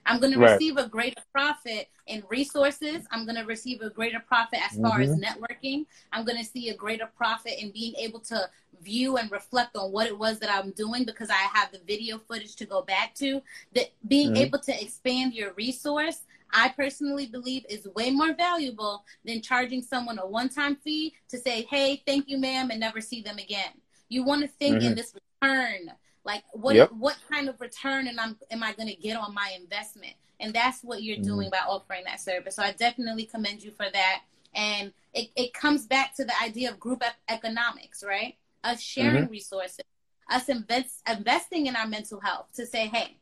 I'm 0.06 0.20
going 0.20 0.32
to 0.32 0.38
receive 0.38 0.76
a 0.76 0.88
greater 0.88 1.20
profit 1.32 1.88
in 2.06 2.22
resources. 2.30 3.04
I'm 3.10 3.26
going 3.26 3.36
to 3.36 3.44
receive 3.44 3.82
a 3.82 3.90
greater 3.90 4.20
profit 4.20 4.60
as 4.64 4.78
far 4.78 5.00
mm-hmm. 5.00 5.12
as 5.12 5.20
networking. 5.20 5.86
I'm 6.12 6.24
going 6.24 6.38
to 6.38 6.44
see 6.44 6.68
a 6.68 6.74
greater 6.74 7.10
profit 7.16 7.54
in 7.60 7.72
being 7.72 7.94
able 7.96 8.20
to 8.20 8.48
view 8.82 9.16
and 9.16 9.30
reflect 9.30 9.76
on 9.76 9.90
what 9.90 10.06
it 10.06 10.16
was 10.16 10.38
that 10.38 10.50
I'm 10.50 10.70
doing 10.70 11.04
because 11.04 11.28
I 11.28 11.34
have 11.34 11.72
the 11.72 11.80
video 11.86 12.18
footage 12.18 12.56
to 12.56 12.64
go 12.64 12.82
back 12.82 13.14
to. 13.16 13.42
That 13.74 13.90
being 14.06 14.28
mm-hmm. 14.28 14.44
able 14.44 14.58
to 14.60 14.82
expand 14.82 15.34
your 15.34 15.52
resource, 15.54 16.20
I 16.52 16.68
personally 16.68 17.26
believe 17.26 17.64
is 17.68 17.88
way 17.96 18.10
more 18.10 18.32
valuable 18.32 19.04
than 19.24 19.42
charging 19.42 19.82
someone 19.82 20.18
a 20.18 20.26
one-time 20.26 20.76
fee 20.76 21.14
to 21.28 21.38
say, 21.38 21.66
"Hey, 21.68 22.02
thank 22.06 22.28
you, 22.28 22.38
ma'am," 22.38 22.70
and 22.70 22.78
never 22.78 23.00
see 23.00 23.20
them 23.20 23.38
again. 23.38 23.72
You 24.08 24.22
want 24.22 24.42
to 24.42 24.48
think 24.48 24.76
mm-hmm. 24.76 24.86
in 24.86 24.94
this 24.94 25.12
return 25.42 25.90
like 26.26 26.42
what 26.52 26.74
yep. 26.74 26.90
what 26.92 27.16
kind 27.30 27.48
of 27.48 27.58
return 27.60 28.08
and 28.08 28.18
I'm 28.20 28.36
am 28.50 28.62
I 28.62 28.72
going 28.72 28.88
to 28.88 28.96
get 28.96 29.16
on 29.16 29.32
my 29.32 29.56
investment? 29.58 30.14
And 30.40 30.52
that's 30.52 30.82
what 30.82 31.02
you're 31.02 31.16
mm-hmm. 31.16 31.24
doing 31.24 31.50
by 31.50 31.60
offering 31.66 32.04
that 32.04 32.20
service. 32.20 32.56
So 32.56 32.62
I 32.62 32.72
definitely 32.72 33.24
commend 33.24 33.62
you 33.62 33.70
for 33.70 33.86
that. 33.90 34.22
And 34.54 34.92
it, 35.14 35.30
it 35.36 35.54
comes 35.54 35.86
back 35.86 36.14
to 36.16 36.24
the 36.24 36.32
idea 36.42 36.70
of 36.70 36.80
group 36.80 37.02
economics, 37.28 38.04
right? 38.06 38.36
Us 38.64 38.82
sharing 38.82 39.24
mm-hmm. 39.24 39.32
resources, 39.32 39.80
us 40.28 40.48
invest, 40.48 41.00
investing 41.08 41.66
in 41.66 41.76
our 41.76 41.86
mental 41.86 42.20
health 42.20 42.48
to 42.56 42.66
say, 42.66 42.86
hey, 42.88 43.16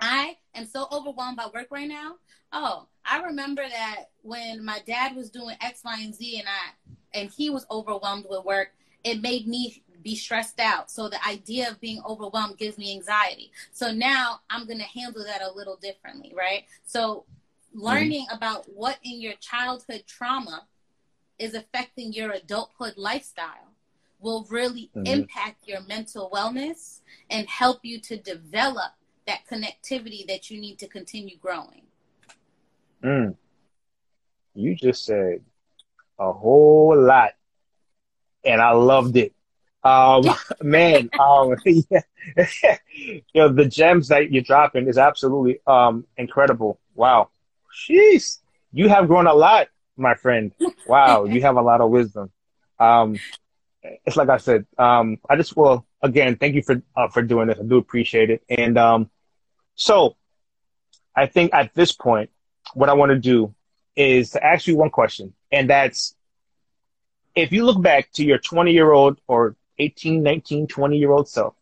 I 0.00 0.36
am 0.54 0.66
so 0.66 0.88
overwhelmed 0.90 1.36
by 1.36 1.46
work 1.52 1.68
right 1.70 1.88
now. 1.88 2.16
Oh, 2.52 2.86
I 3.04 3.22
remember 3.22 3.62
that 3.68 4.06
when 4.22 4.64
my 4.64 4.80
dad 4.84 5.14
was 5.14 5.30
doing 5.30 5.56
X, 5.60 5.82
Y, 5.84 6.00
and 6.02 6.14
Z, 6.14 6.38
and 6.38 6.48
I 6.48 7.18
and 7.18 7.30
he 7.30 7.50
was 7.50 7.66
overwhelmed 7.70 8.26
with 8.28 8.44
work, 8.44 8.72
it 9.04 9.20
made 9.20 9.46
me 9.46 9.82
be 10.02 10.14
stressed 10.14 10.60
out. 10.60 10.90
So 10.90 11.08
the 11.08 11.24
idea 11.26 11.70
of 11.70 11.80
being 11.80 12.02
overwhelmed 12.06 12.58
gives 12.58 12.78
me 12.78 12.94
anxiety. 12.94 13.52
So 13.72 13.92
now 13.92 14.40
I'm 14.50 14.66
going 14.66 14.78
to 14.78 14.84
handle 14.84 15.24
that 15.24 15.42
a 15.42 15.52
little 15.52 15.76
differently, 15.76 16.32
right? 16.36 16.64
So 16.84 17.24
learning 17.74 18.26
mm-hmm. 18.26 18.36
about 18.36 18.66
what 18.74 18.98
in 19.02 19.20
your 19.20 19.34
childhood 19.34 20.04
trauma 20.06 20.66
is 21.38 21.54
affecting 21.54 22.12
your 22.12 22.30
adulthood 22.32 22.94
lifestyle 22.96 23.72
will 24.20 24.46
really 24.50 24.90
mm-hmm. 24.96 25.06
impact 25.06 25.66
your 25.66 25.80
mental 25.82 26.30
wellness 26.32 27.00
and 27.30 27.48
help 27.48 27.80
you 27.82 27.98
to 28.00 28.16
develop 28.16 28.92
that 29.26 29.40
connectivity 29.50 30.26
that 30.26 30.50
you 30.50 30.60
need 30.60 30.78
to 30.78 30.86
continue 30.86 31.36
growing. 31.36 31.82
Mm. 33.02 33.36
You 34.54 34.74
just 34.74 35.04
said 35.04 35.42
a 36.18 36.32
whole 36.32 37.00
lot, 37.00 37.32
and 38.44 38.60
I 38.60 38.72
loved 38.72 39.16
it. 39.16 39.32
Um, 39.84 40.24
man, 40.62 41.10
um, 41.18 41.56
yeah. 41.64 42.00
you 42.94 43.22
know, 43.34 43.48
the 43.48 43.66
gems 43.66 44.08
that 44.08 44.30
you're 44.30 44.42
dropping 44.42 44.88
is 44.88 44.98
absolutely 44.98 45.60
um, 45.66 46.06
incredible. 46.16 46.78
Wow. 46.94 47.30
Jeez. 47.88 48.38
You 48.72 48.88
have 48.88 49.08
grown 49.08 49.26
a 49.26 49.34
lot, 49.34 49.68
my 49.96 50.14
friend. 50.14 50.52
Wow. 50.86 51.24
you 51.24 51.42
have 51.42 51.56
a 51.56 51.62
lot 51.62 51.80
of 51.80 51.90
wisdom. 51.90 52.30
Um, 52.78 53.18
it's 53.82 54.16
like 54.16 54.28
I 54.28 54.36
said, 54.36 54.66
um, 54.78 55.18
I 55.28 55.36
just, 55.36 55.56
well, 55.56 55.86
again, 56.02 56.36
thank 56.36 56.54
you 56.54 56.62
for, 56.62 56.82
uh, 56.96 57.08
for 57.08 57.22
doing 57.22 57.48
this. 57.48 57.58
I 57.58 57.64
do 57.64 57.78
appreciate 57.78 58.30
it. 58.30 58.42
And, 58.48 58.78
um, 58.78 59.10
so 59.74 60.16
I 61.14 61.26
think 61.26 61.52
at 61.52 61.74
this 61.74 61.92
point, 61.92 62.30
what 62.74 62.88
I 62.88 62.94
want 62.94 63.10
to 63.10 63.18
do 63.18 63.54
is 63.96 64.30
to 64.30 64.44
ask 64.44 64.66
you 64.66 64.76
one 64.76 64.90
question. 64.90 65.34
And 65.50 65.68
that's, 65.68 66.14
if 67.34 67.52
you 67.52 67.64
look 67.64 67.80
back 67.82 68.12
to 68.12 68.24
your 68.24 68.38
20 68.38 68.72
year 68.72 68.92
old 68.92 69.20
or 69.26 69.56
18, 69.82 70.22
19, 70.22 70.66
20 70.66 70.96
year 70.96 71.10
old 71.10 71.28
self, 71.28 71.54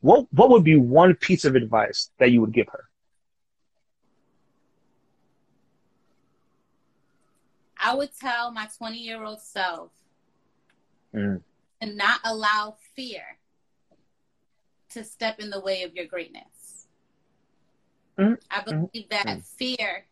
what, 0.00 0.26
what 0.32 0.50
would 0.50 0.64
be 0.64 0.76
one 0.76 1.14
piece 1.14 1.44
of 1.44 1.54
advice 1.54 2.10
that 2.18 2.30
you 2.30 2.40
would 2.40 2.52
give 2.52 2.68
her? 2.68 2.88
I 7.80 7.94
would 7.94 8.10
tell 8.18 8.50
my 8.50 8.68
20 8.76 8.98
year 8.98 9.22
old 9.22 9.40
self 9.40 9.90
mm. 11.14 11.40
to 11.80 11.94
not 11.94 12.20
allow 12.24 12.76
fear 12.94 13.38
to 14.90 15.04
step 15.04 15.38
in 15.38 15.50
the 15.50 15.60
way 15.60 15.84
of 15.84 15.94
your 15.94 16.06
greatness. 16.06 16.86
Mm. 18.18 18.38
I 18.50 18.62
believe 18.62 19.08
that 19.10 19.26
mm. 19.26 19.44
fear 19.44 20.06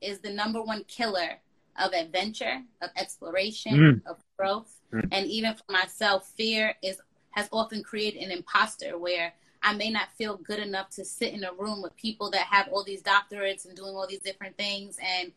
is 0.00 0.20
the 0.20 0.30
number 0.30 0.62
one 0.62 0.84
killer 0.84 1.40
of 1.76 1.92
adventure, 1.92 2.62
of 2.80 2.90
exploration, 2.96 4.02
of 4.06 4.18
growth. 4.38 4.79
Mm. 4.92 5.08
And 5.12 5.26
even 5.26 5.54
for 5.54 5.72
myself, 5.72 6.32
fear 6.36 6.74
is 6.82 7.00
has 7.30 7.48
often 7.52 7.82
created 7.82 8.22
an 8.22 8.32
imposter 8.32 8.98
where 8.98 9.32
I 9.62 9.74
may 9.74 9.90
not 9.90 10.12
feel 10.16 10.36
good 10.36 10.58
enough 10.58 10.90
to 10.90 11.04
sit 11.04 11.32
in 11.32 11.44
a 11.44 11.52
room 11.52 11.82
with 11.82 11.94
people 11.96 12.30
that 12.30 12.46
have 12.46 12.68
all 12.68 12.82
these 12.82 13.02
doctorates 13.02 13.66
and 13.66 13.76
doing 13.76 13.94
all 13.94 14.06
these 14.06 14.20
different 14.20 14.56
things. 14.56 14.98
And 15.00 15.32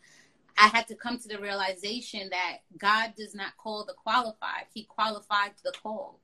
I 0.58 0.68
had 0.68 0.88
to 0.88 0.95
come 0.95 1.20
to 1.20 1.28
the 1.28 1.39
realization 1.39 2.30
that 2.30 2.60
God 2.78 3.14
does 3.18 3.36
not 3.36 3.58
call 3.58 3.86
the 3.86 3.93
qualified, 3.93 4.66
He 4.74 4.84
qualified 4.84 5.51
the 5.64 5.72
called. 5.72 6.16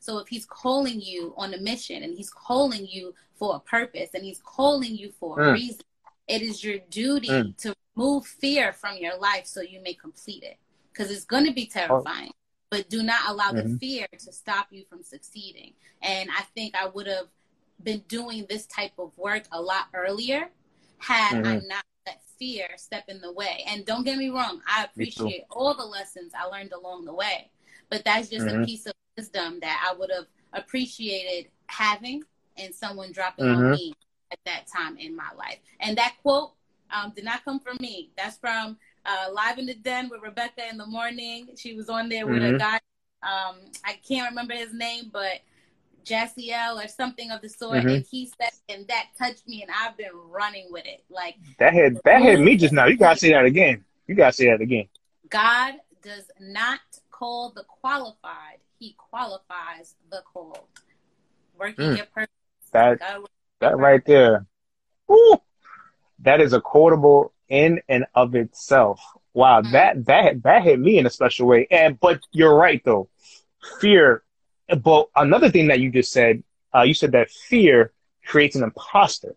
So 0.00 0.18
if 0.18 0.28
He's 0.28 0.44
calling 0.44 1.00
you 1.00 1.34
on 1.36 1.54
a 1.54 1.58
mission 1.58 2.02
and 2.02 2.16
He's 2.16 2.30
calling 2.30 2.86
you 2.86 3.14
for 3.34 3.56
a 3.56 3.60
purpose 3.60 4.10
and 4.14 4.24
He's 4.24 4.42
calling 4.44 4.94
you 4.94 5.12
for 5.18 5.38
mm. 5.38 5.48
a 5.48 5.52
reason, 5.52 5.84
it 6.28 6.42
is 6.42 6.62
your 6.62 6.78
duty 6.90 7.28
mm. 7.28 7.56
to 7.58 7.74
remove 7.94 8.26
fear 8.26 8.72
from 8.72 8.96
your 8.98 9.16
life 9.18 9.46
so 9.46 9.60
you 9.60 9.80
may 9.82 9.94
complete 9.94 10.42
it. 10.42 10.56
Because 10.92 11.10
it's 11.10 11.24
going 11.24 11.44
to 11.44 11.52
be 11.52 11.70
oh. 11.74 11.78
terrifying, 11.78 12.30
oh. 12.30 12.45
But 12.70 12.88
do 12.88 13.02
not 13.02 13.20
allow 13.28 13.52
mm-hmm. 13.52 13.72
the 13.72 13.78
fear 13.78 14.06
to 14.12 14.32
stop 14.32 14.68
you 14.70 14.84
from 14.88 15.02
succeeding. 15.02 15.72
And 16.02 16.28
I 16.30 16.42
think 16.54 16.74
I 16.74 16.86
would 16.86 17.06
have 17.06 17.26
been 17.82 18.02
doing 18.08 18.46
this 18.48 18.66
type 18.66 18.92
of 18.98 19.12
work 19.16 19.44
a 19.52 19.60
lot 19.60 19.86
earlier 19.94 20.48
had 20.98 21.34
mm-hmm. 21.34 21.46
I 21.46 21.54
not 21.66 21.84
let 22.06 22.22
fear 22.38 22.66
step 22.76 23.04
in 23.08 23.20
the 23.20 23.32
way. 23.32 23.64
And 23.68 23.84
don't 23.84 24.04
get 24.04 24.18
me 24.18 24.30
wrong, 24.30 24.60
I 24.66 24.84
appreciate 24.84 25.42
all 25.50 25.74
the 25.74 25.84
lessons 25.84 26.32
I 26.34 26.46
learned 26.46 26.72
along 26.72 27.04
the 27.04 27.14
way. 27.14 27.50
But 27.90 28.04
that's 28.04 28.28
just 28.28 28.46
mm-hmm. 28.46 28.62
a 28.62 28.66
piece 28.66 28.86
of 28.86 28.92
wisdom 29.16 29.60
that 29.60 29.86
I 29.88 29.96
would 29.96 30.10
have 30.14 30.26
appreciated 30.52 31.50
having 31.66 32.22
and 32.56 32.74
someone 32.74 33.12
dropping 33.12 33.46
on 33.46 33.56
mm-hmm. 33.56 33.72
me 33.72 33.94
at 34.32 34.38
that 34.46 34.66
time 34.66 34.96
in 34.96 35.14
my 35.14 35.30
life. 35.36 35.58
And 35.80 35.96
that 35.98 36.16
quote 36.22 36.52
um, 36.94 37.12
did 37.14 37.24
not 37.24 37.44
come 37.44 37.60
from 37.60 37.76
me. 37.80 38.10
That's 38.16 38.38
from 38.38 38.78
uh, 39.06 39.32
Live 39.32 39.58
in 39.58 39.66
the 39.66 39.74
Den 39.74 40.08
with 40.08 40.22
Rebecca 40.22 40.68
in 40.68 40.76
the 40.76 40.86
morning. 40.86 41.48
She 41.56 41.74
was 41.74 41.88
on 41.88 42.08
there 42.08 42.26
with 42.26 42.42
mm-hmm. 42.42 42.56
a 42.56 42.58
guy. 42.58 42.80
Um, 43.22 43.56
I 43.84 43.98
can't 44.06 44.28
remember 44.28 44.54
his 44.54 44.72
name, 44.72 45.10
but 45.12 45.40
Jassiel 46.04 46.82
or 46.82 46.88
something 46.88 47.30
of 47.30 47.40
the 47.40 47.48
sort. 47.48 47.78
Mm-hmm. 47.78 47.88
And 47.88 48.06
he 48.10 48.30
said, 48.40 48.50
and 48.68 48.86
that 48.88 49.06
touched 49.18 49.46
me, 49.48 49.62
and 49.62 49.70
I've 49.70 49.96
been 49.96 50.12
running 50.30 50.68
with 50.70 50.86
it. 50.86 51.04
Like 51.10 51.36
that 51.58 51.72
had 51.72 51.98
that 52.04 52.22
had 52.22 52.40
me 52.40 52.56
just 52.56 52.72
now. 52.72 52.86
You 52.86 52.96
gotta 52.96 53.18
say 53.18 53.32
that 53.32 53.44
again. 53.44 53.84
You 54.06 54.14
gotta 54.14 54.32
say 54.32 54.46
that 54.46 54.60
again. 54.60 54.88
God 55.28 55.74
does 56.02 56.30
not 56.40 56.80
call 57.10 57.50
the 57.50 57.64
qualified; 57.64 58.58
He 58.78 58.94
qualifies 58.96 59.94
the 60.10 60.22
called. 60.32 60.58
Working 61.58 61.86
mm. 61.86 61.96
your 61.96 62.06
purpose. 62.06 62.30
That 62.72 63.00
that 63.60 63.76
right 63.76 64.04
there. 64.04 64.46
Woo! 65.08 65.40
That 66.20 66.40
is 66.40 66.52
a 66.52 66.60
quotable 66.60 67.32
in 67.48 67.80
and 67.88 68.06
of 68.14 68.34
itself. 68.34 69.00
Wow, 69.34 69.60
mm-hmm. 69.60 69.72
that 69.72 70.06
that 70.06 70.42
that 70.42 70.62
hit 70.62 70.78
me 70.78 70.98
in 70.98 71.06
a 71.06 71.10
special 71.10 71.46
way. 71.46 71.66
And 71.70 71.98
but 72.00 72.20
you're 72.32 72.54
right 72.54 72.82
though, 72.84 73.08
fear. 73.80 74.22
But 74.82 75.08
another 75.14 75.50
thing 75.50 75.68
that 75.68 75.80
you 75.80 75.90
just 75.90 76.12
said, 76.12 76.42
uh, 76.74 76.82
you 76.82 76.94
said 76.94 77.12
that 77.12 77.30
fear 77.30 77.92
creates 78.24 78.56
an 78.56 78.64
imposter. 78.64 79.36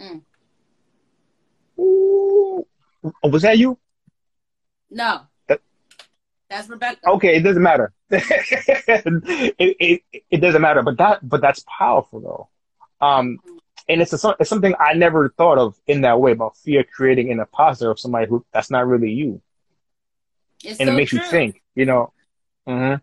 Mm. 0.00 0.22
Ooh. 1.78 2.66
Was 3.22 3.42
that 3.42 3.58
you? 3.58 3.78
No. 4.90 5.20
That, 5.48 5.60
that's 6.48 6.68
Rebecca. 6.68 7.00
Okay, 7.06 7.36
it 7.36 7.42
doesn't 7.42 7.62
matter. 7.62 7.92
it, 8.10 9.54
it 9.58 10.02
it 10.30 10.38
doesn't 10.38 10.62
matter, 10.62 10.82
but 10.82 10.96
that 10.96 11.28
but 11.28 11.42
that's 11.42 11.64
powerful 11.78 12.20
though. 12.20 13.06
Um, 13.06 13.38
mm-hmm 13.38 13.57
and 13.88 14.02
it's 14.02 14.12
a, 14.12 14.36
it's 14.38 14.50
something 14.50 14.74
I 14.78 14.94
never 14.94 15.30
thought 15.30 15.58
of 15.58 15.78
in 15.86 16.02
that 16.02 16.20
way 16.20 16.32
about 16.32 16.56
fear 16.56 16.84
creating 16.84 17.32
an 17.32 17.40
imposter 17.40 17.90
of 17.90 17.98
somebody 17.98 18.26
who 18.26 18.44
that's 18.52 18.70
not 18.70 18.86
really 18.86 19.10
you. 19.10 19.40
It's 20.62 20.80
and 20.80 20.88
so 20.88 20.92
it 20.92 20.96
makes 20.96 21.10
true. 21.10 21.20
you 21.20 21.26
think, 21.26 21.62
you 21.74 21.86
know. 21.86 22.12
Mm-hmm. 22.68 22.96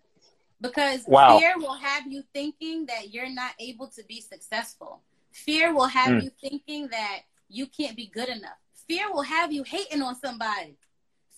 Because 0.61 1.03
wow. 1.07 1.39
fear 1.39 1.53
will 1.57 1.75
have 1.75 2.07
you 2.07 2.23
thinking 2.33 2.85
that 2.85 3.13
you're 3.13 3.33
not 3.33 3.53
able 3.59 3.87
to 3.89 4.03
be 4.07 4.21
successful. 4.21 5.01
Fear 5.31 5.73
will 5.73 5.87
have 5.87 6.09
mm. 6.09 6.23
you 6.23 6.31
thinking 6.41 6.87
that 6.89 7.21
you 7.49 7.67
can't 7.67 7.95
be 7.95 8.07
good 8.07 8.29
enough. 8.29 8.57
Fear 8.87 9.11
will 9.11 9.23
have 9.23 9.51
you 9.51 9.63
hating 9.63 10.01
on 10.01 10.15
somebody. 10.15 10.77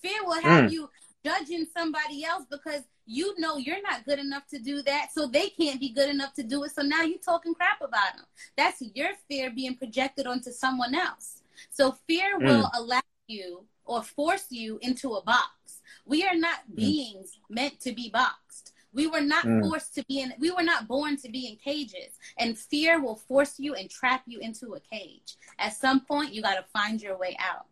Fear 0.01 0.23
will 0.23 0.41
have 0.41 0.65
mm. 0.65 0.71
you 0.71 0.89
judging 1.25 1.65
somebody 1.75 2.23
else 2.23 2.45
because 2.49 2.83
you 3.07 3.33
know 3.39 3.57
you're 3.57 3.81
not 3.81 4.05
good 4.05 4.19
enough 4.19 4.45
to 4.47 4.59
do 4.59 4.81
that, 4.83 5.09
so 5.13 5.25
they 5.25 5.49
can't 5.49 5.79
be 5.79 5.89
good 5.89 6.09
enough 6.09 6.33
to 6.33 6.43
do 6.43 6.63
it. 6.63 6.71
So 6.71 6.81
now 6.81 7.01
you're 7.01 7.19
talking 7.19 7.55
crap 7.55 7.81
about 7.81 8.17
them. 8.17 8.25
That's 8.55 8.83
your 8.93 9.11
fear 9.27 9.49
being 9.49 9.75
projected 9.75 10.27
onto 10.27 10.51
someone 10.51 10.93
else. 10.93 11.41
So 11.71 11.93
fear 12.07 12.37
mm. 12.37 12.45
will 12.45 12.69
allow 12.75 13.01
you 13.27 13.63
or 13.85 14.03
force 14.03 14.47
you 14.49 14.77
into 14.81 15.13
a 15.13 15.23
box. 15.23 15.81
We 16.05 16.23
are 16.25 16.35
not 16.35 16.59
mm. 16.71 16.75
beings 16.75 17.39
meant 17.49 17.79
to 17.81 17.93
be 17.93 18.09
boxed. 18.09 18.73
We 18.93 19.07
were 19.07 19.21
not 19.21 19.45
mm. 19.45 19.61
forced 19.61 19.95
to 19.95 20.05
be 20.07 20.21
in, 20.21 20.33
we 20.39 20.51
were 20.51 20.63
not 20.63 20.87
born 20.87 21.17
to 21.17 21.29
be 21.29 21.47
in 21.47 21.55
cages. 21.57 22.17
And 22.37 22.57
fear 22.57 23.01
will 23.01 23.15
force 23.15 23.59
you 23.59 23.75
and 23.75 23.89
trap 23.89 24.23
you 24.25 24.39
into 24.39 24.73
a 24.73 24.79
cage. 24.79 25.37
At 25.59 25.73
some 25.73 26.01
point, 26.01 26.33
you 26.33 26.41
got 26.41 26.55
to 26.55 26.65
find 26.73 27.01
your 27.01 27.17
way 27.17 27.37
out. 27.39 27.67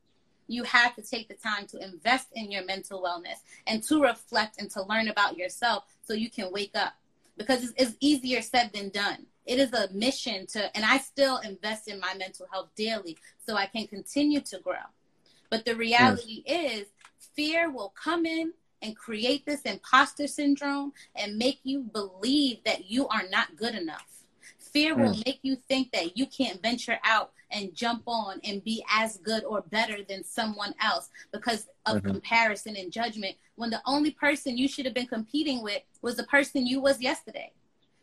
You 0.47 0.63
have 0.63 0.95
to 0.95 1.01
take 1.01 1.27
the 1.27 1.33
time 1.33 1.65
to 1.67 1.83
invest 1.83 2.27
in 2.33 2.51
your 2.51 2.65
mental 2.65 3.01
wellness 3.01 3.39
and 3.67 3.81
to 3.83 4.01
reflect 4.01 4.59
and 4.59 4.69
to 4.71 4.83
learn 4.83 5.07
about 5.07 5.37
yourself 5.37 5.85
so 6.03 6.13
you 6.13 6.29
can 6.29 6.51
wake 6.51 6.75
up 6.75 6.93
because 7.37 7.63
it's, 7.63 7.73
it's 7.77 7.97
easier 7.99 8.41
said 8.41 8.71
than 8.73 8.89
done. 8.89 9.25
It 9.45 9.59
is 9.59 9.73
a 9.73 9.91
mission 9.93 10.47
to, 10.47 10.75
and 10.75 10.85
I 10.85 10.97
still 10.97 11.37
invest 11.37 11.87
in 11.87 11.99
my 11.99 12.13
mental 12.15 12.47
health 12.51 12.69
daily 12.75 13.17
so 13.45 13.55
I 13.55 13.67
can 13.67 13.87
continue 13.87 14.41
to 14.41 14.59
grow. 14.59 14.85
But 15.49 15.65
the 15.65 15.75
reality 15.75 16.43
yes. 16.45 16.81
is, 16.81 16.87
fear 17.35 17.69
will 17.69 17.93
come 18.01 18.25
in 18.25 18.53
and 18.81 18.95
create 18.95 19.45
this 19.45 19.61
imposter 19.61 20.27
syndrome 20.27 20.93
and 21.15 21.37
make 21.37 21.59
you 21.63 21.81
believe 21.81 22.63
that 22.65 22.89
you 22.89 23.07
are 23.07 23.27
not 23.29 23.55
good 23.55 23.75
enough. 23.75 24.05
Fear 24.59 24.95
will 24.95 25.13
mm. 25.13 25.25
make 25.25 25.39
you 25.41 25.55
think 25.55 25.91
that 25.91 26.17
you 26.17 26.25
can't 26.25 26.61
venture 26.61 26.99
out 27.03 27.31
and 27.55 27.73
jump 27.73 28.03
on 28.05 28.39
and 28.43 28.63
be 28.63 28.83
as 28.91 29.17
good 29.17 29.43
or 29.45 29.61
better 29.61 29.99
than 30.07 30.23
someone 30.23 30.75
else 30.83 31.09
because 31.31 31.67
of 31.85 31.97
mm-hmm. 31.97 32.11
comparison 32.11 32.75
and 32.75 32.91
judgment 32.91 33.35
when 33.55 33.69
the 33.69 33.81
only 33.85 34.11
person 34.11 34.57
you 34.57 34.67
should 34.67 34.85
have 34.85 34.93
been 34.93 35.07
competing 35.07 35.63
with 35.63 35.81
was 36.01 36.17
the 36.17 36.25
person 36.25 36.67
you 36.67 36.81
was 36.81 37.01
yesterday. 37.01 37.51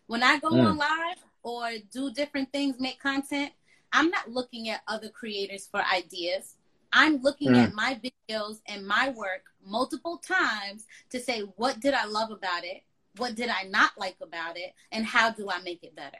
When 0.07 0.23
I 0.23 0.39
go 0.39 0.51
mm. 0.51 0.67
on 0.67 0.79
live 0.79 1.19
or 1.43 1.71
do 1.93 2.11
different 2.13 2.51
things, 2.51 2.81
make 2.81 2.99
content, 2.99 3.53
I'm 3.93 4.09
not 4.09 4.31
looking 4.31 4.71
at 4.71 4.81
other 4.89 5.11
creators 5.11 5.69
for 5.71 5.83
ideas. 5.95 6.55
I'm 6.93 7.19
looking 7.19 7.51
mm. 7.51 7.63
at 7.63 7.75
my 7.75 8.01
videos 8.03 8.61
and 8.67 8.87
my 8.87 9.11
work 9.11 9.43
multiple 9.65 10.17
times 10.17 10.87
to 11.11 11.21
say, 11.21 11.41
what 11.57 11.81
did 11.81 11.93
I 11.93 12.07
love 12.07 12.31
about 12.31 12.65
it? 12.65 12.83
What 13.17 13.35
did 13.35 13.51
I 13.51 13.65
not 13.65 13.93
like 13.99 14.17
about 14.23 14.57
it? 14.57 14.73
And 14.91 15.05
how 15.05 15.31
do 15.31 15.51
I 15.51 15.61
make 15.61 15.85
it 15.85 15.95
better? 15.95 16.19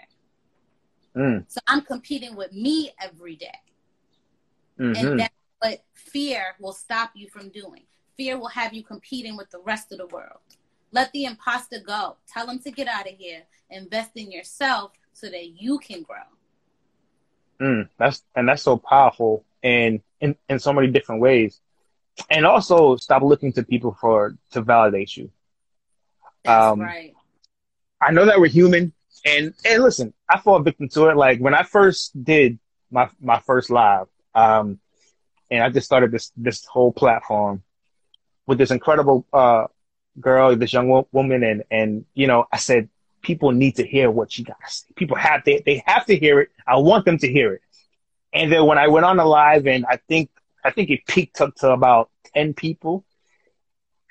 Mm. 1.17 1.45
So 1.49 1.61
I'm 1.67 1.83
competing 1.83 2.37
with 2.37 2.53
me 2.53 2.93
every 3.01 3.37
day. 3.37 3.59
Mm-hmm. 4.79 5.07
And 5.07 5.21
that's 5.21 5.35
what 5.59 5.85
fear 5.95 6.43
will 6.59 6.73
stop 6.73 7.11
you 7.15 7.29
from 7.29 7.51
doing. 7.51 7.83
Fear 8.17 8.39
will 8.39 8.49
have 8.49 8.73
you 8.73 8.83
competing 8.83 9.37
with 9.37 9.51
the 9.51 9.61
rest 9.61 9.93
of 9.93 9.99
the 9.99 10.07
world. 10.07 10.41
Let 10.91 11.13
the 11.13 11.25
imposter 11.25 11.81
go. 11.81 12.17
Tell 12.29 12.47
them 12.47 12.59
to 12.61 12.71
get 12.71 12.87
out 12.87 13.09
of 13.09 13.15
here. 13.17 13.43
Invest 13.71 14.11
in 14.17 14.31
yourself 14.31 14.93
so 15.13 15.29
that 15.29 15.61
you 15.61 15.79
can 15.79 16.03
grow. 16.03 16.17
Mm, 17.61 17.89
that's 17.97 18.23
and 18.35 18.49
that's 18.49 18.63
so 18.63 18.77
powerful 18.77 19.45
and 19.63 20.01
in, 20.21 20.37
in 20.49 20.59
so 20.59 20.73
many 20.73 20.89
different 20.89 21.21
ways. 21.21 21.61
And 22.29 22.45
also 22.45 22.97
stop 22.97 23.23
looking 23.23 23.53
to 23.55 23.63
people 23.63 23.97
for 23.99 24.37
to 24.51 24.61
validate 24.61 25.17
you. 25.17 25.31
That's 26.45 26.73
um, 26.73 26.81
right. 26.81 27.15
I 28.01 28.11
know 28.11 28.27
that 28.27 28.41
we're 28.41 28.49
human 28.49 28.93
and 29.25 29.55
and 29.65 29.83
listen, 29.83 30.13
I 30.29 30.39
fall 30.39 30.61
victim 30.61 30.89
to 30.91 31.09
it. 31.09 31.17
Like 31.17 31.39
when 31.39 31.55
I 31.55 31.63
first 31.63 32.23
did 32.23 32.59
my 32.91 33.09
my 33.21 33.39
first 33.41 33.71
live, 33.71 34.07
um, 34.35 34.79
and 35.51 35.63
I 35.63 35.71
just 35.71 35.87
started 35.87 36.11
this 36.11 36.33
this 36.37 36.65
whole 36.65 36.93
platform 36.93 37.63
with 38.47 38.59
this 38.59 38.71
incredible 38.71 39.27
uh 39.33 39.67
girl, 40.21 40.57
this 40.57 40.73
young 40.73 40.89
wo- 40.89 41.09
woman, 41.13 41.43
and 41.43 41.65
and 41.71 42.05
you 42.15 42.27
know, 42.27 42.47
I 42.53 42.57
said 42.59 42.89
people 43.23 43.53
need 43.53 43.77
to 43.77 43.87
hear 43.87 44.11
what 44.11 44.31
got 44.45 44.57
to 44.65 44.73
say. 44.73 44.87
People 44.97 45.17
have 45.17 45.45
to 45.45 45.63
they 45.65 45.83
have 45.87 46.07
to 46.07 46.17
hear 46.17 46.41
it. 46.41 46.51
I 46.67 46.77
want 46.77 47.05
them 47.05 47.19
to 47.19 47.29
hear 47.31 47.55
it. 47.55 47.63
And 48.33 48.51
then 48.51 48.67
when 48.67 48.79
I 48.79 48.89
went 48.89 49.07
on 49.07 49.17
the 49.17 49.25
live, 49.25 49.67
and 49.67 49.85
I 49.89 49.97
think 50.09 50.31
I 50.65 50.71
think 50.71 50.91
it 50.91 51.07
peaked 51.07 51.41
up 51.41 51.55
to 51.57 51.71
about 51.71 52.11
ten 52.35 52.55
people 52.55 53.05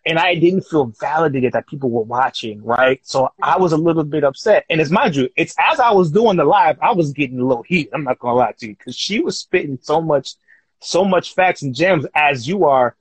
and 0.06 0.18
I 0.18 0.36
didn't 0.36 0.64
feel 0.64 0.86
validated 1.00 1.54
that 1.54 1.68
people 1.68 1.90
were 1.90 2.04
watching, 2.04 2.64
right? 2.64 3.00
So 3.04 3.30
I 3.42 3.58
was 3.58 3.72
a 3.72 3.78
little 3.78 4.04
bit 4.04 4.24
upset. 4.24 4.66
And 4.70 4.82
it's 4.82 4.90
mind 4.90 5.16
you, 5.16 5.30
it's 5.36 5.56
as 5.60 5.80
I 5.80 5.92
was 5.92 6.12
doing 6.12 6.38
the 6.38 6.44
live, 6.44 6.78
I 6.82 6.92
was 6.92 7.12
getting 7.12 7.40
a 7.40 7.46
little 7.46 7.64
heat. 7.64 7.90
I'm 7.94 8.04
not 8.04 8.20
gonna 8.20 8.36
lie 8.36 8.54
to 8.60 8.68
you, 8.68 8.76
because 8.76 8.96
she 8.96 9.20
was 9.20 9.38
spitting 9.38 9.78
so 9.82 10.02
much, 10.02 10.34
so 10.80 11.06
much 11.06 11.36
facts 11.36 11.62
and 11.62 11.76
gems 11.76 12.06
as 12.16 12.48
you 12.48 12.66
are. 12.66 12.96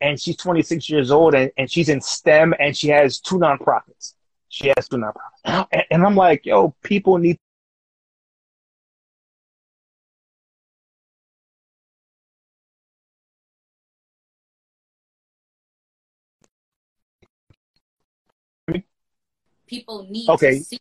And 0.00 0.20
she's 0.20 0.36
26 0.36 0.88
years 0.90 1.10
old 1.10 1.34
and, 1.34 1.50
and 1.56 1.70
she's 1.70 1.88
in 1.88 2.00
STEM 2.00 2.54
and 2.58 2.76
she 2.76 2.88
has 2.88 3.18
two 3.18 3.36
nonprofits. 3.36 4.14
She 4.48 4.72
has 4.76 4.88
two 4.88 4.96
nonprofits. 4.96 5.66
And, 5.72 5.84
and 5.90 6.06
I'm 6.06 6.16
like, 6.16 6.44
yo, 6.44 6.74
people 6.82 7.18
need 7.18 7.38
people 19.66 20.06
need 20.10 20.28
okay. 20.28 20.58
to 20.58 20.64
see. 20.64 20.78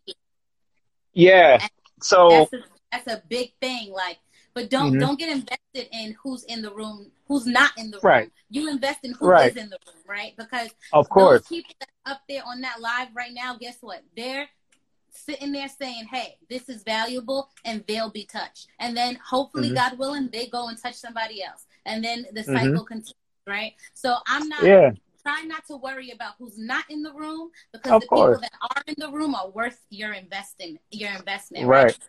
Yeah. 1.14 1.60
And 1.62 1.72
so 2.02 2.30
that's 2.30 2.54
a, 2.54 2.64
that's 2.92 3.08
a, 3.08 3.24
big 3.30 3.54
thing. 3.62 3.92
Like, 3.92 4.20
but 4.54 4.70
don't 4.70 4.92
mm-hmm. 4.92 5.00
don't 5.00 5.20
get 5.20 5.30
invested 5.30 5.90
in 5.92 6.16
who's 6.22 6.44
in 6.46 6.62
the 6.62 6.74
room, 6.74 7.12
who's 7.28 7.46
not 7.46 7.72
in 7.78 7.92
the 7.92 7.98
room. 7.98 8.04
Right. 8.04 8.32
You 8.50 8.70
invest 8.70 9.00
in 9.04 9.14
who 9.14 9.28
right. 9.28 9.52
is 9.52 9.58
in 9.58 9.70
the 9.70 9.78
room, 9.88 10.04
right? 10.08 10.34
Because 10.38 10.70
of 10.94 11.10
course, 11.10 11.48
people 11.48 11.74
up 12.06 12.22
there 12.30 12.44
on 12.46 12.62
that 12.62 12.80
live 12.80 13.10
right 13.16 13.34
now, 13.34 13.58
guess 13.58 13.78
what? 13.82 14.04
They're 14.16 14.48
sitting 15.10 15.52
there 15.52 15.70
saying, 15.70 16.06
"Hey, 16.12 16.38
this 16.50 16.70
is 16.70 16.84
valuable," 16.84 17.50
and 17.64 17.84
they'll 17.88 18.12
be 18.12 18.26
touched. 18.26 18.68
And 18.80 18.96
then, 18.96 19.16
hopefully, 19.16 19.70
mm-hmm. 19.70 19.76
God 19.76 19.98
willing, 19.98 20.30
they 20.32 20.48
go 20.48 20.68
and 20.68 20.82
touch 20.82 20.96
somebody 20.96 21.44
else, 21.44 21.66
and 21.86 22.04
then 22.04 22.26
the 22.34 22.44
cycle 22.44 22.60
mm-hmm. 22.60 22.84
continues. 22.84 23.14
Right. 23.48 23.74
So 23.94 24.18
I'm 24.28 24.50
not 24.50 24.64
yeah 24.64 24.92
try 25.26 25.42
not 25.42 25.66
to 25.68 25.78
worry 25.78 26.12
about 26.12 26.34
who's 26.38 26.58
not 26.58 26.84
in 26.90 27.02
the 27.02 27.14
room 27.14 27.50
because 27.74 27.92
of 27.92 28.02
the 28.02 28.08
course. 28.08 28.38
people 28.38 28.42
that 28.42 28.76
are 28.76 28.84
in 28.88 28.96
the 28.98 29.10
room 29.10 29.34
are 29.34 29.50
worth 29.50 29.80
your 29.90 30.14
investing 30.14 30.78
your 30.92 31.12
investment. 31.12 31.66
Right. 31.66 31.86
right? 31.86 32.00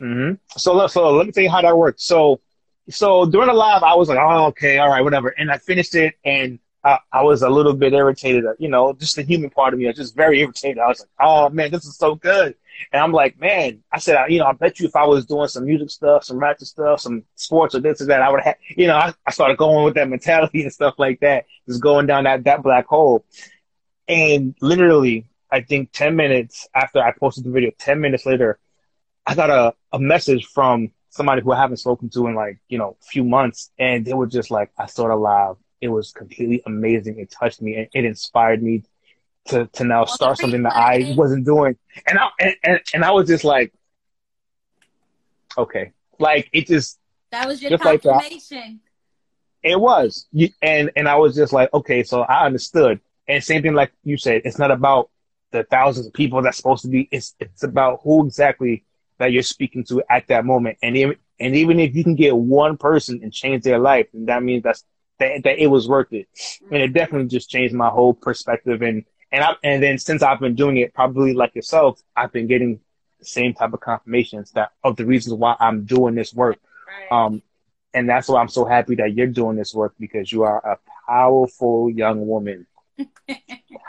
Mm-hmm. 0.00 0.34
So 0.56 0.86
so 0.86 1.10
let 1.10 1.26
me 1.26 1.32
tell 1.32 1.42
you 1.42 1.50
how 1.50 1.62
that 1.62 1.76
works. 1.76 2.04
So 2.04 2.40
so 2.90 3.24
during 3.26 3.48
the 3.48 3.54
live, 3.54 3.82
I 3.82 3.94
was 3.94 4.08
like, 4.08 4.18
oh 4.18 4.46
okay, 4.46 4.78
all 4.78 4.88
right, 4.88 5.02
whatever, 5.02 5.28
and 5.30 5.50
I 5.50 5.58
finished 5.58 5.94
it, 5.94 6.14
and 6.24 6.58
I, 6.84 6.98
I 7.12 7.22
was 7.22 7.42
a 7.42 7.48
little 7.48 7.72
bit 7.72 7.94
irritated. 7.94 8.44
You 8.58 8.68
know, 8.68 8.92
just 8.92 9.16
the 9.16 9.22
human 9.22 9.50
part 9.50 9.72
of 9.72 9.80
me. 9.80 9.86
I 9.86 9.90
was 9.90 9.96
just 9.96 10.14
very 10.14 10.40
irritated. 10.40 10.78
I 10.78 10.88
was 10.88 11.00
like, 11.00 11.08
oh 11.20 11.48
man, 11.48 11.70
this 11.70 11.84
is 11.84 11.96
so 11.96 12.14
good. 12.14 12.54
And 12.92 13.02
I'm 13.02 13.12
like, 13.12 13.40
man, 13.40 13.82
I 13.92 13.98
said, 13.98 14.18
you 14.28 14.38
know, 14.38 14.46
I 14.46 14.52
bet 14.52 14.80
you 14.80 14.86
if 14.86 14.96
I 14.96 15.06
was 15.06 15.26
doing 15.26 15.48
some 15.48 15.64
music 15.64 15.90
stuff, 15.90 16.24
some 16.24 16.38
ratchet 16.38 16.68
stuff, 16.68 17.00
some 17.00 17.24
sports 17.36 17.74
or 17.74 17.80
this 17.80 18.02
or 18.02 18.06
that, 18.06 18.22
I 18.22 18.30
would 18.30 18.42
have, 18.42 18.56
you 18.68 18.86
know, 18.86 18.96
I, 18.96 19.14
I 19.26 19.30
started 19.30 19.56
going 19.56 19.84
with 19.84 19.94
that 19.94 20.08
mentality 20.08 20.62
and 20.64 20.72
stuff 20.72 20.94
like 20.98 21.20
that, 21.20 21.46
just 21.68 21.82
going 21.82 22.06
down 22.06 22.24
that, 22.24 22.44
that 22.44 22.62
black 22.62 22.86
hole. 22.86 23.24
And 24.08 24.54
literally, 24.60 25.26
I 25.50 25.62
think 25.62 25.92
10 25.92 26.16
minutes 26.16 26.68
after 26.74 27.00
I 27.00 27.12
posted 27.12 27.44
the 27.44 27.50
video, 27.50 27.70
10 27.78 28.00
minutes 28.00 28.26
later, 28.26 28.58
I 29.26 29.34
got 29.34 29.50
a, 29.50 29.74
a 29.92 29.98
message 29.98 30.46
from 30.46 30.90
somebody 31.08 31.42
who 31.42 31.52
I 31.52 31.58
haven't 31.58 31.76
spoken 31.76 32.10
to 32.10 32.26
in 32.26 32.34
like, 32.34 32.58
you 32.68 32.76
know, 32.76 32.96
a 33.00 33.04
few 33.04 33.24
months. 33.24 33.70
And 33.78 34.04
they 34.04 34.12
were 34.12 34.26
just 34.26 34.50
like, 34.50 34.72
I 34.76 34.86
saw 34.86 35.10
it 35.10 35.14
live. 35.14 35.56
It 35.84 35.88
was 35.88 36.12
completely 36.12 36.62
amazing. 36.64 37.18
It 37.18 37.30
touched 37.30 37.60
me 37.60 37.76
and 37.76 37.88
it 37.92 38.06
inspired 38.06 38.62
me 38.62 38.84
to 39.48 39.66
to 39.66 39.84
now 39.84 40.06
start 40.06 40.38
something 40.38 40.62
that 40.62 40.74
I 40.74 41.12
wasn't 41.14 41.44
doing, 41.44 41.76
and 42.06 42.18
I 42.18 42.28
and, 42.40 42.56
and, 42.64 42.80
and 42.94 43.04
I 43.04 43.10
was 43.10 43.28
just 43.28 43.44
like, 43.44 43.70
okay, 45.58 45.92
like 46.18 46.48
it 46.54 46.66
just 46.66 46.98
that 47.32 47.46
was 47.46 47.60
your 47.60 47.72
just 47.72 47.82
confirmation. 47.82 48.80
Like 49.62 49.72
it 49.72 49.78
was, 49.78 50.26
you, 50.32 50.48
and 50.62 50.90
and 50.96 51.06
I 51.06 51.16
was 51.16 51.34
just 51.36 51.52
like, 51.52 51.68
okay, 51.74 52.02
so 52.02 52.22
I 52.22 52.46
understood. 52.46 53.00
And 53.28 53.44
same 53.44 53.60
thing, 53.60 53.74
like 53.74 53.92
you 54.04 54.16
said, 54.16 54.40
it's 54.46 54.58
not 54.58 54.70
about 54.70 55.10
the 55.50 55.64
thousands 55.64 56.06
of 56.06 56.14
people 56.14 56.40
that's 56.40 56.56
supposed 56.56 56.80
to 56.84 56.88
be. 56.88 57.10
It's 57.12 57.34
it's 57.38 57.62
about 57.62 58.00
who 58.04 58.24
exactly 58.26 58.84
that 59.18 59.32
you're 59.32 59.42
speaking 59.42 59.84
to 59.84 60.02
at 60.08 60.28
that 60.28 60.46
moment. 60.46 60.78
And 60.82 60.96
even 60.96 61.16
and 61.38 61.54
even 61.54 61.78
if 61.78 61.94
you 61.94 62.04
can 62.04 62.14
get 62.14 62.34
one 62.34 62.78
person 62.78 63.20
and 63.22 63.30
change 63.30 63.64
their 63.64 63.78
life, 63.78 64.06
then 64.14 64.24
that 64.24 64.42
means 64.42 64.62
that's 64.62 64.82
that, 65.18 65.42
that 65.44 65.58
it 65.58 65.66
was 65.66 65.88
worth 65.88 66.12
it. 66.12 66.28
And 66.70 66.82
it 66.82 66.92
definitely 66.92 67.28
just 67.28 67.50
changed 67.50 67.74
my 67.74 67.88
whole 67.88 68.14
perspective 68.14 68.82
and 68.82 69.04
and 69.32 69.42
I, 69.42 69.54
and 69.64 69.82
then 69.82 69.98
since 69.98 70.22
I've 70.22 70.38
been 70.38 70.54
doing 70.54 70.76
it, 70.76 70.94
probably 70.94 71.34
like 71.34 71.56
yourself, 71.56 72.00
I've 72.14 72.30
been 72.30 72.46
getting 72.46 72.78
the 73.18 73.24
same 73.24 73.52
type 73.52 73.72
of 73.72 73.80
confirmations 73.80 74.52
that 74.52 74.70
of 74.84 74.94
the 74.94 75.04
reasons 75.04 75.34
why 75.34 75.56
I'm 75.58 75.84
doing 75.84 76.14
this 76.14 76.32
work. 76.32 76.58
Right. 76.86 77.10
Um, 77.10 77.42
and 77.92 78.08
that's 78.08 78.28
why 78.28 78.40
I'm 78.40 78.48
so 78.48 78.64
happy 78.64 78.94
that 78.96 79.14
you're 79.14 79.26
doing 79.26 79.56
this 79.56 79.74
work 79.74 79.94
because 79.98 80.30
you 80.30 80.44
are 80.44 80.58
a 80.58 80.78
powerful 81.08 81.90
young 81.90 82.28
woman, 82.28 82.66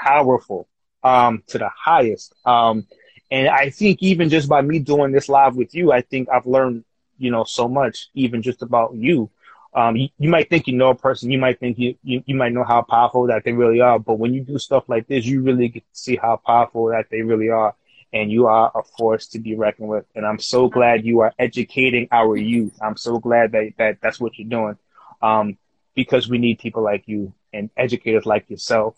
powerful, 0.01 0.67
um, 1.03 1.43
to 1.47 1.59
the 1.59 1.69
highest. 1.69 2.33
Um, 2.43 2.87
and 3.29 3.47
I 3.47 3.69
think 3.69 4.01
even 4.01 4.29
just 4.29 4.49
by 4.49 4.61
me 4.61 4.79
doing 4.79 5.11
this 5.11 5.29
live 5.29 5.55
with 5.55 5.75
you, 5.75 5.91
I 5.91 6.01
think 6.01 6.27
I've 6.29 6.47
learned, 6.47 6.85
you 7.19 7.29
know, 7.29 7.43
so 7.43 7.67
much, 7.67 8.09
even 8.15 8.41
just 8.41 8.63
about 8.63 8.95
you 8.95 9.29
um, 9.75 9.97
you, 9.97 10.09
you, 10.17 10.29
might 10.29 10.49
think 10.49 10.67
you 10.67 10.73
know 10.73 10.89
a 10.89 10.95
person, 10.95 11.29
you 11.29 11.37
might 11.37 11.59
think 11.59 11.77
you, 11.77 11.95
you, 12.01 12.23
you 12.25 12.35
might 12.35 12.53
know 12.53 12.63
how 12.63 12.81
powerful 12.81 13.27
that 13.27 13.43
they 13.43 13.51
really 13.51 13.81
are, 13.81 13.99
but 13.99 14.17
when 14.17 14.33
you 14.33 14.41
do 14.41 14.57
stuff 14.57 14.85
like 14.87 15.05
this, 15.07 15.25
you 15.25 15.41
really 15.41 15.67
get 15.67 15.81
to 15.81 15.99
see 15.99 16.15
how 16.15 16.37
powerful 16.37 16.87
that 16.87 17.07
they 17.11 17.21
really 17.21 17.49
are. 17.49 17.75
And 18.13 18.31
you 18.31 18.47
are 18.47 18.71
a 18.73 18.83
force 18.97 19.27
to 19.27 19.39
be 19.39 19.55
reckoned 19.55 19.89
with. 19.89 20.05
And 20.15 20.25
I'm 20.25 20.39
so 20.39 20.69
glad 20.69 21.05
you 21.05 21.19
are 21.19 21.33
educating 21.37 22.07
our 22.11 22.37
youth. 22.37 22.77
I'm 22.81 22.95
so 22.95 23.19
glad 23.19 23.51
that, 23.51 23.73
that 23.77 23.97
that's 24.01 24.17
what 24.17 24.39
you're 24.39 24.47
doing. 24.47 24.77
Um, 25.21 25.57
because 25.93 26.29
we 26.29 26.37
need 26.37 26.59
people 26.59 26.81
like 26.81 27.03
you 27.07 27.33
and 27.51 27.69
educators 27.75 28.25
like 28.25 28.49
yourself. 28.49 28.95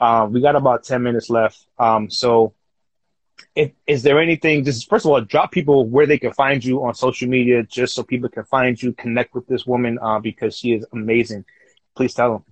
Um, 0.00 0.32
we 0.32 0.40
got 0.40 0.54
about 0.54 0.84
10 0.84 1.02
minutes 1.02 1.30
left. 1.30 1.66
Um, 1.80 2.08
so 2.08 2.54
if, 3.54 3.72
is 3.86 4.02
there 4.02 4.20
anything, 4.20 4.64
just 4.64 4.88
first 4.88 5.04
of 5.04 5.10
all, 5.10 5.20
drop 5.20 5.52
people 5.52 5.86
where 5.86 6.06
they 6.06 6.18
can 6.18 6.32
find 6.32 6.64
you 6.64 6.84
on 6.84 6.94
social 6.94 7.28
media, 7.28 7.62
just 7.62 7.94
so 7.94 8.02
people 8.02 8.28
can 8.28 8.44
find 8.44 8.80
you, 8.80 8.92
connect 8.92 9.34
with 9.34 9.46
this 9.46 9.66
woman, 9.66 9.98
uh, 10.00 10.18
because 10.18 10.56
she 10.56 10.72
is 10.72 10.86
amazing. 10.92 11.44
Please 11.94 12.14
tell 12.14 12.32
them. 12.32 12.44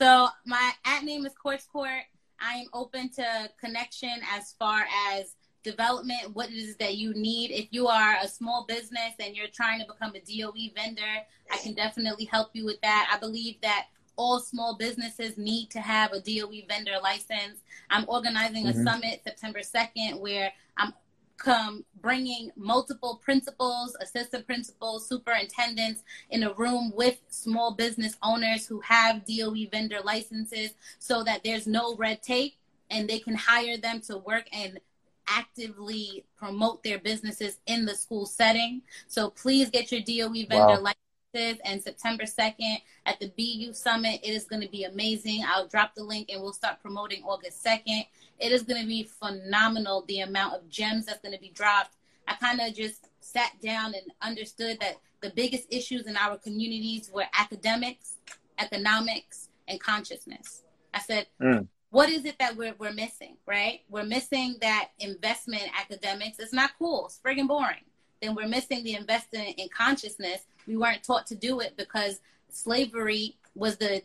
So 0.00 0.28
my 0.46 0.72
at 0.84 1.04
name 1.04 1.26
is 1.26 1.32
Quartz 1.34 1.66
Court. 1.66 2.02
I 2.40 2.54
am 2.54 2.66
open 2.72 3.10
to 3.10 3.50
connection 3.60 4.20
as 4.32 4.54
far 4.58 4.84
as 5.10 5.34
development, 5.64 6.34
what 6.34 6.50
it 6.50 6.54
is 6.54 6.76
that 6.76 6.96
you 6.96 7.12
need. 7.14 7.50
If 7.50 7.66
you 7.70 7.88
are 7.88 8.16
a 8.22 8.28
small 8.28 8.64
business 8.66 9.14
and 9.18 9.36
you're 9.36 9.48
trying 9.48 9.80
to 9.80 9.86
become 9.86 10.14
a 10.14 10.20
DOE 10.20 10.72
vendor, 10.74 11.02
I 11.50 11.58
can 11.58 11.74
definitely 11.74 12.26
help 12.26 12.50
you 12.52 12.64
with 12.64 12.80
that. 12.82 13.10
I 13.12 13.18
believe 13.18 13.60
that 13.62 13.86
all 14.18 14.40
small 14.40 14.76
businesses 14.76 15.38
need 15.38 15.70
to 15.70 15.80
have 15.80 16.12
a 16.12 16.20
DOE 16.20 16.66
vendor 16.68 16.98
license. 17.02 17.62
I'm 17.88 18.04
organizing 18.08 18.66
mm-hmm. 18.66 18.80
a 18.80 18.90
summit 18.90 19.22
September 19.24 19.60
2nd 19.60 20.20
where 20.20 20.52
I'm 20.76 20.92
come 21.38 21.84
bringing 22.02 22.50
multiple 22.56 23.20
principals, 23.24 23.96
assistant 24.00 24.44
principals, 24.44 25.08
superintendents 25.08 26.02
in 26.30 26.42
a 26.42 26.52
room 26.54 26.92
with 26.96 27.16
small 27.28 27.74
business 27.74 28.16
owners 28.24 28.66
who 28.66 28.80
have 28.80 29.24
DOE 29.24 29.68
vendor 29.70 30.00
licenses 30.04 30.74
so 30.98 31.22
that 31.22 31.42
there's 31.44 31.68
no 31.68 31.94
red 31.94 32.22
tape 32.22 32.54
and 32.90 33.08
they 33.08 33.20
can 33.20 33.36
hire 33.36 33.76
them 33.76 34.00
to 34.00 34.18
work 34.18 34.48
and 34.52 34.80
actively 35.28 36.24
promote 36.36 36.82
their 36.82 36.98
businesses 36.98 37.58
in 37.66 37.84
the 37.84 37.94
school 37.94 38.26
setting. 38.26 38.82
So 39.06 39.30
please 39.30 39.70
get 39.70 39.92
your 39.92 40.00
DOE 40.00 40.46
vendor 40.48 40.56
wow. 40.56 40.80
licenses 40.80 41.07
and 41.34 41.82
September 41.82 42.24
2nd 42.24 42.78
at 43.04 43.20
the 43.20 43.30
BU 43.36 43.72
Summit. 43.74 44.20
It 44.22 44.30
is 44.30 44.44
going 44.44 44.62
to 44.62 44.68
be 44.68 44.84
amazing. 44.84 45.44
I'll 45.46 45.68
drop 45.68 45.94
the 45.94 46.02
link 46.02 46.30
and 46.30 46.42
we'll 46.42 46.54
start 46.54 46.80
promoting 46.80 47.22
August 47.22 47.62
2nd. 47.64 48.06
It 48.38 48.52
is 48.52 48.62
going 48.62 48.80
to 48.80 48.88
be 48.88 49.02
phenomenal 49.02 50.04
the 50.08 50.20
amount 50.20 50.54
of 50.54 50.68
gems 50.70 51.06
that's 51.06 51.20
going 51.20 51.34
to 51.34 51.40
be 51.40 51.50
dropped. 51.50 51.96
I 52.26 52.34
kind 52.34 52.60
of 52.60 52.74
just 52.74 53.08
sat 53.20 53.52
down 53.62 53.94
and 53.94 54.04
understood 54.22 54.78
that 54.80 54.96
the 55.20 55.30
biggest 55.30 55.66
issues 55.70 56.06
in 56.06 56.16
our 56.16 56.38
communities 56.38 57.10
were 57.12 57.26
academics, 57.38 58.16
economics, 58.58 59.48
and 59.66 59.78
consciousness. 59.80 60.62
I 60.94 61.00
said, 61.00 61.26
mm. 61.42 61.66
what 61.90 62.08
is 62.08 62.24
it 62.24 62.38
that 62.38 62.56
we're, 62.56 62.74
we're 62.78 62.92
missing, 62.92 63.36
right? 63.46 63.80
We're 63.90 64.04
missing 64.04 64.56
that 64.62 64.90
investment 64.98 65.64
in 65.64 65.70
academics. 65.78 66.38
It's 66.38 66.54
not 66.54 66.70
cool. 66.78 67.06
It's 67.06 67.20
friggin' 67.22 67.48
boring. 67.48 67.84
Then 68.20 68.34
we're 68.34 68.48
missing 68.48 68.82
the 68.84 68.94
investment 68.94 69.54
in 69.58 69.68
consciousness. 69.68 70.42
We 70.66 70.76
weren't 70.76 71.02
taught 71.02 71.26
to 71.28 71.34
do 71.34 71.60
it 71.60 71.76
because 71.76 72.20
slavery 72.50 73.36
was 73.54 73.76
the 73.76 74.02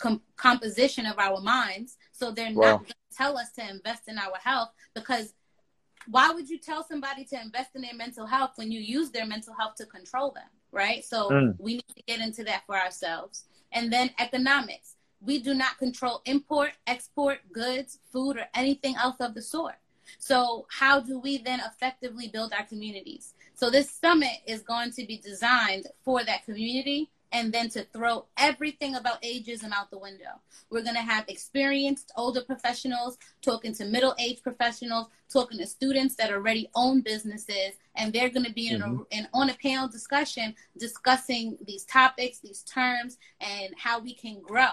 decomposition 0.00 1.06
of 1.06 1.18
our 1.18 1.40
minds. 1.40 1.96
So 2.12 2.30
they're 2.30 2.52
wow. 2.52 2.72
not 2.72 2.78
going 2.80 2.88
to 2.88 3.16
tell 3.16 3.38
us 3.38 3.52
to 3.52 3.68
invest 3.68 4.08
in 4.08 4.18
our 4.18 4.36
health 4.42 4.70
because 4.94 5.34
why 6.10 6.30
would 6.30 6.48
you 6.48 6.58
tell 6.58 6.84
somebody 6.84 7.24
to 7.26 7.40
invest 7.40 7.74
in 7.74 7.82
their 7.82 7.94
mental 7.94 8.26
health 8.26 8.52
when 8.56 8.72
you 8.72 8.80
use 8.80 9.10
their 9.10 9.26
mental 9.26 9.54
health 9.54 9.74
to 9.76 9.86
control 9.86 10.30
them, 10.30 10.48
right? 10.72 11.04
So 11.04 11.28
mm. 11.28 11.54
we 11.58 11.74
need 11.74 11.94
to 11.96 12.02
get 12.06 12.20
into 12.20 12.44
that 12.44 12.62
for 12.66 12.78
ourselves. 12.78 13.44
And 13.72 13.92
then 13.92 14.10
economics. 14.18 14.94
We 15.20 15.40
do 15.40 15.52
not 15.52 15.78
control 15.78 16.22
import, 16.24 16.70
export, 16.86 17.40
goods, 17.52 17.98
food, 18.12 18.36
or 18.36 18.46
anything 18.54 18.94
else 18.96 19.16
of 19.20 19.34
the 19.34 19.42
sort. 19.42 19.74
So, 20.18 20.66
how 20.70 21.00
do 21.00 21.18
we 21.18 21.38
then 21.38 21.60
effectively 21.60 22.28
build 22.28 22.52
our 22.52 22.64
communities? 22.64 23.34
So, 23.54 23.70
this 23.70 23.90
summit 23.90 24.38
is 24.46 24.62
going 24.62 24.92
to 24.92 25.06
be 25.06 25.18
designed 25.18 25.86
for 26.04 26.24
that 26.24 26.44
community 26.44 27.10
and 27.32 27.52
then 27.52 27.68
to 27.70 27.84
throw 27.84 28.26
everything 28.36 28.94
about 28.94 29.22
ageism 29.22 29.72
out 29.72 29.90
the 29.90 29.98
window. 29.98 30.40
We're 30.70 30.82
going 30.82 30.94
to 30.94 31.02
have 31.02 31.28
experienced 31.28 32.12
older 32.16 32.42
professionals 32.42 33.18
talking 33.42 33.74
to 33.74 33.84
middle 33.84 34.14
aged 34.18 34.42
professionals, 34.42 35.08
talking 35.30 35.58
to 35.58 35.66
students 35.66 36.16
that 36.16 36.32
already 36.32 36.70
own 36.74 37.02
businesses, 37.02 37.72
and 37.94 38.12
they're 38.12 38.30
going 38.30 38.46
to 38.46 38.52
be 38.52 38.68
in, 38.68 38.80
mm-hmm. 38.80 39.02
a, 39.12 39.16
in 39.16 39.28
on 39.34 39.50
a 39.50 39.54
panel 39.54 39.88
discussion 39.88 40.54
discussing 40.78 41.58
these 41.66 41.84
topics, 41.84 42.38
these 42.38 42.62
terms, 42.62 43.18
and 43.40 43.74
how 43.76 44.00
we 44.00 44.14
can 44.14 44.40
grow. 44.40 44.68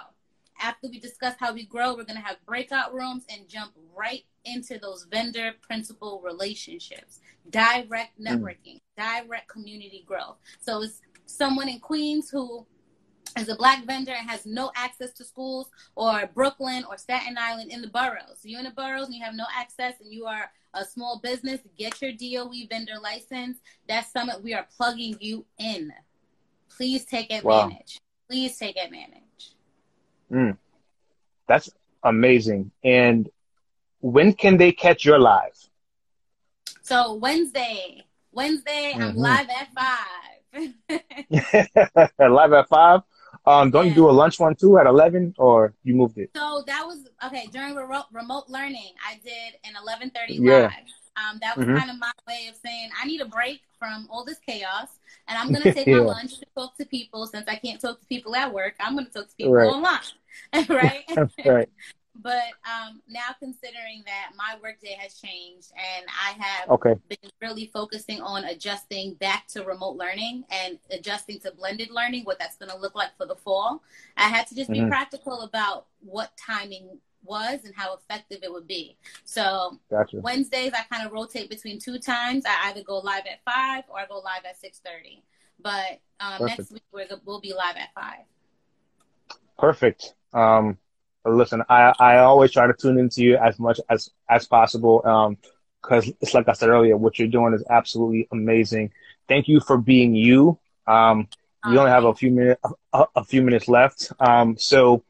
After 0.61 0.87
we 0.87 0.99
discuss 0.99 1.35
how 1.39 1.53
we 1.53 1.65
grow, 1.65 1.91
we're 1.95 2.03
going 2.03 2.19
to 2.19 2.25
have 2.25 2.37
breakout 2.45 2.93
rooms 2.93 3.25
and 3.29 3.47
jump 3.47 3.73
right 3.95 4.23
into 4.45 4.79
those 4.79 5.07
vendor 5.11 5.53
principal 5.61 6.21
relationships, 6.23 7.19
direct 7.49 8.19
mm. 8.19 8.27
networking, 8.27 8.79
mm. 8.79 8.81
direct 8.97 9.47
community 9.49 10.03
growth. 10.07 10.37
So 10.61 10.81
it's 10.83 11.01
someone 11.25 11.67
in 11.67 11.79
Queens 11.79 12.29
who 12.29 12.65
is 13.37 13.49
a 13.49 13.55
black 13.55 13.85
vendor 13.85 14.13
and 14.13 14.29
has 14.29 14.45
no 14.45 14.71
access 14.75 15.11
to 15.13 15.25
schools 15.25 15.69
or 15.95 16.29
Brooklyn 16.33 16.85
or 16.89 16.97
Staten 16.97 17.37
Island 17.37 17.71
in 17.71 17.81
the 17.81 17.89
boroughs. 17.89 18.39
So 18.39 18.47
you're 18.47 18.59
in 18.59 18.65
the 18.65 18.71
boroughs 18.71 19.07
and 19.07 19.15
you 19.15 19.23
have 19.23 19.35
no 19.35 19.45
access 19.53 19.95
and 19.99 20.11
you 20.11 20.25
are 20.25 20.49
a 20.73 20.85
small 20.85 21.19
business, 21.19 21.61
get 21.77 22.01
your 22.01 22.11
DOE 22.11 22.67
vendor 22.69 22.99
license. 23.01 23.57
That 23.87 24.05
summit, 24.05 24.43
we 24.43 24.53
are 24.53 24.67
plugging 24.77 25.17
you 25.19 25.45
in. 25.57 25.91
Please 26.69 27.05
take 27.05 27.31
advantage. 27.31 27.99
Wow. 27.99 28.29
Please 28.29 28.57
take 28.57 28.77
advantage. 28.77 29.24
Mm. 30.31 30.57
That's 31.47 31.69
amazing. 32.03 32.71
And 32.83 33.29
when 33.99 34.33
can 34.33 34.57
they 34.57 34.71
catch 34.71 35.05
your 35.05 35.19
live? 35.19 35.57
So 36.81 37.13
Wednesday, 37.15 38.05
Wednesday, 38.31 38.91
mm-hmm. 38.93 39.01
I'm 39.01 39.15
live 39.15 39.47
at 39.49 39.69
five. 39.73 40.25
Live 42.19 42.53
at 42.53 42.69
five. 42.69 43.01
Um, 43.45 43.71
don't 43.71 43.85
yeah. 43.85 43.89
you 43.89 43.95
do 43.95 44.09
a 44.09 44.11
lunch 44.11 44.39
one 44.39 44.55
too 44.55 44.77
at 44.77 44.87
eleven, 44.87 45.33
or 45.37 45.73
you 45.83 45.95
moved 45.95 46.17
it? 46.17 46.31
So 46.35 46.63
that 46.65 46.83
was 46.85 47.07
okay 47.25 47.47
during 47.51 47.75
remote 47.75 48.05
remote 48.11 48.45
learning. 48.47 48.93
I 49.05 49.15
did 49.23 49.55
an 49.65 49.73
eleven 49.81 50.11
thirty 50.11 50.35
yeah. 50.35 50.63
live. 50.63 50.71
Um, 51.17 51.39
that 51.41 51.57
was 51.57 51.65
mm-hmm. 51.65 51.77
kind 51.77 51.89
of 51.89 51.97
my 51.97 52.11
way 52.27 52.47
of 52.49 52.55
saying 52.55 52.89
I 53.01 53.05
need 53.05 53.21
a 53.21 53.25
break 53.25 53.61
from 53.79 54.07
all 54.09 54.25
this 54.25 54.39
chaos, 54.39 54.87
and 55.27 55.37
I'm 55.37 55.47
gonna 55.53 55.73
take 55.73 55.87
yeah. 55.87 55.97
my 55.97 56.03
lunch 56.03 56.39
to 56.39 56.45
talk 56.55 56.75
to 56.77 56.85
people. 56.85 57.25
Since 57.27 57.47
I 57.47 57.55
can't 57.55 57.79
talk 57.79 57.99
to 57.99 58.05
people 58.07 58.35
at 58.35 58.53
work, 58.53 58.75
I'm 58.79 58.95
gonna 58.95 59.09
talk 59.09 59.29
to 59.29 59.35
people 59.35 59.53
right. 59.53 59.67
online, 59.67 59.99
right? 60.69 61.03
right. 61.45 61.69
But 62.21 62.43
um, 62.65 63.01
now 63.09 63.35
considering 63.39 64.03
that 64.05 64.31
my 64.37 64.55
workday 64.63 64.97
has 64.99 65.19
changed 65.19 65.71
and 65.75 66.05
I 66.07 66.41
have 66.41 66.69
okay. 66.69 66.95
been 67.09 67.29
really 67.41 67.69
focusing 67.73 68.21
on 68.21 68.45
adjusting 68.45 69.15
back 69.15 69.47
to 69.49 69.63
remote 69.63 69.97
learning 69.97 70.45
and 70.49 70.79
adjusting 70.91 71.39
to 71.41 71.51
blended 71.51 71.91
learning, 71.91 72.23
what 72.23 72.39
that's 72.39 72.55
going 72.55 72.71
to 72.71 72.77
look 72.77 72.95
like 72.95 73.15
for 73.17 73.25
the 73.25 73.35
fall, 73.35 73.83
I 74.15 74.29
had 74.29 74.47
to 74.47 74.55
just 74.55 74.69
be 74.69 74.79
mm-hmm. 74.79 74.87
practical 74.87 75.41
about 75.41 75.87
what 75.99 76.31
timing 76.37 76.99
was 77.25 77.65
and 77.65 77.73
how 77.75 77.95
effective 77.95 78.39
it 78.43 78.51
would 78.51 78.67
be. 78.67 78.97
So 79.23 79.79
gotcha. 79.89 80.19
Wednesdays 80.19 80.71
I 80.73 80.83
kind 80.93 81.05
of 81.05 81.11
rotate 81.11 81.49
between 81.49 81.79
two 81.79 81.99
times. 81.99 82.43
I 82.45 82.69
either 82.69 82.83
go 82.83 82.99
live 82.99 83.23
at 83.25 83.43
five 83.43 83.83
or 83.89 83.99
I 83.99 84.05
go 84.05 84.15
live 84.15 84.45
at 84.47 84.57
six 84.57 84.79
thirty. 84.79 85.23
But 85.59 85.99
um, 86.19 86.45
next 86.45 86.71
week 86.71 86.83
we 86.93 87.03
will 87.25 87.41
be 87.41 87.53
live 87.53 87.75
at 87.77 87.93
five. 87.93 88.25
Perfect. 89.57 90.13
Um, 90.33 90.77
listen, 91.25 91.63
I, 91.69 91.93
I 91.99 92.17
always 92.17 92.51
try 92.51 92.67
to 92.67 92.73
tune 92.73 92.99
into 92.99 93.23
you 93.23 93.37
as 93.37 93.57
much 93.57 93.79
as, 93.89 94.11
as 94.29 94.45
possible. 94.47 95.01
Um, 95.05 95.37
cause 95.81 96.11
it's 96.21 96.33
like 96.33 96.49
I 96.49 96.53
said 96.53 96.69
earlier, 96.69 96.97
what 96.97 97.17
you're 97.17 97.27
doing 97.27 97.53
is 97.53 97.63
absolutely 97.69 98.27
amazing. 98.31 98.91
Thank 99.27 99.47
you 99.47 99.59
for 99.59 99.77
being 99.77 100.13
you. 100.13 100.59
Um, 100.87 101.27
we 101.67 101.77
only 101.77 101.89
have 101.89 102.03
a 102.03 102.13
few 102.13 102.31
minutes, 102.31 102.61
a, 102.93 103.05
a 103.15 103.23
few 103.23 103.41
minutes 103.41 103.67
left. 103.67 104.11
Um, 104.19 104.55
so 104.57 105.03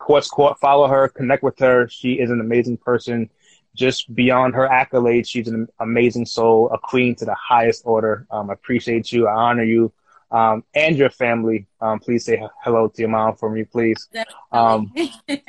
Quartz 0.00 0.28
Court, 0.28 0.58
follow 0.58 0.88
her, 0.88 1.08
connect 1.08 1.44
with 1.44 1.58
her. 1.60 1.86
She 1.88 2.14
is 2.14 2.30
an 2.30 2.40
amazing 2.40 2.78
person. 2.78 3.30
Just 3.76 4.12
beyond 4.12 4.54
her 4.54 4.66
accolades, 4.66 5.28
she's 5.28 5.46
an 5.46 5.68
amazing 5.78 6.26
soul, 6.26 6.68
a 6.72 6.78
queen 6.78 7.14
to 7.16 7.24
the 7.24 7.36
highest 7.36 7.82
order. 7.84 8.26
Um, 8.30 8.50
I 8.50 8.54
appreciate 8.54 9.12
you. 9.12 9.28
I 9.28 9.34
honor 9.34 9.62
you 9.62 9.92
um, 10.32 10.64
and 10.74 10.96
your 10.96 11.10
family. 11.10 11.66
Um, 11.80 12.00
please 12.00 12.24
say 12.24 12.42
hello 12.64 12.88
to 12.88 13.00
your 13.00 13.10
mom 13.10 13.36
for 13.36 13.48
me, 13.50 13.62
please. 13.64 14.08
Um, 14.50 14.92
hey, 15.28 15.42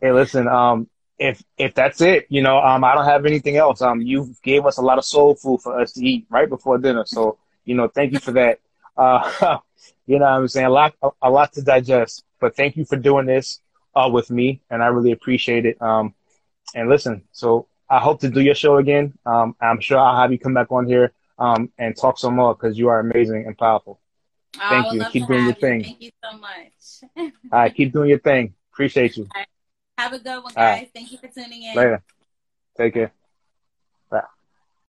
listen, 0.00 0.46
um, 0.46 0.88
if 1.18 1.42
if 1.58 1.74
that's 1.74 2.00
it, 2.00 2.26
you 2.28 2.42
know, 2.42 2.58
um, 2.58 2.84
I 2.84 2.94
don't 2.94 3.06
have 3.06 3.26
anything 3.26 3.56
else. 3.56 3.82
Um, 3.82 4.00
you 4.00 4.32
gave 4.44 4.64
us 4.66 4.76
a 4.76 4.82
lot 4.82 4.98
of 4.98 5.04
soul 5.04 5.34
food 5.34 5.60
for 5.62 5.80
us 5.80 5.92
to 5.94 6.04
eat 6.04 6.26
right 6.30 6.48
before 6.48 6.78
dinner, 6.78 7.04
so 7.04 7.38
you 7.64 7.74
know, 7.74 7.88
thank 7.88 8.12
you 8.12 8.20
for 8.20 8.32
that. 8.32 8.60
Uh, 8.96 9.58
you 10.06 10.18
know, 10.18 10.26
I'm 10.26 10.48
saying 10.48 10.66
a 10.66 10.70
lot, 10.70 10.94
a, 11.02 11.10
a, 11.22 11.30
lot 11.30 11.52
to 11.54 11.62
digest. 11.62 12.24
But 12.40 12.56
thank 12.56 12.76
you 12.76 12.84
for 12.84 12.96
doing 12.96 13.26
this 13.26 13.60
uh, 13.94 14.08
with 14.12 14.30
me, 14.30 14.60
and 14.70 14.82
I 14.82 14.86
really 14.86 15.12
appreciate 15.12 15.66
it. 15.66 15.80
Um, 15.80 16.14
and 16.74 16.88
listen, 16.88 17.22
so 17.32 17.66
I 17.88 17.98
hope 17.98 18.20
to 18.20 18.30
do 18.30 18.40
your 18.40 18.54
show 18.54 18.76
again. 18.78 19.12
Um, 19.26 19.56
I'm 19.60 19.80
sure 19.80 19.98
I'll 19.98 20.16
have 20.16 20.32
you 20.32 20.38
come 20.38 20.54
back 20.54 20.70
on 20.70 20.86
here 20.86 21.12
um, 21.38 21.70
and 21.78 21.96
talk 21.96 22.18
some 22.18 22.36
more 22.36 22.54
because 22.54 22.78
you 22.78 22.88
are 22.88 23.00
amazing 23.00 23.46
and 23.46 23.56
powerful. 23.58 24.00
Oh, 24.56 24.60
Thank 24.68 24.92
you. 24.92 25.04
Keep 25.10 25.26
doing 25.28 25.44
your 25.44 25.54
you. 25.54 25.60
thing. 25.60 25.84
Thank 25.84 26.00
you 26.00 26.10
so 26.22 26.38
much. 26.38 27.10
All 27.52 27.58
right, 27.58 27.74
keep 27.74 27.92
doing 27.92 28.08
your 28.10 28.18
thing. 28.20 28.54
Appreciate 28.72 29.16
you. 29.16 29.26
Right. 29.34 29.46
Have 29.98 30.12
a 30.12 30.18
good 30.18 30.42
one, 30.42 30.54
guys. 30.54 30.56
Right. 30.56 30.90
Thank 30.94 31.12
you 31.12 31.18
for 31.18 31.28
tuning 31.28 31.62
in. 31.62 31.76
Later. 31.76 32.02
Take 32.76 32.94
care. 32.94 33.12